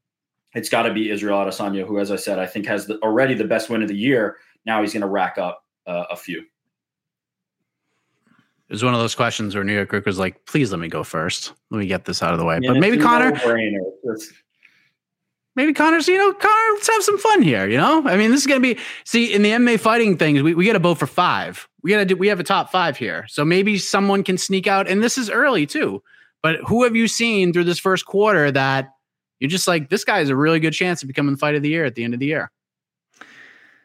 it's 0.53 0.69
got 0.69 0.84
to 0.84 0.93
be 0.93 1.09
Israel 1.09 1.39
Adesanya, 1.39 1.86
who, 1.86 1.99
as 1.99 2.11
I 2.11 2.15
said, 2.15 2.39
I 2.39 2.45
think 2.45 2.65
has 2.67 2.86
the, 2.86 2.97
already 2.99 3.34
the 3.34 3.43
best 3.43 3.69
win 3.69 3.82
of 3.82 3.89
the 3.89 3.97
year. 3.97 4.38
Now 4.65 4.82
he's 4.82 4.93
going 4.93 5.01
to 5.01 5.07
rack 5.07 5.38
up 5.38 5.65
uh, 5.86 6.05
a 6.09 6.15
few. 6.15 6.39
It 6.39 8.76
was 8.76 8.86
one 8.86 8.93
of 8.93 9.01
those 9.01 9.15
questions 9.15 9.53
where 9.53 9.65
New 9.65 9.74
York 9.74 9.91
Rick 9.91 10.05
was 10.05 10.17
like, 10.17 10.45
please 10.45 10.72
let 10.72 10.80
me 10.80 10.88
go 10.88 11.03
first. 11.03 11.51
Let 11.72 11.80
me 11.80 11.88
get 11.88 12.05
this 12.05 12.24
out 12.24 12.32
of 12.32 12.39
the 12.39 12.45
way. 12.45 12.57
But 12.65 12.78
maybe 12.78 12.97
Connor. 12.97 13.32
Maybe 15.56 15.74
Connor's, 15.74 16.08
you 16.08 16.18
know, 16.18 16.34
Connor, 16.34 16.74
let's 16.74 16.88
have 16.88 17.04
some 17.04 17.18
fun 17.18 17.41
here. 17.41 17.68
You 17.68 17.78
know, 17.78 18.08
I 18.08 18.16
mean, 18.16 18.32
this 18.32 18.39
is 18.41 18.47
going 18.47 18.62
to 18.62 18.76
be, 18.76 18.80
see, 19.04 19.34
in 19.34 19.41
the 19.41 19.52
MMA 19.52 19.80
fighting 19.80 20.18
things, 20.18 20.41
we, 20.41 20.56
we 20.56 20.66
got 20.66 20.74
to 20.74 20.80
vote 20.80 20.97
for 20.97 21.08
five. 21.08 21.68
We 21.84 21.91
got 21.91 21.97
to 21.97 22.06
do, 22.06 22.16
we 22.16 22.28
have 22.28 22.39
a 22.39 22.43
top 22.43 22.72
five 22.72 22.95
here. 22.95 23.26
So 23.28 23.43
maybe 23.43 23.78
someone 23.78 24.24
can 24.24 24.38
sneak 24.38 24.66
out. 24.66 24.88
And 24.88 25.04
this 25.04 25.18
is 25.18 25.30
early 25.30 25.66
too. 25.66 26.02
But 26.41 26.58
who 26.68 26.84
have 26.84 26.95
you 26.95 27.08
seen 27.08 27.52
through 27.52 27.66
this 27.66 27.80
first 27.80 28.06
quarter 28.06 28.52
that 28.52 28.89
you're 29.39 29.49
just 29.49 29.68
like, 29.68 29.89
this 29.89 30.06
guy 30.06 30.20
has 30.20 30.30
a 30.30 30.36
really 30.36 30.60
good 30.60 30.74
chance 30.74 31.04
of 31.04 31.08
becoming 31.08 31.34
the 31.34 31.38
fight 31.38 31.56
of 31.56 31.64
the 31.64 31.70
year 31.70 31.84
at 31.84 31.95
the 31.95 32.04
end 32.04 32.14
of 32.14 32.20
the 32.20 32.28
year? 32.28 32.52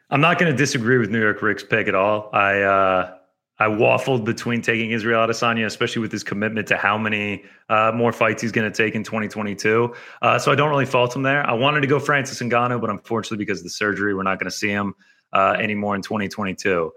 I'm 0.08 0.20
not 0.20 0.38
going 0.38 0.52
to 0.52 0.56
disagree 0.56 0.98
with 0.98 1.10
New 1.10 1.20
York 1.20 1.42
Rick's 1.42 1.64
pick 1.64 1.88
at 1.88 1.96
all. 1.96 2.30
I 2.32 2.60
uh, 2.60 3.15
I 3.58 3.66
waffled 3.66 4.24
between 4.24 4.60
taking 4.60 4.90
Israel 4.90 5.26
Adesanya, 5.26 5.64
especially 5.64 6.02
with 6.02 6.12
his 6.12 6.22
commitment 6.22 6.68
to 6.68 6.76
how 6.76 6.98
many 6.98 7.44
uh, 7.70 7.90
more 7.94 8.12
fights 8.12 8.42
he's 8.42 8.52
going 8.52 8.70
to 8.70 8.76
take 8.76 8.94
in 8.94 9.02
2022. 9.02 9.94
Uh, 10.20 10.38
so 10.38 10.52
I 10.52 10.54
don't 10.54 10.68
really 10.68 10.84
fault 10.84 11.16
him 11.16 11.22
there. 11.22 11.48
I 11.48 11.54
wanted 11.54 11.80
to 11.80 11.86
go 11.86 11.98
Francis 11.98 12.40
Ngannou, 12.40 12.80
but 12.80 12.90
unfortunately, 12.90 13.38
because 13.38 13.60
of 13.60 13.64
the 13.64 13.70
surgery, 13.70 14.14
we're 14.14 14.24
not 14.24 14.38
going 14.38 14.50
to 14.50 14.56
see 14.56 14.68
him 14.68 14.94
uh, 15.32 15.56
anymore 15.58 15.94
in 15.94 16.02
2022. 16.02 16.92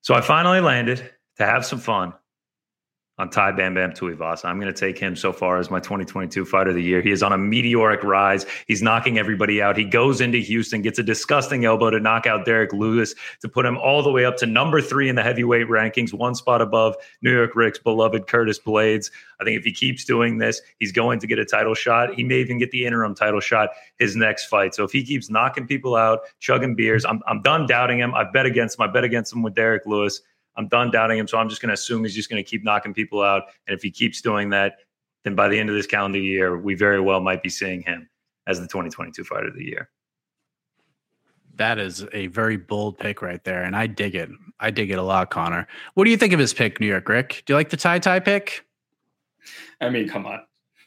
So 0.00 0.14
I 0.14 0.20
finally 0.22 0.60
landed 0.60 1.10
to 1.36 1.46
have 1.46 1.64
some 1.66 1.78
fun 1.78 2.14
on 3.18 3.28
Ty 3.28 3.52
Bam 3.52 3.74
Bam 3.74 3.92
Tuivasa. 3.92 4.46
I'm 4.46 4.58
going 4.58 4.72
to 4.72 4.78
take 4.78 4.98
him 4.98 5.14
so 5.16 5.32
far 5.32 5.58
as 5.58 5.70
my 5.70 5.80
2022 5.80 6.46
fighter 6.46 6.70
of 6.70 6.76
the 6.76 6.82
year. 6.82 7.02
He 7.02 7.10
is 7.10 7.22
on 7.22 7.32
a 7.32 7.38
meteoric 7.38 8.02
rise. 8.02 8.46
He's 8.66 8.82
knocking 8.82 9.18
everybody 9.18 9.60
out. 9.60 9.76
He 9.76 9.84
goes 9.84 10.22
into 10.22 10.38
Houston, 10.38 10.80
gets 10.80 10.98
a 10.98 11.02
disgusting 11.02 11.66
elbow 11.66 11.90
to 11.90 12.00
knock 12.00 12.26
out 12.26 12.46
Derrick 12.46 12.72
Lewis 12.72 13.14
to 13.40 13.48
put 13.48 13.66
him 13.66 13.76
all 13.76 14.02
the 14.02 14.10
way 14.10 14.24
up 14.24 14.38
to 14.38 14.46
number 14.46 14.80
three 14.80 15.10
in 15.10 15.14
the 15.14 15.22
heavyweight 15.22 15.68
rankings, 15.68 16.14
one 16.14 16.34
spot 16.34 16.62
above 16.62 16.96
New 17.20 17.32
York 17.32 17.54
Rick's 17.54 17.78
beloved 17.78 18.26
Curtis 18.26 18.58
Blaydes. 18.58 19.10
I 19.40 19.44
think 19.44 19.58
if 19.58 19.64
he 19.64 19.72
keeps 19.72 20.04
doing 20.04 20.38
this, 20.38 20.62
he's 20.78 20.92
going 20.92 21.20
to 21.20 21.26
get 21.26 21.38
a 21.38 21.44
title 21.44 21.74
shot. 21.74 22.14
He 22.14 22.24
may 22.24 22.36
even 22.36 22.58
get 22.58 22.70
the 22.70 22.86
interim 22.86 23.14
title 23.14 23.40
shot 23.40 23.70
his 23.98 24.16
next 24.16 24.46
fight. 24.46 24.74
So 24.74 24.84
if 24.84 24.92
he 24.92 25.04
keeps 25.04 25.28
knocking 25.28 25.66
people 25.66 25.96
out, 25.96 26.20
chugging 26.40 26.74
beers, 26.74 27.04
I'm, 27.04 27.20
I'm 27.26 27.42
done 27.42 27.66
doubting 27.66 27.98
him. 27.98 28.14
I 28.14 28.24
bet 28.24 28.46
against 28.46 28.78
him. 28.78 28.84
I 28.84 28.92
bet 28.92 29.04
against 29.04 29.32
him 29.32 29.42
with 29.42 29.54
Derrick 29.54 29.84
Lewis. 29.84 30.22
I'm 30.56 30.68
done 30.68 30.90
doubting 30.90 31.18
him. 31.18 31.26
So 31.26 31.38
I'm 31.38 31.48
just 31.48 31.62
going 31.62 31.68
to 31.68 31.74
assume 31.74 32.04
he's 32.04 32.14
just 32.14 32.30
going 32.30 32.42
to 32.42 32.48
keep 32.48 32.64
knocking 32.64 32.92
people 32.92 33.22
out. 33.22 33.44
And 33.66 33.74
if 33.76 33.82
he 33.82 33.90
keeps 33.90 34.20
doing 34.20 34.50
that, 34.50 34.76
then 35.24 35.34
by 35.34 35.48
the 35.48 35.58
end 35.58 35.68
of 35.68 35.76
this 35.76 35.86
calendar 35.86 36.18
year, 36.18 36.58
we 36.58 36.74
very 36.74 37.00
well 37.00 37.20
might 37.20 37.42
be 37.42 37.48
seeing 37.48 37.82
him 37.82 38.08
as 38.46 38.60
the 38.60 38.66
2022 38.66 39.24
fighter 39.24 39.48
of 39.48 39.54
the 39.54 39.64
year. 39.64 39.88
That 41.56 41.78
is 41.78 42.04
a 42.12 42.28
very 42.28 42.56
bold 42.56 42.98
pick 42.98 43.22
right 43.22 43.42
there. 43.44 43.62
And 43.62 43.76
I 43.76 43.86
dig 43.86 44.14
it. 44.14 44.30
I 44.58 44.70
dig 44.70 44.90
it 44.90 44.98
a 44.98 45.02
lot, 45.02 45.30
Connor. 45.30 45.66
What 45.94 46.04
do 46.04 46.10
you 46.10 46.16
think 46.16 46.32
of 46.32 46.38
his 46.38 46.54
pick, 46.54 46.80
New 46.80 46.86
York 46.86 47.08
Rick? 47.08 47.42
Do 47.46 47.52
you 47.52 47.56
like 47.56 47.70
the 47.70 47.76
tie 47.76 47.98
tie 47.98 48.20
pick? 48.20 48.64
I 49.80 49.90
mean, 49.90 50.08
come 50.08 50.26
on. 50.26 50.40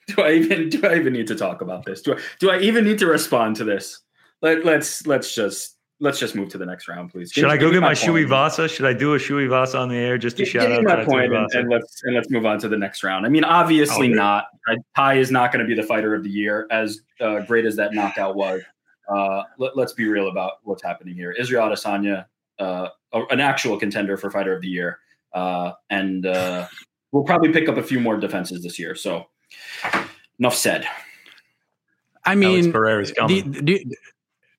Do 0.08 0.22
I 0.22 0.34
even 0.34 0.70
do 0.70 0.86
I 0.86 0.98
even 0.98 1.14
need 1.14 1.28
to 1.28 1.36
talk 1.36 1.62
about 1.62 1.84
this? 1.86 2.02
Do 2.04 2.14
I 2.14 2.20
do 2.40 2.52
I 2.52 2.60
even 2.60 2.84
need 2.84 3.00
to 3.00 3.08
respond 3.08 3.56
to 3.56 3.64
this? 3.64 4.02
Let, 4.42 4.64
let's 4.64 5.08
let's 5.08 5.34
just 5.34 5.75
let's 6.00 6.20
just 6.20 6.36
move 6.36 6.50
to 6.50 6.58
the 6.58 6.66
next 6.66 6.88
round, 6.88 7.12
please. 7.12 7.32
Should 7.32 7.46
I 7.46 7.58
go 7.58 7.72
get 7.72 7.82
my 7.82 7.88
point. 7.90 7.98
Shui 8.00 8.24
Vasa? 8.26 8.68
Should 8.68 8.86
I 8.86 8.94
do 8.94 9.14
a 9.14 9.20
Shui 9.20 9.48
Vasa 9.48 9.78
on 9.78 9.90
the 9.90 9.96
air 9.96 10.18
just 10.18 10.38
to 10.38 10.44
Give, 10.44 10.52
shout 10.52 10.68
give 10.68 10.78
out 10.80 10.84
my 10.84 10.96
Ty 10.96 11.06
point 11.06 11.34
and, 11.34 11.48
and 11.54 11.70
let's 11.70 12.04
and 12.04 12.16
let's 12.16 12.30
move 12.30 12.46
on 12.46 12.60
to 12.60 12.68
the 12.68 12.78
next 12.78 13.04
round. 13.04 13.26
I 13.26 13.30
mean, 13.30 13.44
obviously 13.44 14.12
Oh, 14.12 14.16
not. 14.16 14.48
Right? 14.68 14.78
Ty 14.96 15.16
is 15.16 15.32
not 15.32 15.52
going 15.52 15.66
to 15.66 15.68
be 15.68 15.80
the 15.80 15.88
fighter 15.88 16.14
of 16.14 16.24
the 16.24 16.30
year, 16.30 16.68
as 16.72 17.02
uh, 17.22 17.40
great 17.42 17.66
as 17.66 17.76
that 17.78 17.94
knockout 17.94 18.36
was. 18.36 18.62
Uh, 19.08 19.44
let, 19.60 19.78
us 19.78 19.94
be 19.94 20.08
real 20.08 20.30
about 20.30 20.54
what's 20.64 20.82
happening 20.82 21.14
here. 21.14 21.32
Israel 21.32 21.70
Adesanya, 21.70 22.26
uh, 22.58 22.90
a- 23.14 23.26
an 23.30 23.40
actual 23.40 23.78
contender 23.78 24.18
for 24.18 24.32
fighter 24.32 24.56
of 24.56 24.62
the 24.62 24.68
year, 24.68 25.00
uh, 25.34 25.74
and 25.92 26.26
uh, 26.26 26.68
we'll 27.12 27.24
probably 27.24 27.52
pick 27.52 27.70
up 27.70 27.78
a 27.78 27.84
few 27.84 28.00
more 28.00 28.18
defenses 28.18 28.64
this 28.64 28.80
year. 28.80 28.96
So 28.96 29.28
enough 30.40 30.56
said. 30.56 30.88
I 32.26 32.34
mean, 32.34 32.72
Pereira's 32.72 33.12
coming. 33.12 33.52
The, 33.52 33.62
the, 33.62 33.96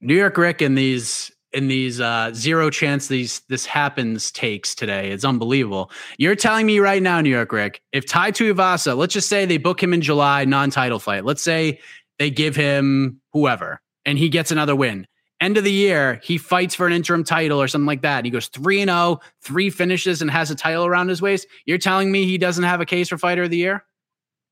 New 0.01 0.15
York 0.15 0.37
Rick 0.37 0.63
in 0.63 0.75
these 0.75 1.31
in 1.53 1.69
these 1.69 2.01
uh, 2.01 2.33
zero 2.35 2.69
chance 2.69 3.09
these 3.09 3.41
this 3.49 3.65
happens 3.65 4.31
takes 4.31 4.75
today. 4.75 5.11
It's 5.11 5.25
unbelievable. 5.25 5.91
You're 6.19 6.37
telling 6.37 6.67
me 6.67 6.81
right 6.81 7.03
now, 7.03 7.21
New 7.21 7.31
York 7.31 7.53
Rick, 7.53 7.83
if 7.93 8.07
Tai 8.07 8.33
Tuivasa, 8.33 8.97
let's 8.97 9.15
just 9.15 9.29
say 9.29 9.47
they 9.47 9.57
book 9.57 9.83
him 9.83 9.95
in 9.95 10.03
July, 10.03 10.45
non-title 10.45 10.99
fight. 10.99 11.25
Let's 11.25 11.43
say 11.43 11.81
they 12.19 12.31
give 12.31 12.57
him 12.57 13.21
whoever, 13.33 13.81
and 14.05 14.19
he 14.19 14.29
gets 14.29 14.51
another 14.51 14.77
win. 14.77 15.07
End 15.41 15.59
of 15.59 15.65
the 15.65 15.73
year, 15.73 16.19
he 16.23 16.39
fights 16.39 16.75
for 16.75 16.87
an 16.87 16.95
interim 16.95 17.23
title 17.23 17.61
or 17.61 17.69
something 17.69 17.87
like 17.87 18.03
that. 18.03 18.19
And 18.19 18.27
he 18.27 18.31
goes 18.31 18.49
3 18.49 18.81
and 18.81 18.89
0, 18.89 19.21
three 19.43 19.69
finishes, 19.69 20.23
and 20.23 20.31
has 20.31 20.51
a 20.51 20.55
title 20.55 20.87
around 20.87 21.09
his 21.09 21.21
waist. 21.21 21.47
You're 21.67 21.77
telling 21.77 22.11
me 22.11 22.25
he 22.25 22.39
doesn't 22.39 22.65
have 22.65 22.81
a 22.81 22.87
case 22.87 23.11
for 23.11 23.19
fighter 23.19 23.43
of 23.43 23.51
the 23.51 23.59
year? 23.59 23.85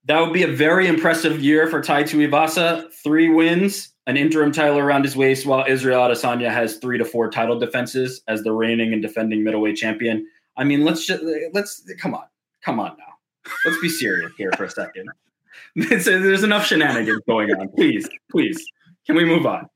That 0.04 0.20
would 0.20 0.34
be 0.34 0.42
a 0.42 0.48
very 0.48 0.86
impressive 0.86 1.42
year 1.42 1.68
for 1.68 1.80
Tai 1.80 2.02
Tuivasa. 2.02 2.92
Three 3.02 3.30
wins, 3.30 3.93
an 4.06 4.16
interim 4.16 4.52
title 4.52 4.78
around 4.78 5.04
his 5.04 5.16
waist, 5.16 5.46
while 5.46 5.64
Israel 5.66 6.00
Adesanya 6.00 6.50
has 6.50 6.76
three 6.76 6.98
to 6.98 7.04
four 7.04 7.30
title 7.30 7.58
defenses 7.58 8.22
as 8.28 8.42
the 8.42 8.52
reigning 8.52 8.92
and 8.92 9.00
defending 9.00 9.42
middleweight 9.42 9.76
champion. 9.76 10.26
I 10.56 10.64
mean, 10.64 10.84
let's 10.84 11.06
just 11.06 11.22
let's 11.52 11.90
come 11.98 12.14
on, 12.14 12.24
come 12.62 12.78
on 12.80 12.96
now. 12.98 13.52
Let's 13.64 13.80
be 13.80 13.88
serious 13.88 14.32
here 14.36 14.52
for 14.56 14.64
a 14.64 14.70
second. 14.70 15.08
There's 15.76 16.42
enough 16.42 16.66
shenanigans 16.66 17.22
going 17.26 17.50
on. 17.52 17.68
Please, 17.70 18.08
please, 18.30 18.64
can 19.06 19.16
we 19.16 19.24
move 19.24 19.46
on? 19.46 19.68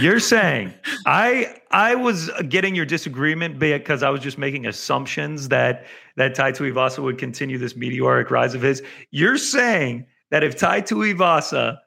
You're 0.00 0.20
saying 0.20 0.72
I 1.04 1.56
I 1.70 1.94
was 1.94 2.30
getting 2.48 2.74
your 2.74 2.86
disagreement 2.86 3.58
because 3.58 4.02
I 4.02 4.08
was 4.08 4.22
just 4.22 4.38
making 4.38 4.66
assumptions 4.66 5.48
that 5.48 5.86
that 6.16 6.34
Tai 6.34 6.52
Tuivasa 6.52 7.02
would 7.02 7.18
continue 7.18 7.58
this 7.58 7.76
meteoric 7.76 8.30
rise 8.30 8.54
of 8.54 8.62
his. 8.62 8.82
You're 9.10 9.36
saying 9.36 10.06
that 10.30 10.42
if 10.42 10.56
Tai 10.56 10.80
Tuivasa 10.82 11.78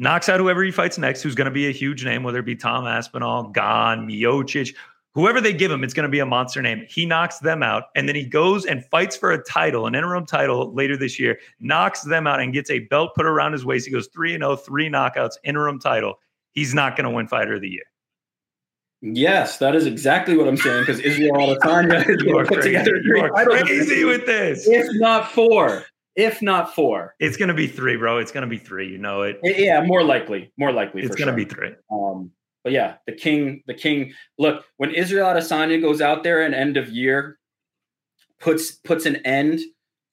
knocks 0.00 0.28
out 0.28 0.40
whoever 0.40 0.64
he 0.64 0.72
fights 0.72 0.98
next, 0.98 1.22
who's 1.22 1.36
going 1.36 1.44
to 1.44 1.52
be 1.52 1.68
a 1.68 1.72
huge 1.72 2.04
name, 2.04 2.24
whether 2.24 2.40
it 2.40 2.46
be 2.46 2.56
Tom 2.56 2.86
Aspinall, 2.86 3.44
Gane, 3.44 4.08
Miocic, 4.08 4.74
whoever 5.14 5.40
they 5.40 5.52
give 5.52 5.70
him, 5.70 5.84
it's 5.84 5.94
going 5.94 6.04
to 6.04 6.10
be 6.10 6.18
a 6.18 6.26
monster 6.26 6.60
name. 6.60 6.84
He 6.88 7.06
knocks 7.06 7.38
them 7.38 7.62
out, 7.62 7.84
and 7.94 8.08
then 8.08 8.16
he 8.16 8.24
goes 8.24 8.66
and 8.66 8.84
fights 8.86 9.16
for 9.16 9.30
a 9.30 9.42
title, 9.44 9.86
an 9.86 9.94
interim 9.94 10.26
title 10.26 10.74
later 10.74 10.96
this 10.96 11.20
year, 11.20 11.38
knocks 11.60 12.02
them 12.02 12.26
out, 12.26 12.40
and 12.40 12.52
gets 12.52 12.70
a 12.70 12.80
belt 12.80 13.14
put 13.14 13.26
around 13.26 13.52
his 13.52 13.64
waist. 13.64 13.86
He 13.86 13.92
goes 13.92 14.08
3 14.08 14.38
0, 14.38 14.56
three 14.56 14.88
knockouts, 14.88 15.36
interim 15.44 15.78
title 15.78 16.18
he's 16.52 16.74
not 16.74 16.96
going 16.96 17.04
to 17.04 17.10
win 17.10 17.28
Fighter 17.28 17.54
of 17.54 17.60
the 17.60 17.68
Year. 17.68 17.84
Yes, 19.02 19.56
that 19.58 19.74
is 19.74 19.86
exactly 19.86 20.36
what 20.36 20.46
I'm 20.46 20.58
saying 20.58 20.82
because 20.82 21.00
Israel 21.00 21.32
Adesanya 21.34 22.00
is 22.08 22.22
going 22.22 22.44
to 22.44 22.48
put 22.48 22.60
crazy. 22.60 22.68
together 22.68 23.00
three. 23.02 23.20
You 23.20 23.26
are 23.26 23.44
crazy 23.44 24.04
with 24.04 24.26
this. 24.26 24.68
If 24.68 24.88
not 25.00 25.30
four, 25.30 25.84
if 26.16 26.42
not 26.42 26.74
four, 26.74 27.14
it's 27.20 27.36
going 27.36 27.48
to 27.48 27.54
be 27.54 27.66
three, 27.66 27.96
bro. 27.96 28.18
It's 28.18 28.32
going 28.32 28.42
to 28.42 28.48
be 28.48 28.58
three. 28.58 28.88
You 28.88 28.98
know 28.98 29.22
it. 29.22 29.38
Yeah, 29.42 29.82
more 29.82 30.02
likely, 30.02 30.52
more 30.56 30.72
likely. 30.72 31.02
It's 31.02 31.16
going 31.16 31.28
to 31.28 31.32
sure. 31.32 31.36
be 31.36 31.44
three. 31.44 31.74
Um, 31.90 32.30
but 32.62 32.72
yeah, 32.72 32.96
the 33.06 33.12
king, 33.12 33.62
the 33.66 33.74
king. 33.74 34.12
Look, 34.38 34.64
when 34.76 34.94
Israel 34.94 35.26
Adesanya 35.26 35.80
goes 35.80 36.00
out 36.00 36.22
there 36.22 36.42
and 36.42 36.54
end 36.54 36.76
of 36.76 36.88
year 36.88 37.38
puts 38.40 38.72
puts 38.72 39.06
an 39.06 39.16
end 39.16 39.60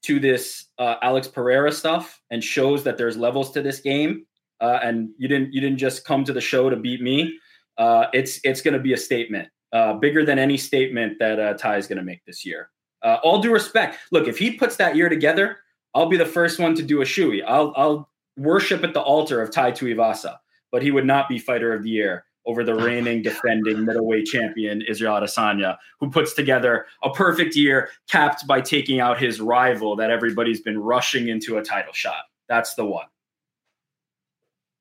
to 0.03 0.19
this 0.19 0.65
uh, 0.77 0.95
Alex 1.01 1.27
Pereira 1.27 1.71
stuff 1.71 2.21
and 2.29 2.43
shows 2.43 2.83
that 2.83 2.97
there's 2.97 3.17
levels 3.17 3.51
to 3.51 3.61
this 3.61 3.79
game 3.79 4.25
uh, 4.59 4.79
and 4.83 5.09
you 5.17 5.27
didn't 5.27 5.53
you 5.53 5.61
didn't 5.61 5.77
just 5.77 6.05
come 6.05 6.23
to 6.23 6.33
the 6.33 6.41
show 6.41 6.69
to 6.69 6.75
beat 6.75 7.01
me. 7.01 7.37
Uh, 7.77 8.07
it's 8.13 8.39
it's 8.43 8.61
going 8.61 8.73
to 8.73 8.79
be 8.79 8.93
a 8.93 8.97
statement 8.97 9.49
uh, 9.73 9.93
bigger 9.93 10.25
than 10.25 10.39
any 10.39 10.57
statement 10.57 11.19
that 11.19 11.39
uh, 11.39 11.53
Tai 11.53 11.77
is 11.77 11.87
going 11.87 11.97
to 11.97 12.03
make 12.03 12.23
this 12.25 12.45
year. 12.45 12.69
Uh, 13.03 13.17
all 13.23 13.39
due 13.39 13.53
respect, 13.53 13.97
look, 14.11 14.27
if 14.27 14.37
he 14.37 14.51
puts 14.51 14.75
that 14.77 14.95
year 14.95 15.07
together, 15.07 15.57
I'll 15.97 16.05
be 16.05 16.17
the 16.17 16.25
first 16.25 16.59
one 16.59 16.75
to 16.75 16.83
do 16.83 17.01
a 17.01 17.05
shui. 17.05 17.41
I'll 17.41 17.73
I'll 17.75 18.09
worship 18.37 18.83
at 18.83 18.93
the 18.93 19.01
altar 19.01 19.41
of 19.41 19.51
Tai 19.51 19.71
Tuivasa, 19.71 20.37
but 20.71 20.83
he 20.83 20.91
would 20.91 21.05
not 21.05 21.27
be 21.27 21.39
fighter 21.39 21.73
of 21.73 21.81
the 21.81 21.89
year 21.89 22.25
over 22.45 22.63
the 22.63 22.75
reigning 22.75 23.21
defending 23.23 23.83
middleweight 23.83 24.27
champion 24.27 24.83
Israel 24.83 25.15
Adesanya, 25.15 25.77
who 25.99 26.11
puts 26.11 26.33
together 26.33 26.85
a 27.03 27.09
perfect 27.09 27.55
year, 27.55 27.89
capped 28.09 28.45
by 28.45 28.61
taking 28.61 28.99
out 28.99 29.19
his 29.19 29.41
rival 29.41 29.95
that 29.95 30.11
everybody's 30.11 30.61
been 30.61 30.77
rushing 30.77 31.29
into 31.29 31.57
a 31.57 31.63
title 31.63 31.93
shot. 31.93 32.25
That's 32.47 32.75
the 32.75 32.85
one. 32.85 33.07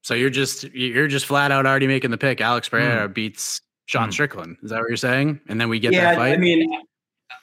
So 0.03 0.13
you're 0.13 0.29
just 0.29 0.65
you're 0.75 1.09
just 1.09 1.25
flat 1.25 1.51
out 1.51 1.65
already 1.65 1.87
making 1.87 2.11
the 2.11 2.19
pick. 2.19 2.43
Alex 2.43 2.69
Pereira 2.69 3.09
mm. 3.09 3.15
beats 3.15 3.63
Sean 3.87 4.11
mm. 4.11 4.13
Strickland. 4.13 4.59
Is 4.63 4.69
that 4.69 4.81
what 4.81 4.89
you're 4.89 4.99
saying? 4.99 5.41
And 5.49 5.59
then 5.59 5.71
we 5.71 5.81
get 5.81 5.95
yeah, 5.95 6.11
that 6.11 6.17
fight. 6.17 6.35
I 6.35 6.37
mean, 6.37 6.71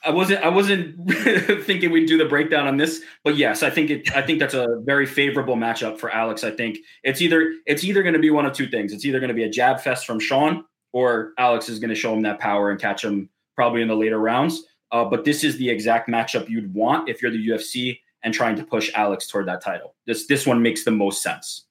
I 0.06 0.10
wasn't 0.12 0.44
I 0.44 0.50
wasn't 0.50 1.10
thinking 1.64 1.92
we'd 1.92 2.08
do 2.08 2.18
the 2.18 2.26
breakdown 2.26 2.68
on 2.68 2.78
this, 2.78 3.02
but 3.24 3.38
yes, 3.38 3.64
I 3.64 3.70
think 3.70 3.90
it 3.90 4.16
I 4.16 4.22
think 4.22 4.40
that's 4.40 4.54
a 4.54 4.68
very 4.84 5.06
favorable 5.06 5.56
matchup 5.56 5.98
for 5.98 6.12
Alex. 6.12 6.44
I 6.44 6.52
think 6.52 6.80
it's 7.04 7.22
either 7.22 7.54
it's 7.66 7.84
either 7.84 8.04
going 8.04 8.14
to 8.14 8.20
be 8.20 8.30
one 8.30 8.46
of 8.46 8.54
two 8.54 8.68
things. 8.68 8.92
It's 8.92 9.06
either 9.06 9.20
going 9.20 9.30
to 9.30 9.34
be 9.34 9.44
a 9.44 9.50
jab 9.50 9.80
fest 9.80 10.06
from 10.06 10.20
Sean, 10.20 10.66
or 10.92 11.32
Alex 11.38 11.70
is 11.70 11.80
going 11.80 11.90
to 11.90 11.96
show 11.96 12.14
him 12.14 12.22
that 12.24 12.40
power 12.40 12.70
and 12.70 12.80
catch 12.80 13.04
him 13.04 13.30
probably 13.56 13.82
in 13.82 13.88
the 13.88 13.96
later 13.96 14.20
rounds. 14.20 14.64
Uh, 14.92 15.06
but 15.06 15.26
this 15.26 15.44
is 15.44 15.58
the 15.58 15.70
exact 15.70 16.10
matchup 16.10 16.50
you'd 16.50 16.74
want 16.74 17.10
if 17.10 17.22
you're 17.22 17.32
the 17.32 17.48
UFC 17.48 18.00
and 18.24 18.34
trying 18.34 18.56
to 18.56 18.64
push 18.64 18.92
Alex 18.94 19.28
toward 19.28 19.48
that 19.48 19.62
title. 19.62 19.96
This 20.06 20.28
this 20.28 20.46
one 20.46 20.62
makes 20.62 20.84
the 20.84 20.92
most 20.92 21.22
sense. 21.22 21.66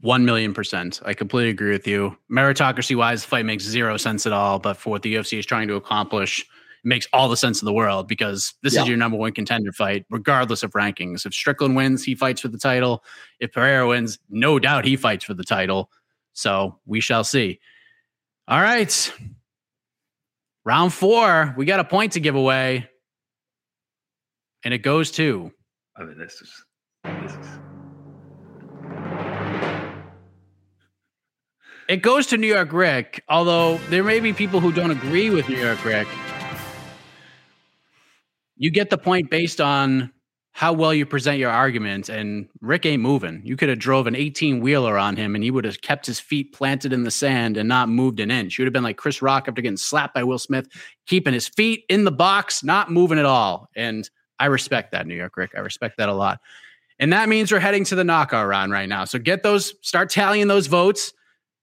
One 0.00 0.24
million 0.24 0.52
percent. 0.52 1.00
I 1.04 1.14
completely 1.14 1.50
agree 1.50 1.70
with 1.70 1.86
you. 1.86 2.16
Meritocracy 2.28 2.96
wise, 2.96 3.22
the 3.22 3.28
fight 3.28 3.44
makes 3.44 3.62
zero 3.62 3.96
sense 3.96 4.26
at 4.26 4.32
all. 4.32 4.58
But 4.58 4.76
for 4.76 4.90
what 4.90 5.02
the 5.02 5.14
UFC 5.14 5.38
is 5.38 5.46
trying 5.46 5.68
to 5.68 5.74
accomplish, 5.74 6.44
makes 6.84 7.06
all 7.12 7.28
the 7.28 7.36
sense 7.36 7.62
in 7.62 7.66
the 7.66 7.72
world 7.72 8.08
because 8.08 8.54
this 8.62 8.74
yeah. 8.74 8.82
is 8.82 8.88
your 8.88 8.96
number 8.96 9.16
one 9.16 9.32
contender 9.32 9.72
fight, 9.72 10.04
regardless 10.10 10.62
of 10.62 10.72
rankings. 10.72 11.24
If 11.24 11.32
Strickland 11.32 11.76
wins, 11.76 12.04
he 12.04 12.14
fights 12.14 12.40
for 12.40 12.48
the 12.48 12.58
title. 12.58 13.04
If 13.40 13.52
Pereira 13.52 13.86
wins, 13.88 14.18
no 14.28 14.58
doubt 14.58 14.84
he 14.84 14.96
fights 14.96 15.24
for 15.24 15.34
the 15.34 15.44
title. 15.44 15.90
So 16.32 16.78
we 16.86 17.00
shall 17.00 17.24
see. 17.24 17.60
All 18.48 18.60
right. 18.60 19.12
Round 20.64 20.92
four, 20.92 21.54
we 21.56 21.64
got 21.64 21.80
a 21.80 21.84
point 21.84 22.12
to 22.12 22.20
give 22.20 22.34
away. 22.34 22.88
And 24.64 24.72
it 24.72 24.78
goes 24.78 25.10
to. 25.12 25.52
I 25.96 26.04
mean, 26.04 26.18
this 26.18 26.40
is 26.40 26.64
this 27.04 27.32
is 27.32 27.46
It 31.88 32.00
goes 32.00 32.28
to 32.28 32.38
New 32.38 32.46
York 32.46 32.72
Rick, 32.72 33.22
although 33.28 33.76
there 33.90 34.04
may 34.04 34.20
be 34.20 34.32
people 34.32 34.60
who 34.60 34.72
don't 34.72 34.92
agree 34.92 35.30
with 35.30 35.48
New 35.48 35.58
York 35.58 35.84
Rick. 35.84 36.06
You 38.62 38.70
get 38.70 38.90
the 38.90 38.96
point 38.96 39.28
based 39.28 39.60
on 39.60 40.12
how 40.52 40.72
well 40.72 40.94
you 40.94 41.04
present 41.04 41.38
your 41.38 41.50
argument, 41.50 42.08
and 42.08 42.48
Rick 42.60 42.86
ain't 42.86 43.02
moving. 43.02 43.42
You 43.44 43.56
could 43.56 43.68
have 43.68 43.80
drove 43.80 44.06
an 44.06 44.14
18 44.14 44.60
wheeler 44.60 44.96
on 44.96 45.16
him, 45.16 45.34
and 45.34 45.42
he 45.42 45.50
would 45.50 45.64
have 45.64 45.80
kept 45.80 46.06
his 46.06 46.20
feet 46.20 46.52
planted 46.52 46.92
in 46.92 47.02
the 47.02 47.10
sand 47.10 47.56
and 47.56 47.68
not 47.68 47.88
moved 47.88 48.20
an 48.20 48.30
inch. 48.30 48.56
You 48.56 48.62
would 48.62 48.68
have 48.68 48.72
been 48.72 48.84
like 48.84 48.96
Chris 48.96 49.20
Rock 49.20 49.48
after 49.48 49.60
getting 49.60 49.76
slapped 49.76 50.14
by 50.14 50.22
Will 50.22 50.38
Smith, 50.38 50.68
keeping 51.08 51.34
his 51.34 51.48
feet 51.48 51.84
in 51.88 52.04
the 52.04 52.12
box, 52.12 52.62
not 52.62 52.88
moving 52.88 53.18
at 53.18 53.24
all. 53.24 53.68
And 53.74 54.08
I 54.38 54.46
respect 54.46 54.92
that, 54.92 55.08
New 55.08 55.16
York 55.16 55.36
Rick. 55.36 55.54
I 55.56 55.60
respect 55.60 55.96
that 55.98 56.08
a 56.08 56.14
lot. 56.14 56.38
And 57.00 57.12
that 57.12 57.28
means 57.28 57.50
we're 57.50 57.58
heading 57.58 57.82
to 57.86 57.96
the 57.96 58.04
knockout 58.04 58.46
round 58.46 58.70
right 58.70 58.88
now. 58.88 59.06
So 59.06 59.18
get 59.18 59.42
those, 59.42 59.74
start 59.80 60.08
tallying 60.08 60.46
those 60.46 60.68
votes. 60.68 61.12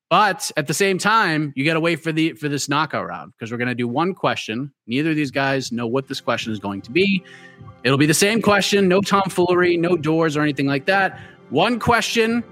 But 0.09 0.51
at 0.57 0.65
the 0.65 0.73
same 0.73 0.97
time, 0.97 1.53
you 1.55 1.63
got 1.63 1.75
to 1.75 1.79
wait 1.79 1.97
for 1.97 2.11
the 2.11 2.33
for 2.33 2.49
this 2.49 2.67
knockout 2.67 3.05
round 3.05 3.31
because 3.33 3.51
we're 3.51 3.59
going 3.59 3.69
to 3.69 3.75
do 3.75 3.87
one 3.87 4.15
question. 4.15 4.71
Neither 4.87 5.11
of 5.11 5.15
these 5.15 5.29
guys 5.29 5.71
know 5.71 5.85
what 5.85 6.07
this 6.07 6.19
question 6.19 6.51
is 6.51 6.59
going 6.59 6.81
to 6.81 6.91
be. 6.91 7.23
It'll 7.83 7.97
be 7.97 8.07
the 8.07 8.13
same 8.13 8.41
question, 8.41 8.87
no 8.87 9.01
tomfoolery, 9.01 9.77
no 9.77 9.95
doors 9.95 10.35
or 10.35 10.41
anything 10.41 10.65
like 10.65 10.85
that. 10.87 11.19
One 11.49 11.79
question. 11.79 12.43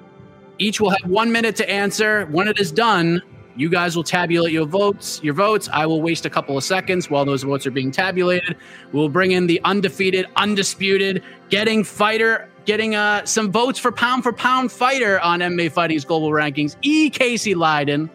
Each 0.60 0.80
will 0.80 0.90
have 0.90 1.10
one 1.10 1.32
minute 1.32 1.56
to 1.58 1.70
answer. 1.70 2.26
When 2.28 2.48
it 2.48 2.60
is 2.60 2.72
done, 2.72 3.22
you 3.56 3.70
guys 3.70 3.96
will 3.96 4.04
tabulate 4.04 4.52
your 4.54 4.66
votes. 4.66 5.20
Your 5.24 5.34
votes. 5.34 5.68
I 5.72 5.86
will 5.86 6.02
waste 6.02 6.26
a 6.26 6.30
couple 6.30 6.58
of 6.58 6.64
seconds 6.64 7.10
while 7.10 7.26
those 7.26 7.44
votes 7.44 7.66
are 7.68 7.72
being 7.72 7.92
tabulated. 7.92 8.56
We'll 8.92 9.10
bring 9.10 9.32
in 9.32 9.48
the 9.48 9.60
undefeated, 9.64 10.28
undisputed, 10.36 11.24
getting 11.50 11.84
fighter 11.84 12.50
getting 12.68 12.96
uh, 12.96 13.26
some 13.26 13.50
votes 13.50 13.80
for 13.80 13.92
pound 13.92 14.22
for 14.22 14.34
pound 14.34 14.72
fighter 14.72 15.20
on 15.22 15.40
MMA 15.40 15.72
Fighting's 15.72 16.06
global 16.06 16.30
rankings, 16.30 16.76
E. 16.84 17.10
Casey 17.10 17.56
Leydon. 17.56 18.10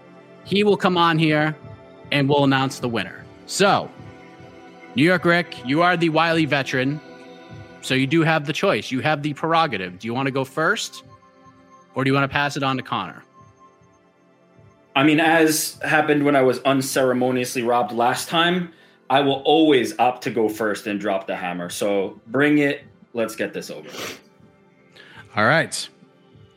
He 0.45 0.63
will 0.63 0.77
come 0.77 0.97
on 0.97 1.19
here 1.19 1.57
and 2.13 2.29
we'll 2.29 2.45
announce 2.45 2.79
the 2.79 2.89
winner. 2.89 3.25
So, 3.47 3.91
New 4.95 5.05
York 5.05 5.25
Rick, 5.25 5.57
you 5.67 5.81
are 5.83 5.97
the 5.97 6.11
wily 6.11 6.45
veteran. 6.45 7.01
So 7.81 7.95
you 7.95 8.07
do 8.07 8.23
have 8.23 8.47
the 8.47 8.53
choice. 8.53 8.91
You 8.93 9.01
have 9.01 9.23
the 9.23 9.33
prerogative. 9.33 9.99
Do 9.99 10.07
you 10.07 10.15
want 10.15 10.27
to 10.27 10.31
go 10.31 10.45
first 10.45 11.03
or 11.95 12.05
do 12.05 12.11
you 12.11 12.15
want 12.15 12.31
to 12.31 12.33
pass 12.33 12.57
it 12.57 12.63
on 12.63 12.77
to 12.77 12.83
Connor? 12.83 13.25
I 14.95 15.03
mean, 15.03 15.19
as 15.19 15.81
happened 15.83 16.25
when 16.25 16.37
I 16.37 16.43
was 16.43 16.59
unceremoniously 16.61 17.63
robbed 17.63 17.93
last 17.93 18.29
time, 18.29 18.75
I 19.09 19.21
will 19.21 19.43
always 19.47 19.99
opt 19.99 20.25
to 20.25 20.31
go 20.31 20.51
first 20.51 20.87
and 20.87 21.01
drop 21.01 21.27
the 21.27 21.37
hammer. 21.37 21.71
So 21.71 22.21
bring 22.27 22.59
it. 22.59 22.85
Let's 23.15 23.35
get 23.35 23.55
this 23.55 23.71
over. 23.71 23.89
All 25.35 25.47
right. 25.47 25.89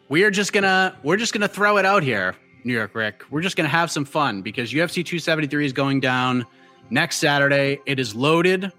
We 0.09 0.25
are 0.25 0.31
just 0.31 0.51
gonna 0.51 0.97
we're 1.01 1.15
just 1.15 1.31
gonna 1.31 1.47
throw 1.47 1.77
it 1.77 1.85
out 1.85 2.03
here, 2.03 2.35
New 2.65 2.73
York 2.73 2.93
Rick. 2.93 3.23
We're 3.31 3.41
just 3.41 3.55
gonna 3.55 3.69
have 3.69 3.89
some 3.89 4.03
fun 4.03 4.41
because 4.41 4.73
UFC 4.73 4.95
273 4.95 5.65
is 5.65 5.71
going 5.71 6.01
down 6.01 6.45
next 6.89 7.17
Saturday. 7.17 7.79
It 7.85 8.01
is 8.01 8.13
loaded. 8.13 8.73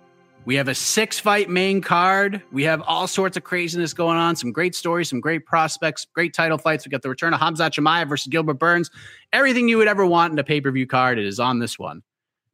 We 0.45 0.55
have 0.57 0.69
a 0.69 0.75
six 0.75 1.19
fight 1.19 1.49
main 1.49 1.81
card. 1.81 2.43
We 2.53 2.63
have 2.65 2.83
all 2.83 3.07
sorts 3.07 3.39
of 3.39 3.45
craziness 3.45 3.95
going 3.95 4.19
on. 4.19 4.37
Some 4.37 4.53
great 4.53 4.75
stories, 4.75 5.09
some 5.09 5.19
great 5.19 5.47
prospects, 5.47 6.05
great 6.05 6.35
title 6.35 6.59
fights. 6.59 6.85
We 6.85 6.91
got 6.91 7.01
the 7.01 7.09
return 7.09 7.33
of 7.33 7.41
Khamzat 7.41 7.71
Chimaev 7.71 8.07
versus 8.07 8.27
Gilbert 8.27 8.59
Burns. 8.59 8.91
Everything 9.33 9.67
you 9.67 9.79
would 9.79 9.89
ever 9.89 10.05
want 10.05 10.31
in 10.31 10.39
a 10.39 10.45
pay 10.45 10.61
per 10.61 10.71
view 10.71 10.87
card 10.87 11.19
it 11.19 11.25
is 11.25 11.41
on 11.41 11.59
this 11.59 11.79
one. 11.79 12.03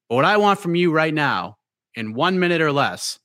But 0.09 0.15
what 0.15 0.25
I 0.25 0.37
want 0.37 0.61
from 0.61 0.77
you 0.77 0.93
right 0.93 1.13
now, 1.13 1.59
in 1.97 2.15
one 2.15 2.39
minute 2.39 2.61
or 2.61 2.71
less, 2.71 3.19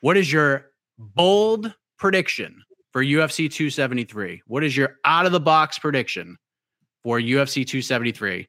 what 0.00 0.16
is 0.16 0.32
your 0.32 0.72
bold 0.98 1.72
prediction 1.96 2.63
for 2.94 3.02
UFC 3.02 3.50
273? 3.50 4.42
What 4.46 4.62
is 4.62 4.76
your 4.76 4.96
out 5.04 5.26
of 5.26 5.32
the 5.32 5.40
box 5.40 5.80
prediction 5.80 6.38
for 7.02 7.18
UFC 7.18 7.66
273? 7.66 8.48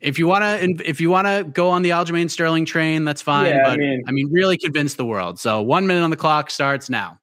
If 0.00 0.18
you 0.18 0.26
want 0.26 0.42
to, 0.42 0.88
if 0.88 1.00
you 1.00 1.08
want 1.08 1.28
to 1.28 1.44
go 1.44 1.70
on 1.70 1.82
the 1.82 1.90
Aljamain 1.90 2.28
Sterling 2.28 2.66
train, 2.66 3.04
that's 3.04 3.22
fine. 3.22 3.46
Yeah, 3.46 3.60
I 3.60 3.62
but 3.62 3.72
I 3.72 3.76
mean, 3.76 4.04
mean- 4.08 4.32
really 4.32 4.58
convince 4.58 4.94
the 4.94 5.06
world. 5.06 5.38
So 5.38 5.62
one 5.62 5.86
minute 5.86 6.02
on 6.02 6.10
the 6.10 6.16
clock 6.16 6.50
starts 6.50 6.90
now. 6.90 7.20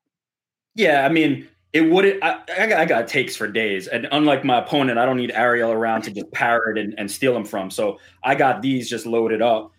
Yeah, 0.74 1.06
I 1.06 1.10
mean, 1.10 1.48
it 1.74 1.82
would. 1.82 2.18
I, 2.24 2.40
I, 2.58 2.66
got, 2.66 2.80
I 2.80 2.86
got 2.86 3.08
takes 3.08 3.36
for 3.36 3.48
days, 3.48 3.88
and 3.88 4.08
unlike 4.12 4.46
my 4.46 4.60
opponent, 4.60 4.98
I 4.98 5.06
don't 5.06 5.18
need 5.18 5.32
Ariel 5.32 5.72
around 5.72 6.04
to 6.04 6.12
just 6.12 6.32
parrot 6.32 6.78
and, 6.78 6.98
and 6.98 7.12
steal 7.12 7.34
them 7.34 7.46
from. 7.46 7.70
So 7.70 8.00
I 8.24 8.36
got 8.36 8.62
these 8.62 8.90
just 8.90 9.06
loaded 9.06 9.42
up. 9.42 9.73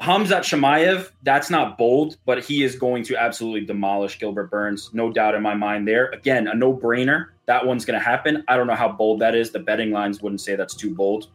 Khamzat 0.00 0.42
Chimaev, 0.42 1.10
that's 1.24 1.50
not 1.50 1.76
bold, 1.76 2.18
but 2.24 2.42
he 2.42 2.62
is 2.62 2.76
going 2.76 3.02
to 3.04 3.16
absolutely 3.16 3.62
demolish 3.62 4.18
Gilbert 4.18 4.48
Burns, 4.50 4.90
no 4.92 5.10
doubt 5.10 5.34
in 5.34 5.42
my 5.42 5.54
mind. 5.54 5.88
There 5.88 6.06
again, 6.10 6.46
a 6.46 6.54
no-brainer. 6.54 7.26
That 7.46 7.66
one's 7.66 7.84
going 7.84 7.98
to 7.98 8.04
happen. 8.04 8.44
I 8.46 8.56
don't 8.56 8.68
know 8.68 8.76
how 8.76 8.92
bold 8.92 9.20
that 9.20 9.34
is. 9.34 9.50
The 9.50 9.58
betting 9.58 9.90
lines 9.90 10.22
wouldn't 10.22 10.40
say 10.40 10.54
that's 10.54 10.74
too 10.74 10.94
bold. 10.94 11.28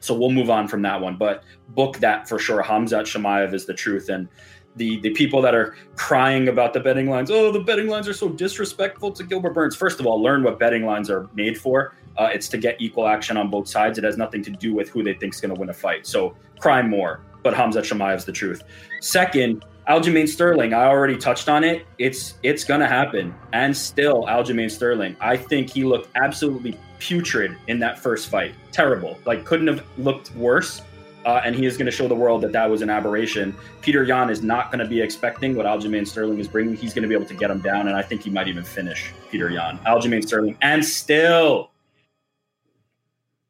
So 0.00 0.14
we'll 0.14 0.30
move 0.30 0.48
on 0.48 0.68
from 0.68 0.82
that 0.82 1.00
one, 1.00 1.16
but 1.16 1.44
book 1.70 1.98
that 1.98 2.28
for 2.28 2.38
sure. 2.38 2.62
Khamzat 2.62 3.02
Chimaev 3.02 3.52
is 3.52 3.66
the 3.66 3.74
truth, 3.74 4.08
and 4.08 4.28
the 4.76 5.00
the 5.00 5.10
people 5.10 5.42
that 5.42 5.54
are 5.54 5.74
crying 5.96 6.48
about 6.48 6.72
the 6.72 6.80
betting 6.80 7.10
lines. 7.10 7.30
Oh, 7.30 7.50
the 7.50 7.60
betting 7.60 7.88
lines 7.88 8.08
are 8.08 8.14
so 8.14 8.28
disrespectful 8.28 9.12
to 9.12 9.24
Gilbert 9.24 9.54
Burns. 9.54 9.76
First 9.76 10.00
of 10.00 10.06
all, 10.06 10.22
learn 10.22 10.42
what 10.44 10.58
betting 10.58 10.86
lines 10.86 11.10
are 11.10 11.28
made 11.34 11.58
for. 11.58 11.94
Uh, 12.16 12.30
it's 12.32 12.48
to 12.48 12.58
get 12.58 12.80
equal 12.80 13.06
action 13.06 13.36
on 13.36 13.50
both 13.50 13.68
sides. 13.68 13.98
It 13.98 14.04
has 14.04 14.16
nothing 14.16 14.42
to 14.44 14.50
do 14.50 14.74
with 14.74 14.88
who 14.88 15.02
they 15.02 15.14
think 15.14 15.34
is 15.34 15.40
going 15.40 15.54
to 15.54 15.60
win 15.60 15.68
a 15.68 15.74
fight. 15.74 16.06
So 16.06 16.36
cry 16.58 16.82
more, 16.82 17.20
but 17.42 17.54
Khamzat 17.54 17.82
Chimaev 17.82 18.16
is 18.16 18.24
the 18.24 18.32
truth. 18.32 18.62
Second, 19.00 19.64
Aljamain 19.88 20.28
Sterling. 20.28 20.74
I 20.74 20.84
already 20.84 21.16
touched 21.16 21.48
on 21.48 21.64
it. 21.64 21.86
It's 21.98 22.34
it's 22.42 22.64
going 22.64 22.80
to 22.80 22.86
happen, 22.86 23.34
and 23.52 23.76
still 23.76 24.24
Aljamain 24.26 24.70
Sterling. 24.70 25.16
I 25.20 25.36
think 25.36 25.70
he 25.70 25.84
looked 25.84 26.10
absolutely 26.16 26.78
putrid 26.98 27.56
in 27.68 27.78
that 27.78 27.98
first 27.98 28.28
fight. 28.28 28.54
Terrible. 28.72 29.18
Like 29.24 29.44
couldn't 29.44 29.68
have 29.68 29.84
looked 29.96 30.34
worse. 30.34 30.82
Uh, 31.26 31.42
and 31.44 31.54
he 31.54 31.66
is 31.66 31.76
going 31.76 31.84
to 31.84 31.92
show 31.92 32.08
the 32.08 32.14
world 32.14 32.40
that 32.40 32.52
that 32.52 32.70
was 32.70 32.80
an 32.80 32.88
aberration. 32.88 33.54
Petr 33.82 34.06
Yan 34.06 34.30
is 34.30 34.42
not 34.42 34.70
going 34.70 34.78
to 34.78 34.86
be 34.86 35.02
expecting 35.02 35.54
what 35.54 35.66
Aljamain 35.66 36.06
Sterling 36.06 36.38
is 36.38 36.48
bringing. 36.48 36.74
He's 36.74 36.94
going 36.94 37.02
to 37.02 37.08
be 37.08 37.14
able 37.14 37.26
to 37.26 37.34
get 37.34 37.50
him 37.50 37.60
down, 37.60 37.88
and 37.88 37.96
I 37.96 38.02
think 38.02 38.22
he 38.22 38.30
might 38.30 38.48
even 38.48 38.64
finish 38.64 39.12
Petr 39.30 39.52
Yan. 39.52 39.78
Aljamain 39.80 40.26
Sterling, 40.26 40.56
and 40.62 40.82
still, 40.82 41.70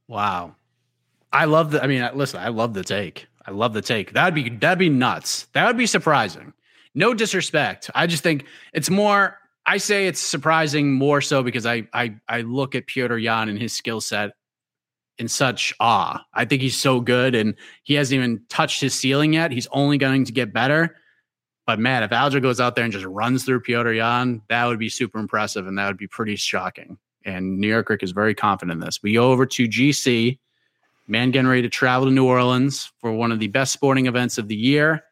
Wow. 0.08 0.56
I 1.32 1.44
love 1.44 1.70
the 1.70 1.84
I 1.84 1.86
mean, 1.86 2.08
listen, 2.14 2.40
I 2.40 2.48
love 2.48 2.74
the 2.74 2.82
take. 2.82 3.26
I 3.48 3.50
love 3.50 3.72
the 3.72 3.80
take. 3.80 4.12
That'd 4.12 4.34
be 4.34 4.50
that'd 4.50 4.78
be 4.78 4.90
nuts. 4.90 5.46
That 5.54 5.66
would 5.66 5.78
be 5.78 5.86
surprising. 5.86 6.52
No 6.94 7.14
disrespect. 7.14 7.90
I 7.94 8.06
just 8.06 8.22
think 8.22 8.44
it's 8.74 8.90
more 8.90 9.38
I 9.64 9.78
say 9.78 10.06
it's 10.06 10.20
surprising 10.20 10.92
more 10.92 11.22
so 11.22 11.42
because 11.42 11.64
I 11.64 11.88
I 11.94 12.16
I 12.28 12.42
look 12.42 12.74
at 12.74 12.86
Petr 12.86 13.20
Yan 13.20 13.48
and 13.48 13.58
his 13.58 13.72
skill 13.72 14.02
set 14.02 14.32
in 15.16 15.28
such 15.28 15.72
awe. 15.80 16.22
I 16.34 16.44
think 16.44 16.60
he's 16.60 16.76
so 16.76 17.00
good 17.00 17.34
and 17.34 17.54
he 17.84 17.94
hasn't 17.94 18.18
even 18.18 18.42
touched 18.50 18.82
his 18.82 18.92
ceiling 18.92 19.32
yet. 19.32 19.50
He's 19.50 19.66
only 19.72 19.96
going 19.96 20.24
to 20.26 20.32
get 20.32 20.52
better. 20.52 20.96
But 21.66 21.78
man, 21.78 22.02
if 22.02 22.10
Aljo 22.10 22.42
goes 22.42 22.60
out 22.60 22.76
there 22.76 22.84
and 22.84 22.92
just 22.92 23.06
runs 23.06 23.44
through 23.44 23.62
Petr 23.62 23.96
Yan, 23.96 24.42
that 24.50 24.66
would 24.66 24.78
be 24.78 24.90
super 24.90 25.18
impressive 25.18 25.66
and 25.66 25.78
that 25.78 25.86
would 25.86 25.96
be 25.96 26.06
pretty 26.06 26.36
shocking. 26.36 26.98
And 27.24 27.58
New 27.58 27.68
York 27.68 27.88
Rick 27.88 28.02
is 28.02 28.10
very 28.10 28.34
confident 28.34 28.74
in 28.74 28.86
this. 28.86 29.02
We 29.02 29.14
go 29.14 29.32
over 29.32 29.46
to 29.46 29.68
GC. 29.68 30.38
Man 31.08 31.30
getting 31.30 31.48
ready 31.48 31.62
to 31.62 31.70
travel 31.70 32.06
to 32.06 32.12
New 32.12 32.26
Orleans 32.26 32.92
for 33.00 33.10
one 33.12 33.32
of 33.32 33.38
the 33.38 33.48
best 33.48 33.72
sporting 33.72 34.06
events 34.06 34.36
of 34.36 34.46
the 34.46 34.54
year. 34.54 35.04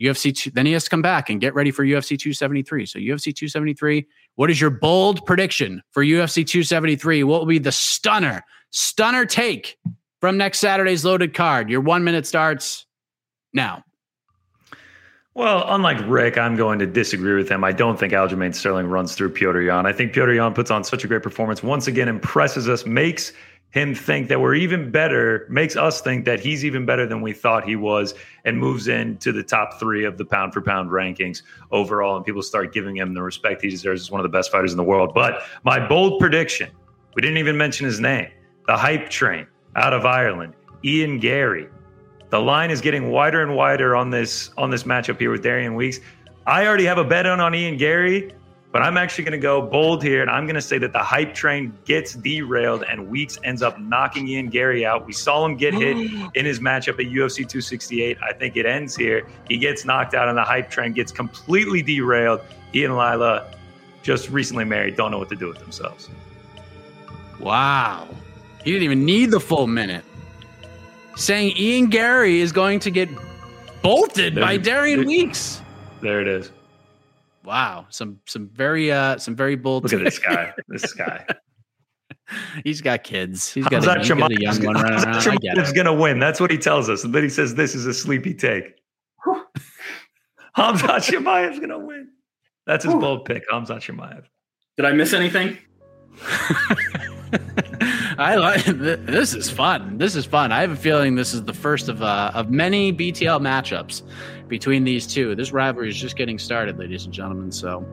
UFC 0.00 0.34
two, 0.34 0.50
then 0.50 0.66
he 0.66 0.72
has 0.72 0.84
to 0.84 0.90
come 0.90 1.02
back 1.02 1.30
and 1.30 1.40
get 1.40 1.54
ready 1.54 1.70
for 1.70 1.84
UFC 1.84 2.18
273. 2.18 2.86
So 2.86 2.98
UFC 2.98 3.34
273, 3.34 4.06
what 4.34 4.50
is 4.50 4.60
your 4.60 4.70
bold 4.70 5.24
prediction 5.26 5.82
for 5.90 6.02
UFC 6.02 6.46
273? 6.46 7.22
What 7.24 7.40
will 7.40 7.46
be 7.46 7.58
the 7.58 7.72
stunner, 7.72 8.42
stunner 8.70 9.26
take 9.26 9.78
from 10.20 10.36
next 10.36 10.58
Saturday's 10.58 11.04
loaded 11.04 11.34
card? 11.34 11.70
Your 11.70 11.80
one 11.80 12.02
minute 12.02 12.26
starts 12.26 12.86
now. 13.52 13.84
Well, 15.34 15.64
unlike 15.68 15.98
Rick, 16.06 16.38
I'm 16.38 16.56
going 16.56 16.78
to 16.78 16.86
disagree 16.86 17.34
with 17.34 17.50
him. 17.50 17.62
I 17.62 17.70
don't 17.70 17.98
think 17.98 18.14
Aljamain 18.14 18.54
Sterling 18.54 18.86
runs 18.86 19.14
through 19.14 19.34
Petr 19.34 19.66
Yan. 19.66 19.84
I 19.84 19.92
think 19.92 20.14
Petr 20.14 20.34
Yan 20.34 20.54
puts 20.54 20.70
on 20.70 20.82
such 20.82 21.04
a 21.04 21.06
great 21.06 21.22
performance. 21.22 21.62
Once 21.62 21.86
again, 21.86 22.08
impresses 22.08 22.70
us, 22.70 22.86
makes 22.86 23.34
him 23.76 23.94
think 23.94 24.28
that 24.28 24.40
we're 24.40 24.54
even 24.54 24.90
better, 24.90 25.46
makes 25.50 25.76
us 25.76 26.00
think 26.00 26.24
that 26.24 26.40
he's 26.40 26.64
even 26.64 26.86
better 26.86 27.06
than 27.06 27.20
we 27.20 27.32
thought 27.32 27.68
he 27.68 27.76
was, 27.76 28.14
and 28.44 28.58
moves 28.58 28.88
into 28.88 29.32
the 29.32 29.42
top 29.42 29.78
three 29.78 30.04
of 30.04 30.16
the 30.16 30.24
pound 30.24 30.54
for 30.54 30.62
pound 30.62 30.90
rankings 30.90 31.42
overall. 31.70 32.16
And 32.16 32.24
people 32.24 32.42
start 32.42 32.72
giving 32.72 32.96
him 32.96 33.12
the 33.12 33.22
respect 33.22 33.62
he 33.62 33.68
deserves 33.68 34.00
as 34.00 34.10
one 34.10 34.20
of 34.20 34.22
the 34.22 34.36
best 34.36 34.50
fighters 34.50 34.72
in 34.72 34.76
the 34.76 34.84
world. 34.84 35.12
But 35.14 35.42
my 35.62 35.86
bold 35.86 36.20
prediction 36.20 36.70
we 37.16 37.22
didn't 37.22 37.38
even 37.38 37.56
mention 37.56 37.86
his 37.86 37.98
name 37.98 38.28
the 38.66 38.76
hype 38.76 39.08
train 39.08 39.46
out 39.74 39.92
of 39.92 40.04
Ireland, 40.04 40.54
Ian 40.84 41.18
Garry. 41.18 41.68
The 42.28 42.38
line 42.38 42.70
is 42.70 42.80
getting 42.80 43.10
wider 43.10 43.42
and 43.42 43.56
wider 43.56 43.96
on 43.96 44.10
this 44.10 44.50
on 44.58 44.70
this 44.70 44.82
matchup 44.82 45.18
here 45.18 45.30
with 45.30 45.42
Darian 45.42 45.74
Weekes. 45.74 46.00
I 46.46 46.66
already 46.66 46.84
have 46.84 46.98
a 46.98 47.04
bet 47.04 47.26
on 47.26 47.40
on 47.40 47.54
Ian 47.54 47.76
Garry, 47.76 48.32
but 48.72 48.82
I'm 48.82 48.96
actually 48.96 49.24
going 49.24 49.32
to 49.32 49.42
go 49.42 49.62
bold 49.62 50.02
here, 50.02 50.20
and 50.20 50.30
I'm 50.30 50.44
going 50.44 50.56
to 50.56 50.60
say 50.62 50.78
that 50.78 50.92
the 50.92 50.98
hype 51.02 51.34
train 51.34 51.72
gets 51.84 52.14
derailed, 52.14 52.84
and 52.88 53.08
Weekes 53.08 53.38
ends 53.44 53.62
up 53.62 53.80
knocking 53.80 54.28
Ian 54.28 54.48
Garry 54.48 54.84
out. 54.84 55.06
We 55.06 55.12
saw 55.12 55.44
him 55.46 55.56
get 55.56 55.72
hit 55.72 55.96
in 56.34 56.44
his 56.44 56.60
matchup 56.60 56.94
at 57.00 57.06
UFC 57.06 57.36
268. 57.36 58.18
I 58.22 58.32
think 58.32 58.56
it 58.56 58.66
ends 58.66 58.94
here. 58.94 59.26
He 59.48 59.56
gets 59.58 59.84
knocked 59.84 60.14
out, 60.14 60.28
and 60.28 60.36
the 60.36 60.44
hype 60.44 60.68
train 60.70 60.92
gets 60.92 61.10
completely 61.12 61.80
derailed. 61.82 62.40
He 62.72 62.84
and 62.84 62.94
Lila, 62.94 63.50
just 64.02 64.28
recently 64.28 64.64
married, 64.64 64.96
don't 64.96 65.10
know 65.10 65.18
what 65.18 65.30
to 65.30 65.36
do 65.36 65.48
with 65.48 65.58
themselves. 65.58 66.10
Wow. 67.40 68.08
He 68.64 68.72
didn't 68.72 68.84
even 68.84 69.04
need 69.04 69.30
the 69.30 69.40
full 69.40 69.66
minute. 69.66 70.04
Saying 71.16 71.56
Ian 71.56 71.86
Garry 71.86 72.40
is 72.40 72.52
going 72.52 72.80
to 72.80 72.90
get 72.90 73.08
bolted 73.82 74.34
by 74.34 74.56
Darian 74.58 74.98
there- 75.00 75.06
Weekes. 75.06 75.62
There 76.02 76.20
it 76.20 76.28
is. 76.28 76.50
Wow, 77.46 77.86
some 77.90 78.18
some 78.26 78.48
very 78.52 78.90
uh 78.90 79.18
some 79.18 79.36
very 79.36 79.54
bold. 79.54 79.84
Look 79.84 79.92
at 79.92 80.02
this 80.04 80.18
guy. 80.18 80.52
This 80.68 80.92
guy. 80.92 81.24
He's 82.64 82.80
got 82.80 83.04
kids. 83.04 83.52
He's 83.52 83.64
got, 83.68 83.84
Hamzat 83.84 83.96
a, 83.96 83.98
he's 84.00 84.08
got 84.08 84.32
a 84.32 84.40
young 84.40 84.64
one 84.64 84.74
gonna- 84.74 84.82
running 84.82 85.04
around. 85.08 85.14
Hamzat 85.14 85.32
I 85.32 85.36
get 85.36 85.58
it. 85.58 85.74
gonna 85.76 85.94
win. 85.94 86.18
That's 86.18 86.40
what 86.40 86.50
he 86.50 86.58
tells 86.58 86.90
us. 86.90 87.04
And 87.04 87.14
then 87.14 87.22
he 87.22 87.28
says 87.28 87.54
this 87.54 87.76
is 87.76 87.86
a 87.86 87.94
sleepy 87.94 88.34
take. 88.34 88.74
Khamzat 90.56 91.06
Chimaev's 91.08 91.60
gonna 91.60 91.78
win. 91.78 92.08
That's 92.66 92.84
his 92.84 92.94
Whew. 92.94 93.00
bold 93.00 93.24
pick. 93.26 93.48
Khamzat 93.48 93.78
Chimaev. 93.78 94.24
did 94.76 94.86
I 94.86 94.92
miss 94.92 95.12
anything? 95.12 95.56
I 98.18 98.36
like 98.36 98.64
this 98.64 99.34
is 99.34 99.50
fun. 99.50 99.98
This 99.98 100.16
is 100.16 100.24
fun. 100.24 100.52
I 100.52 100.60
have 100.60 100.70
a 100.70 100.76
feeling 100.76 101.14
this 101.14 101.34
is 101.34 101.42
the 101.44 101.52
first 101.52 101.88
of 101.88 102.02
uh, 102.02 102.30
of 102.34 102.50
many 102.50 102.92
BTL 102.92 103.40
matchups 103.40 104.02
between 104.48 104.84
these 104.84 105.06
two. 105.06 105.34
This 105.34 105.52
rivalry 105.52 105.88
is 105.88 105.96
just 105.96 106.16
getting 106.16 106.38
started, 106.38 106.78
ladies 106.78 107.04
and 107.04 107.12
gentlemen. 107.12 107.52
So 107.52 107.86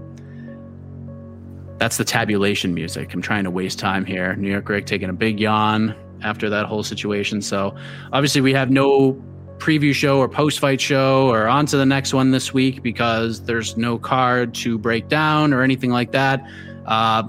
that's 1.78 1.98
the 1.98 2.06
tabulation 2.06 2.74
music. 2.74 3.14
I'm 3.14 3.22
trying 3.22 3.44
to 3.44 3.52
waste 3.52 3.80
time 3.80 4.06
here. 4.06 4.36
New 4.36 4.50
York 4.50 4.70
Rick 4.70 4.86
taking 4.86 5.10
a 5.10 5.14
big 5.14 5.40
yawn 5.40 5.96
after 6.22 6.50
that 6.50 6.66
whole 6.66 6.84
situation. 6.84 7.42
So 7.42 7.76
obviously 8.14 8.42
we 8.42 8.54
have 8.54 8.72
no 8.72 9.22
preview 9.58 9.94
show 9.94 10.20
or 10.20 10.28
post 10.28 10.60
fight 10.60 10.80
show 10.80 11.30
or 11.30 11.48
on 11.48 11.66
to 11.66 11.78
the 11.78 11.86
next 11.86 12.14
one 12.14 12.32
this 12.32 12.54
week 12.54 12.82
because 12.82 13.44
there's 13.44 13.78
no 13.78 13.98
card 13.98 14.54
to 14.54 14.78
break 14.78 15.08
down 15.08 15.54
or 15.54 15.62
anything 15.62 15.90
like 15.90 16.12
that. 16.12 16.46
Uh, 16.86 17.24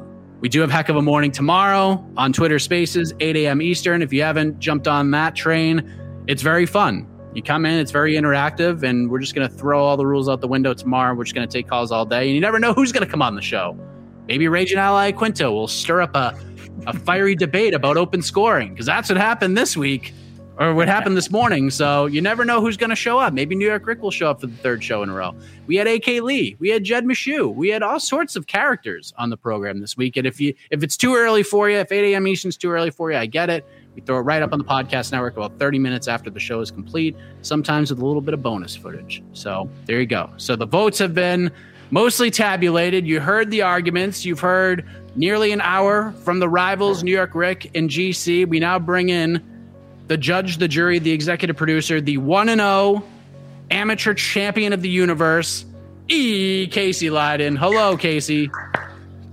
we 0.45 0.51
do 0.51 0.61
have 0.61 0.70
heck 0.70 0.90
of 0.90 0.97
a 0.97 1.01
morning 1.01 1.32
tomorrow 1.32 2.07
on 2.18 2.30
Twitter 2.30 2.59
Spaces, 2.59 3.14
8 3.18 3.34
a.m. 3.34 3.62
Eastern. 3.62 4.03
If 4.03 4.12
you 4.12 4.20
haven't 4.20 4.59
jumped 4.59 4.86
on 4.86 5.11
that 5.12 5.34
train, 5.34 5.90
it's 6.26 6.42
very 6.42 6.66
fun. 6.66 7.09
You 7.32 7.42
come 7.42 7.64
in, 7.64 7.78
it's 7.78 7.90
very 7.90 8.12
interactive, 8.12 8.82
and 8.82 9.11
we're 9.11 9.20
just 9.20 9.34
going 9.34 9.49
to 9.49 9.55
throw 9.55 9.82
all 9.82 9.97
the 9.97 10.07
rules 10.07 10.28
out 10.28 10.42
the 10.42 10.47
window 10.47 10.74
tomorrow. 10.74 11.14
We're 11.14 11.24
just 11.24 11.34
going 11.34 11.49
to 11.49 11.51
take 11.51 11.66
calls 11.66 11.90
all 11.90 12.05
day, 12.05 12.26
and 12.26 12.34
you 12.34 12.42
never 12.42 12.59
know 12.59 12.74
who's 12.74 12.92
going 12.92 13.07
to 13.07 13.11
come 13.11 13.22
on 13.22 13.36
the 13.36 13.40
show. 13.40 13.74
Maybe 14.28 14.47
Raging 14.47 14.76
Al 14.76 14.97
Iaquinta 14.97 15.51
will 15.51 15.66
stir 15.66 16.03
up 16.03 16.14
a, 16.14 16.38
a 16.86 16.92
fiery 16.92 17.34
debate 17.34 17.72
about 17.72 17.97
open 17.97 18.20
scoring 18.20 18.74
because 18.74 18.84
that's 18.84 19.09
what 19.09 19.16
happened 19.16 19.57
this 19.57 19.78
week 19.78 20.12
or 20.59 20.74
what 20.74 20.88
happened 20.88 21.16
this 21.16 21.30
morning. 21.30 21.70
So 21.70 22.07
you 22.07 22.20
never 22.20 22.44
know 22.44 22.61
who's 22.61 22.76
going 22.76 22.90
to 22.90 22.96
show 22.96 23.18
up. 23.18 23.32
Maybe 23.32 23.55
New 23.55 23.66
York 23.66 23.86
Rick 23.86 24.02
will 24.02 24.11
show 24.11 24.30
up 24.30 24.40
for 24.40 24.46
the 24.46 24.57
third 24.57 24.82
show 24.84 25.02
in 25.02 25.11
a 25.11 25.14
row. 25.14 25.34
We 25.66 25.76
had 25.76 25.86
AK 25.86 26.07
Lee, 26.22 26.57
we 26.59 26.68
had 26.68 26.84
Jed 26.84 27.05
Meshew, 27.05 27.55
we 27.55 27.68
had 27.68 27.82
all 27.82 27.98
sorts 27.98 28.36
of 28.36 28.46
characters 28.46 29.12
on 29.18 29.30
the 29.30 29.36
program 29.36 29.80
this 29.80 29.96
week. 29.96 30.16
And 30.16 30.26
if 30.26 30.40
you 30.40 30.55
if 30.70 30.82
it's 30.82 30.96
too 30.96 31.14
early 31.14 31.42
for 31.42 31.68
you, 31.68 31.78
if 31.78 31.90
8 31.90 32.12
a.m. 32.12 32.26
Eastern's 32.26 32.57
too 32.57 32.70
early 32.70 32.90
for 32.90 33.11
you, 33.11 33.16
I 33.16 33.26
get 33.26 33.50
it. 33.50 33.66
We 33.94 34.00
throw 34.00 34.18
it 34.18 34.22
right 34.22 34.42
up 34.42 34.52
on 34.52 34.59
the 34.59 34.64
podcast 34.64 35.12
network 35.12 35.36
about 35.36 35.59
30 35.59 35.78
minutes 35.78 36.09
after 36.09 36.28
the 36.28 36.40
show 36.40 36.61
is 36.61 36.70
complete, 36.70 37.16
sometimes 37.42 37.90
with 37.90 38.00
a 38.00 38.07
little 38.07 38.22
bit 38.22 38.34
of 38.34 38.42
bonus 38.42 38.74
footage. 38.74 39.22
So 39.32 39.70
there 39.86 40.00
you 40.00 40.07
go. 40.07 40.32
So 40.36 40.57
the 40.57 40.66
votes 40.66 40.98
have 40.98 41.14
been 41.14 41.52
mostly 41.90 42.30
tabulated. 42.30 43.07
You 43.07 43.20
heard 43.20 43.50
the 43.50 43.62
arguments. 43.62 44.24
You've 44.24 44.40
heard 44.40 44.84
nearly 45.14 45.52
an 45.52 45.61
hour 45.61 46.12
from 46.24 46.40
the 46.40 46.48
rivals, 46.48 47.05
New 47.05 47.12
York 47.12 47.34
Rick 47.34 47.70
and 47.76 47.88
GC. 47.88 48.48
We 48.48 48.59
now 48.59 48.80
bring 48.80 49.11
in 49.11 49.53
the 50.07 50.16
judge, 50.16 50.59
the 50.59 50.68
jury, 50.68 50.98
the 50.98 51.12
executive 51.12 51.57
producer, 51.57 52.00
the 52.00 52.18
1 52.18 52.48
and 52.48 52.61
0 52.61 53.05
amateur 53.70 54.14
champion 54.14 54.72
of 54.72 54.82
the 54.82 54.88
universe, 54.88 55.64
E. 56.09 56.66
Casey 56.66 57.09
Leydon. 57.09 57.57
Hello, 57.59 57.96
Casey. 57.96 58.50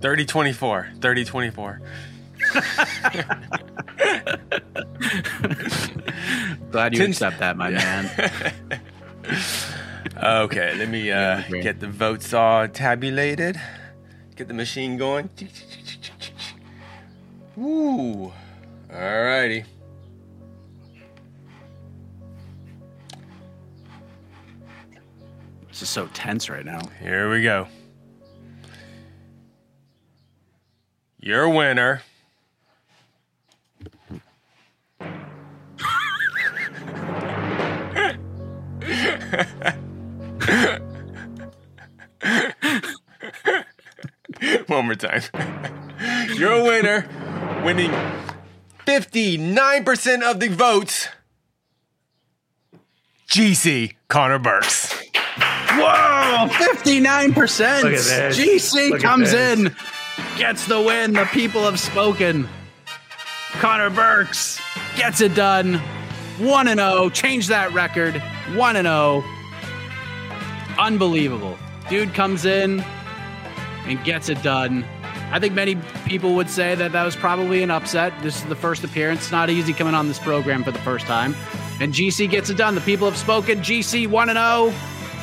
30 0.01 0.25
24. 0.25 0.89
30 1.01 1.25
24. 1.25 1.81
Glad 6.71 6.95
you 6.95 7.03
accept 7.05 7.39
that, 7.39 7.57
my 7.57 7.69
man. 7.69 8.09
okay, 10.23 10.75
let 10.75 10.89
me 10.89 11.11
uh, 11.11 11.43
get 11.49 11.79
the 11.79 11.87
votes 11.87 12.33
all 12.33 12.67
tabulated. 12.67 13.59
Get 14.35 14.47
the 14.47 14.53
machine 14.53 14.97
going. 14.97 15.29
Woo. 17.55 18.31
Alrighty. 18.89 19.65
This 19.65 19.80
is 25.81 25.89
so 25.89 26.07
tense 26.13 26.49
right 26.49 26.65
now. 26.65 26.81
Here 27.01 27.29
we 27.31 27.43
go. 27.43 27.67
Your 31.19 31.49
winner. 31.49 32.01
One 44.67 44.85
more 44.85 44.95
time. 44.95 45.21
Your 46.35 46.63
winner, 46.63 47.07
winning 47.63 47.91
59% 48.85 50.21
of 50.23 50.39
the 50.39 50.47
votes. 50.47 51.07
GC 53.27 53.95
Connor 54.07 54.39
Burks. 54.39 54.80
Whoa, 55.79 56.47
59%. 56.47 57.83
Look 57.83 57.93
at 57.93 58.03
this. 58.03 58.37
GC 58.37 58.89
Look 58.91 59.01
comes 59.01 59.33
in, 59.33 59.75
gets 60.37 60.65
the 60.65 60.81
win. 60.81 61.13
The 61.13 61.25
people 61.25 61.63
have 61.63 61.79
spoken. 61.79 62.49
Connor 63.53 63.89
Burks 63.89 64.59
gets 64.95 65.21
it 65.21 65.35
done. 65.35 65.75
1 66.39 66.67
and 66.67 66.79
0. 66.79 67.09
Change 67.09 67.47
that 67.47 67.71
record. 67.73 68.21
1 68.55 68.75
and 68.75 68.85
0. 68.87 69.23
Unbelievable. 70.79 71.57
Dude 71.89 72.13
comes 72.13 72.45
in 72.45 72.83
and 73.85 74.03
gets 74.03 74.29
it 74.29 74.41
done. 74.41 74.85
I 75.31 75.39
think 75.39 75.53
many 75.53 75.75
people 76.05 76.35
would 76.35 76.49
say 76.49 76.75
that 76.75 76.91
that 76.91 77.03
was 77.03 77.15
probably 77.15 77.63
an 77.63 77.71
upset. 77.71 78.13
This 78.21 78.37
is 78.37 78.45
the 78.45 78.55
first 78.55 78.83
appearance. 78.83 79.21
It's 79.21 79.31
not 79.31 79.49
easy 79.49 79.73
coming 79.73 79.93
on 79.93 80.07
this 80.07 80.19
program 80.19 80.63
for 80.63 80.71
the 80.71 80.79
first 80.79 81.05
time. 81.05 81.35
And 81.79 81.93
GC 81.93 82.29
gets 82.29 82.49
it 82.49 82.57
done. 82.57 82.75
The 82.75 82.81
people 82.81 83.07
have 83.09 83.17
spoken. 83.17 83.59
GC 83.59 84.07
1 84.07 84.29
and 84.29 84.37
0. 84.37 84.73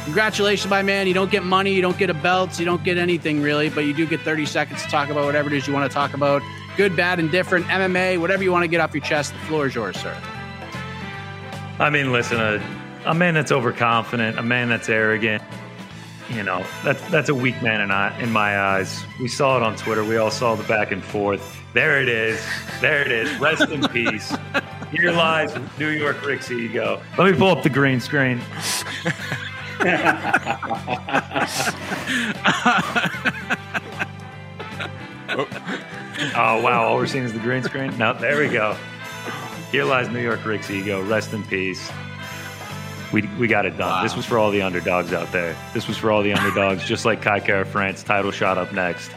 Congratulations, 0.08 0.70
my 0.70 0.80
man. 0.80 1.06
You 1.06 1.12
don't 1.12 1.30
get 1.30 1.44
money, 1.44 1.74
you 1.74 1.82
don't 1.82 1.98
get 1.98 2.08
a 2.08 2.14
belt, 2.14 2.58
you 2.58 2.64
don't 2.64 2.82
get 2.82 2.96
anything 2.96 3.42
really, 3.42 3.68
but 3.68 3.84
you 3.84 3.92
do 3.92 4.06
get 4.06 4.22
30 4.22 4.46
seconds 4.46 4.82
to 4.82 4.88
talk 4.88 5.10
about 5.10 5.26
whatever 5.26 5.50
it 5.50 5.52
is 5.54 5.66
you 5.66 5.74
want 5.74 5.88
to 5.88 5.94
talk 5.94 6.14
about. 6.14 6.40
Good, 6.78 6.96
bad, 6.96 7.20
and 7.20 7.30
different, 7.30 7.66
MMA, 7.66 8.18
whatever 8.18 8.42
you 8.42 8.50
want 8.50 8.62
to 8.62 8.68
get 8.68 8.80
off 8.80 8.94
your 8.94 9.04
chest. 9.04 9.34
The 9.34 9.38
floor 9.40 9.66
is 9.66 9.74
yours, 9.74 10.00
sir. 10.00 10.16
I 11.78 11.90
mean, 11.90 12.10
listen, 12.10 12.40
a, 12.40 12.58
a 13.04 13.12
man 13.12 13.34
that's 13.34 13.52
overconfident, 13.52 14.38
a 14.38 14.42
man 14.42 14.70
that's 14.70 14.88
arrogant, 14.88 15.42
you 16.30 16.42
know, 16.42 16.64
that's 16.82 17.02
that's 17.10 17.28
a 17.28 17.34
weak 17.34 17.62
man 17.62 17.82
in, 17.82 17.90
I, 17.90 18.18
in 18.18 18.32
my 18.32 18.58
eyes. 18.58 19.04
We 19.20 19.28
saw 19.28 19.58
it 19.58 19.62
on 19.62 19.76
Twitter. 19.76 20.04
We 20.04 20.16
all 20.16 20.30
saw 20.30 20.54
the 20.54 20.64
back 20.64 20.90
and 20.90 21.04
forth. 21.04 21.54
There 21.74 22.00
it 22.00 22.08
is. 22.08 22.42
There 22.80 23.02
it 23.02 23.12
is. 23.12 23.38
Rest 23.38 23.70
in 23.70 23.86
peace. 23.88 24.34
Here 24.90 25.12
lies 25.12 25.54
New 25.78 25.90
York 25.90 26.24
Rick's 26.24 26.50
ego. 26.50 27.02
Let 27.18 27.30
me 27.30 27.38
pull 27.38 27.50
up 27.50 27.62
the 27.62 27.68
green 27.68 28.00
screen. 28.00 28.40
Oh. 35.30 35.46
oh 36.36 36.62
wow! 36.62 36.84
All 36.84 36.96
we're 36.96 37.06
seeing 37.06 37.24
is 37.24 37.32
the 37.32 37.38
green 37.38 37.62
screen. 37.62 37.96
No, 37.98 38.14
there 38.14 38.38
we 38.38 38.48
go. 38.48 38.76
Here 39.70 39.84
lies 39.84 40.08
New 40.08 40.20
York 40.20 40.44
Rick's 40.44 40.70
ego. 40.70 41.02
Rest 41.04 41.34
in 41.34 41.44
peace. 41.44 41.90
We, 43.12 43.22
we 43.38 43.46
got 43.46 43.66
it 43.66 43.76
done. 43.76 44.02
This 44.02 44.16
was 44.16 44.26
for 44.26 44.38
all 44.38 44.50
the 44.50 44.62
underdogs 44.62 45.12
out 45.12 45.30
there. 45.32 45.56
This 45.74 45.86
was 45.86 45.96
for 45.96 46.10
all 46.10 46.22
the 46.22 46.32
underdogs, 46.32 46.84
just 46.86 47.04
like 47.04 47.22
Kai 47.22 47.40
Kara 47.40 47.64
France. 47.64 48.02
Title 48.02 48.30
shot 48.30 48.58
up 48.58 48.72
next. 48.72 49.10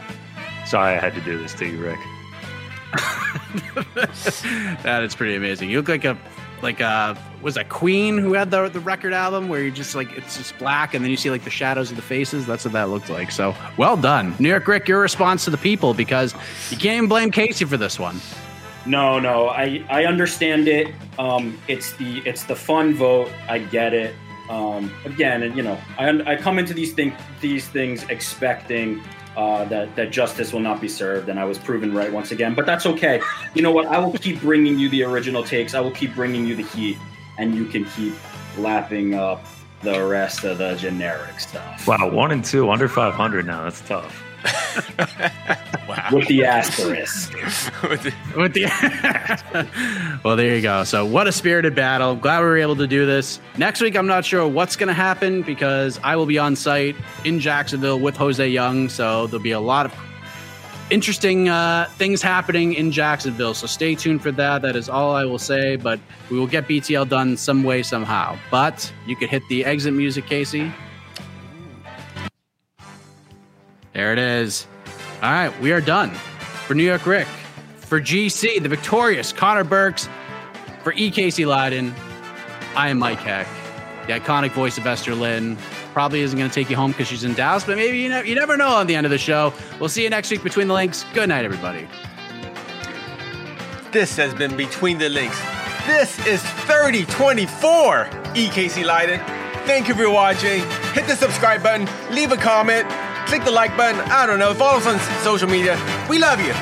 Sorry 0.66 0.96
I 0.96 1.00
had 1.00 1.14
to 1.14 1.20
do 1.22 1.38
this 1.38 1.54
to 1.54 1.66
you, 1.66 1.78
Rick. 1.78 1.98
That 4.82 5.02
is 5.02 5.14
pretty 5.14 5.34
amazing. 5.36 5.70
You 5.70 5.78
look 5.78 5.88
like 5.88 6.04
a 6.04 6.18
like 6.62 6.80
uh 6.80 7.14
was 7.42 7.56
a 7.56 7.64
Queen 7.64 8.18
who 8.18 8.34
had 8.34 8.50
the 8.50 8.68
the 8.68 8.80
record 8.80 9.12
album 9.12 9.48
where 9.48 9.62
you 9.62 9.70
just 9.70 9.94
like 9.94 10.12
it's 10.16 10.36
just 10.36 10.56
black 10.58 10.94
and 10.94 11.04
then 11.04 11.10
you 11.10 11.16
see 11.16 11.30
like 11.30 11.44
the 11.44 11.50
shadows 11.50 11.90
of 11.90 11.96
the 11.96 12.02
faces. 12.02 12.46
That's 12.46 12.64
what 12.64 12.72
that 12.72 12.88
looked 12.88 13.10
like. 13.10 13.30
So 13.30 13.54
well 13.76 13.96
done, 13.96 14.34
New 14.38 14.48
York 14.48 14.66
Rick. 14.68 14.88
Your 14.88 15.00
response 15.00 15.44
to 15.44 15.50
the 15.50 15.58
people 15.58 15.94
because 15.94 16.34
you 16.70 16.76
can't 16.76 16.96
even 16.96 17.08
blame 17.08 17.30
Casey 17.30 17.64
for 17.64 17.76
this 17.76 17.98
one. 17.98 18.20
No, 18.86 19.18
no, 19.18 19.48
I 19.48 19.84
I 19.88 20.04
understand 20.06 20.68
it. 20.68 20.92
Um, 21.18 21.58
it's 21.68 21.92
the 21.94 22.18
it's 22.24 22.44
the 22.44 22.56
fun 22.56 22.94
vote. 22.94 23.30
I 23.48 23.58
get 23.58 23.94
it. 23.94 24.14
Um, 24.50 24.92
again, 25.04 25.44
and 25.44 25.56
you 25.56 25.62
know, 25.62 25.78
I 25.98 26.08
I 26.32 26.36
come 26.36 26.58
into 26.58 26.74
these 26.74 26.92
thing 26.92 27.12
these 27.40 27.68
things 27.68 28.04
expecting 28.08 29.00
uh, 29.36 29.64
that 29.66 29.94
that 29.96 30.10
justice 30.10 30.52
will 30.52 30.60
not 30.60 30.80
be 30.80 30.88
served, 30.88 31.28
and 31.28 31.38
I 31.38 31.44
was 31.44 31.58
proven 31.58 31.94
right 31.94 32.12
once 32.12 32.30
again. 32.30 32.54
But 32.54 32.66
that's 32.66 32.86
okay. 32.86 33.20
You 33.54 33.62
know 33.62 33.70
what? 33.70 33.86
I 33.86 33.98
will 33.98 34.12
keep 34.12 34.40
bringing 34.40 34.78
you 34.78 34.88
the 34.88 35.04
original 35.04 35.42
takes. 35.42 35.74
I 35.74 35.80
will 35.80 35.90
keep 35.90 36.14
bringing 36.14 36.44
you 36.44 36.54
the 36.54 36.64
heat, 36.64 36.98
and 37.38 37.54
you 37.54 37.64
can 37.64 37.84
keep 37.86 38.14
lapping 38.58 39.14
up 39.14 39.44
the 39.82 40.04
rest 40.04 40.44
of 40.44 40.58
the 40.58 40.74
generic 40.76 41.40
stuff. 41.40 41.86
Wow, 41.86 42.10
one 42.10 42.32
and 42.32 42.44
two 42.44 42.70
under 42.70 42.88
500 42.88 43.46
now. 43.46 43.64
That's 43.64 43.80
tough. 43.80 44.22
With 46.12 46.26
the 46.28 46.44
asterisk. 46.44 47.32
with 47.82 48.02
the 48.54 50.20
well 50.24 50.36
there 50.36 50.56
you 50.56 50.62
go. 50.62 50.84
So 50.84 51.04
what 51.04 51.26
a 51.26 51.32
spirited 51.32 51.74
battle. 51.74 52.14
Glad 52.16 52.40
we 52.40 52.46
were 52.46 52.56
able 52.56 52.76
to 52.76 52.86
do 52.86 53.04
this. 53.06 53.40
Next 53.58 53.80
week 53.80 53.96
i'm 53.96 54.06
not 54.06 54.24
sure 54.24 54.46
what's 54.46 54.76
going 54.76 54.88
to 54.88 54.94
happen 54.94 55.42
because 55.42 56.00
i 56.02 56.16
will 56.16 56.26
be 56.26 56.38
on 56.38 56.56
site 56.56 56.96
in 57.24 57.40
jacksonville 57.40 58.00
with 58.00 58.16
jose 58.16 58.46
young 58.48 58.88
so 58.88 59.26
there'll 59.26 59.42
be 59.42 59.52
a 59.52 59.60
lot 59.60 59.86
of 59.86 59.94
interesting 60.90 61.48
uh, 61.48 61.88
things 61.96 62.22
happening 62.22 62.74
in 62.74 62.90
jacksonville. 62.90 63.54
So 63.54 63.66
stay 63.66 63.94
tuned 63.94 64.22
for 64.22 64.32
that. 64.32 64.62
That 64.62 64.76
is 64.76 64.88
all 64.88 65.14
i 65.14 65.24
will 65.24 65.38
say 65.38 65.76
but 65.76 66.00
we 66.30 66.38
will 66.38 66.46
get 66.46 66.66
btl 66.68 67.08
done 67.08 67.36
some 67.36 67.62
way 67.64 67.82
somehow. 67.82 68.38
But 68.50 68.92
you 69.06 69.16
could 69.16 69.28
hit 69.30 69.42
the 69.48 69.64
exit 69.64 69.94
music 69.94 70.26
casey 70.26 70.72
there 73.92 74.12
it 74.12 74.18
is 74.18 74.66
all 75.22 75.30
right, 75.30 75.60
we 75.60 75.70
are 75.70 75.80
done. 75.80 76.10
For 76.66 76.74
New 76.74 76.82
York 76.82 77.06
Rick, 77.06 77.28
for 77.76 78.00
GC, 78.00 78.60
the 78.60 78.68
victorious 78.68 79.32
Connor 79.32 79.62
Burks, 79.62 80.08
for 80.82 80.92
E. 80.94 81.12
Casey 81.12 81.44
Leydon, 81.44 81.94
I 82.74 82.88
am 82.88 82.98
Mike 82.98 83.20
Heck, 83.20 83.46
the 84.08 84.14
iconic 84.14 84.50
voice 84.50 84.78
of 84.78 84.86
Esther 84.86 85.14
Lin. 85.14 85.56
Probably 85.92 86.22
isn't 86.22 86.36
going 86.36 86.50
to 86.50 86.54
take 86.54 86.68
you 86.70 86.74
home 86.74 86.90
because 86.90 87.06
she's 87.06 87.22
in 87.22 87.34
Dallas, 87.34 87.62
but 87.62 87.76
maybe 87.76 87.98
you, 87.98 88.08
ne- 88.08 88.28
you 88.28 88.34
never 88.34 88.56
know 88.56 88.70
on 88.70 88.88
the 88.88 88.96
end 88.96 89.06
of 89.06 89.10
the 89.10 89.18
show. 89.18 89.52
We'll 89.78 89.88
see 89.88 90.02
you 90.02 90.10
next 90.10 90.28
week 90.32 90.42
between 90.42 90.66
the 90.66 90.74
links. 90.74 91.04
Good 91.14 91.28
night, 91.28 91.44
everybody. 91.44 91.86
This 93.92 94.16
has 94.16 94.34
been 94.34 94.56
Between 94.56 94.98
the 94.98 95.08
Links. 95.08 95.38
This 95.86 96.18
is 96.26 96.42
3024 96.42 98.06
EKC 98.34 98.84
Leydon. 98.84 99.24
Thank 99.66 99.86
you 99.86 99.94
for 99.94 100.10
watching. 100.10 100.62
Hit 100.94 101.06
the 101.06 101.14
subscribe 101.14 101.62
button, 101.62 101.86
leave 102.10 102.32
a 102.32 102.36
comment, 102.36 102.88
click 103.32 103.44
the 103.46 103.50
like 103.50 103.74
button. 103.78 103.98
I 104.10 104.26
don't 104.26 104.38
know. 104.38 104.52
Follow 104.52 104.76
us 104.76 104.86
on 104.86 104.98
social 105.24 105.48
media. 105.48 105.80
We 106.10 106.18
love 106.18 106.38
you. 106.38 106.52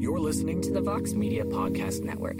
You're 0.00 0.18
listening 0.18 0.62
to 0.62 0.72
the 0.72 0.80
Vox 0.80 1.12
Media 1.12 1.44
Podcast 1.44 2.04
Network. 2.04 2.38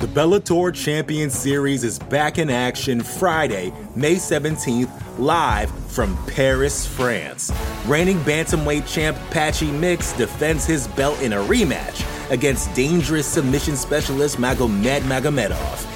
The 0.00 0.08
Bellator 0.08 0.74
Champion 0.74 1.30
Series 1.30 1.84
is 1.84 2.00
back 2.00 2.38
in 2.38 2.50
action 2.50 3.00
Friday, 3.00 3.72
May 3.94 4.16
17th, 4.16 4.90
live 5.20 5.70
from 5.88 6.18
Paris, 6.26 6.88
France. 6.88 7.52
Reigning 7.86 8.18
bantamweight 8.20 8.92
champ 8.92 9.16
Patchy 9.30 9.70
Mix 9.70 10.12
defends 10.14 10.66
his 10.66 10.88
belt 10.88 11.22
in 11.22 11.34
a 11.34 11.36
rematch 11.36 12.04
against 12.32 12.74
dangerous 12.74 13.28
submission 13.28 13.76
specialist 13.76 14.38
Magomed 14.38 15.02
Magomedov. 15.02 15.95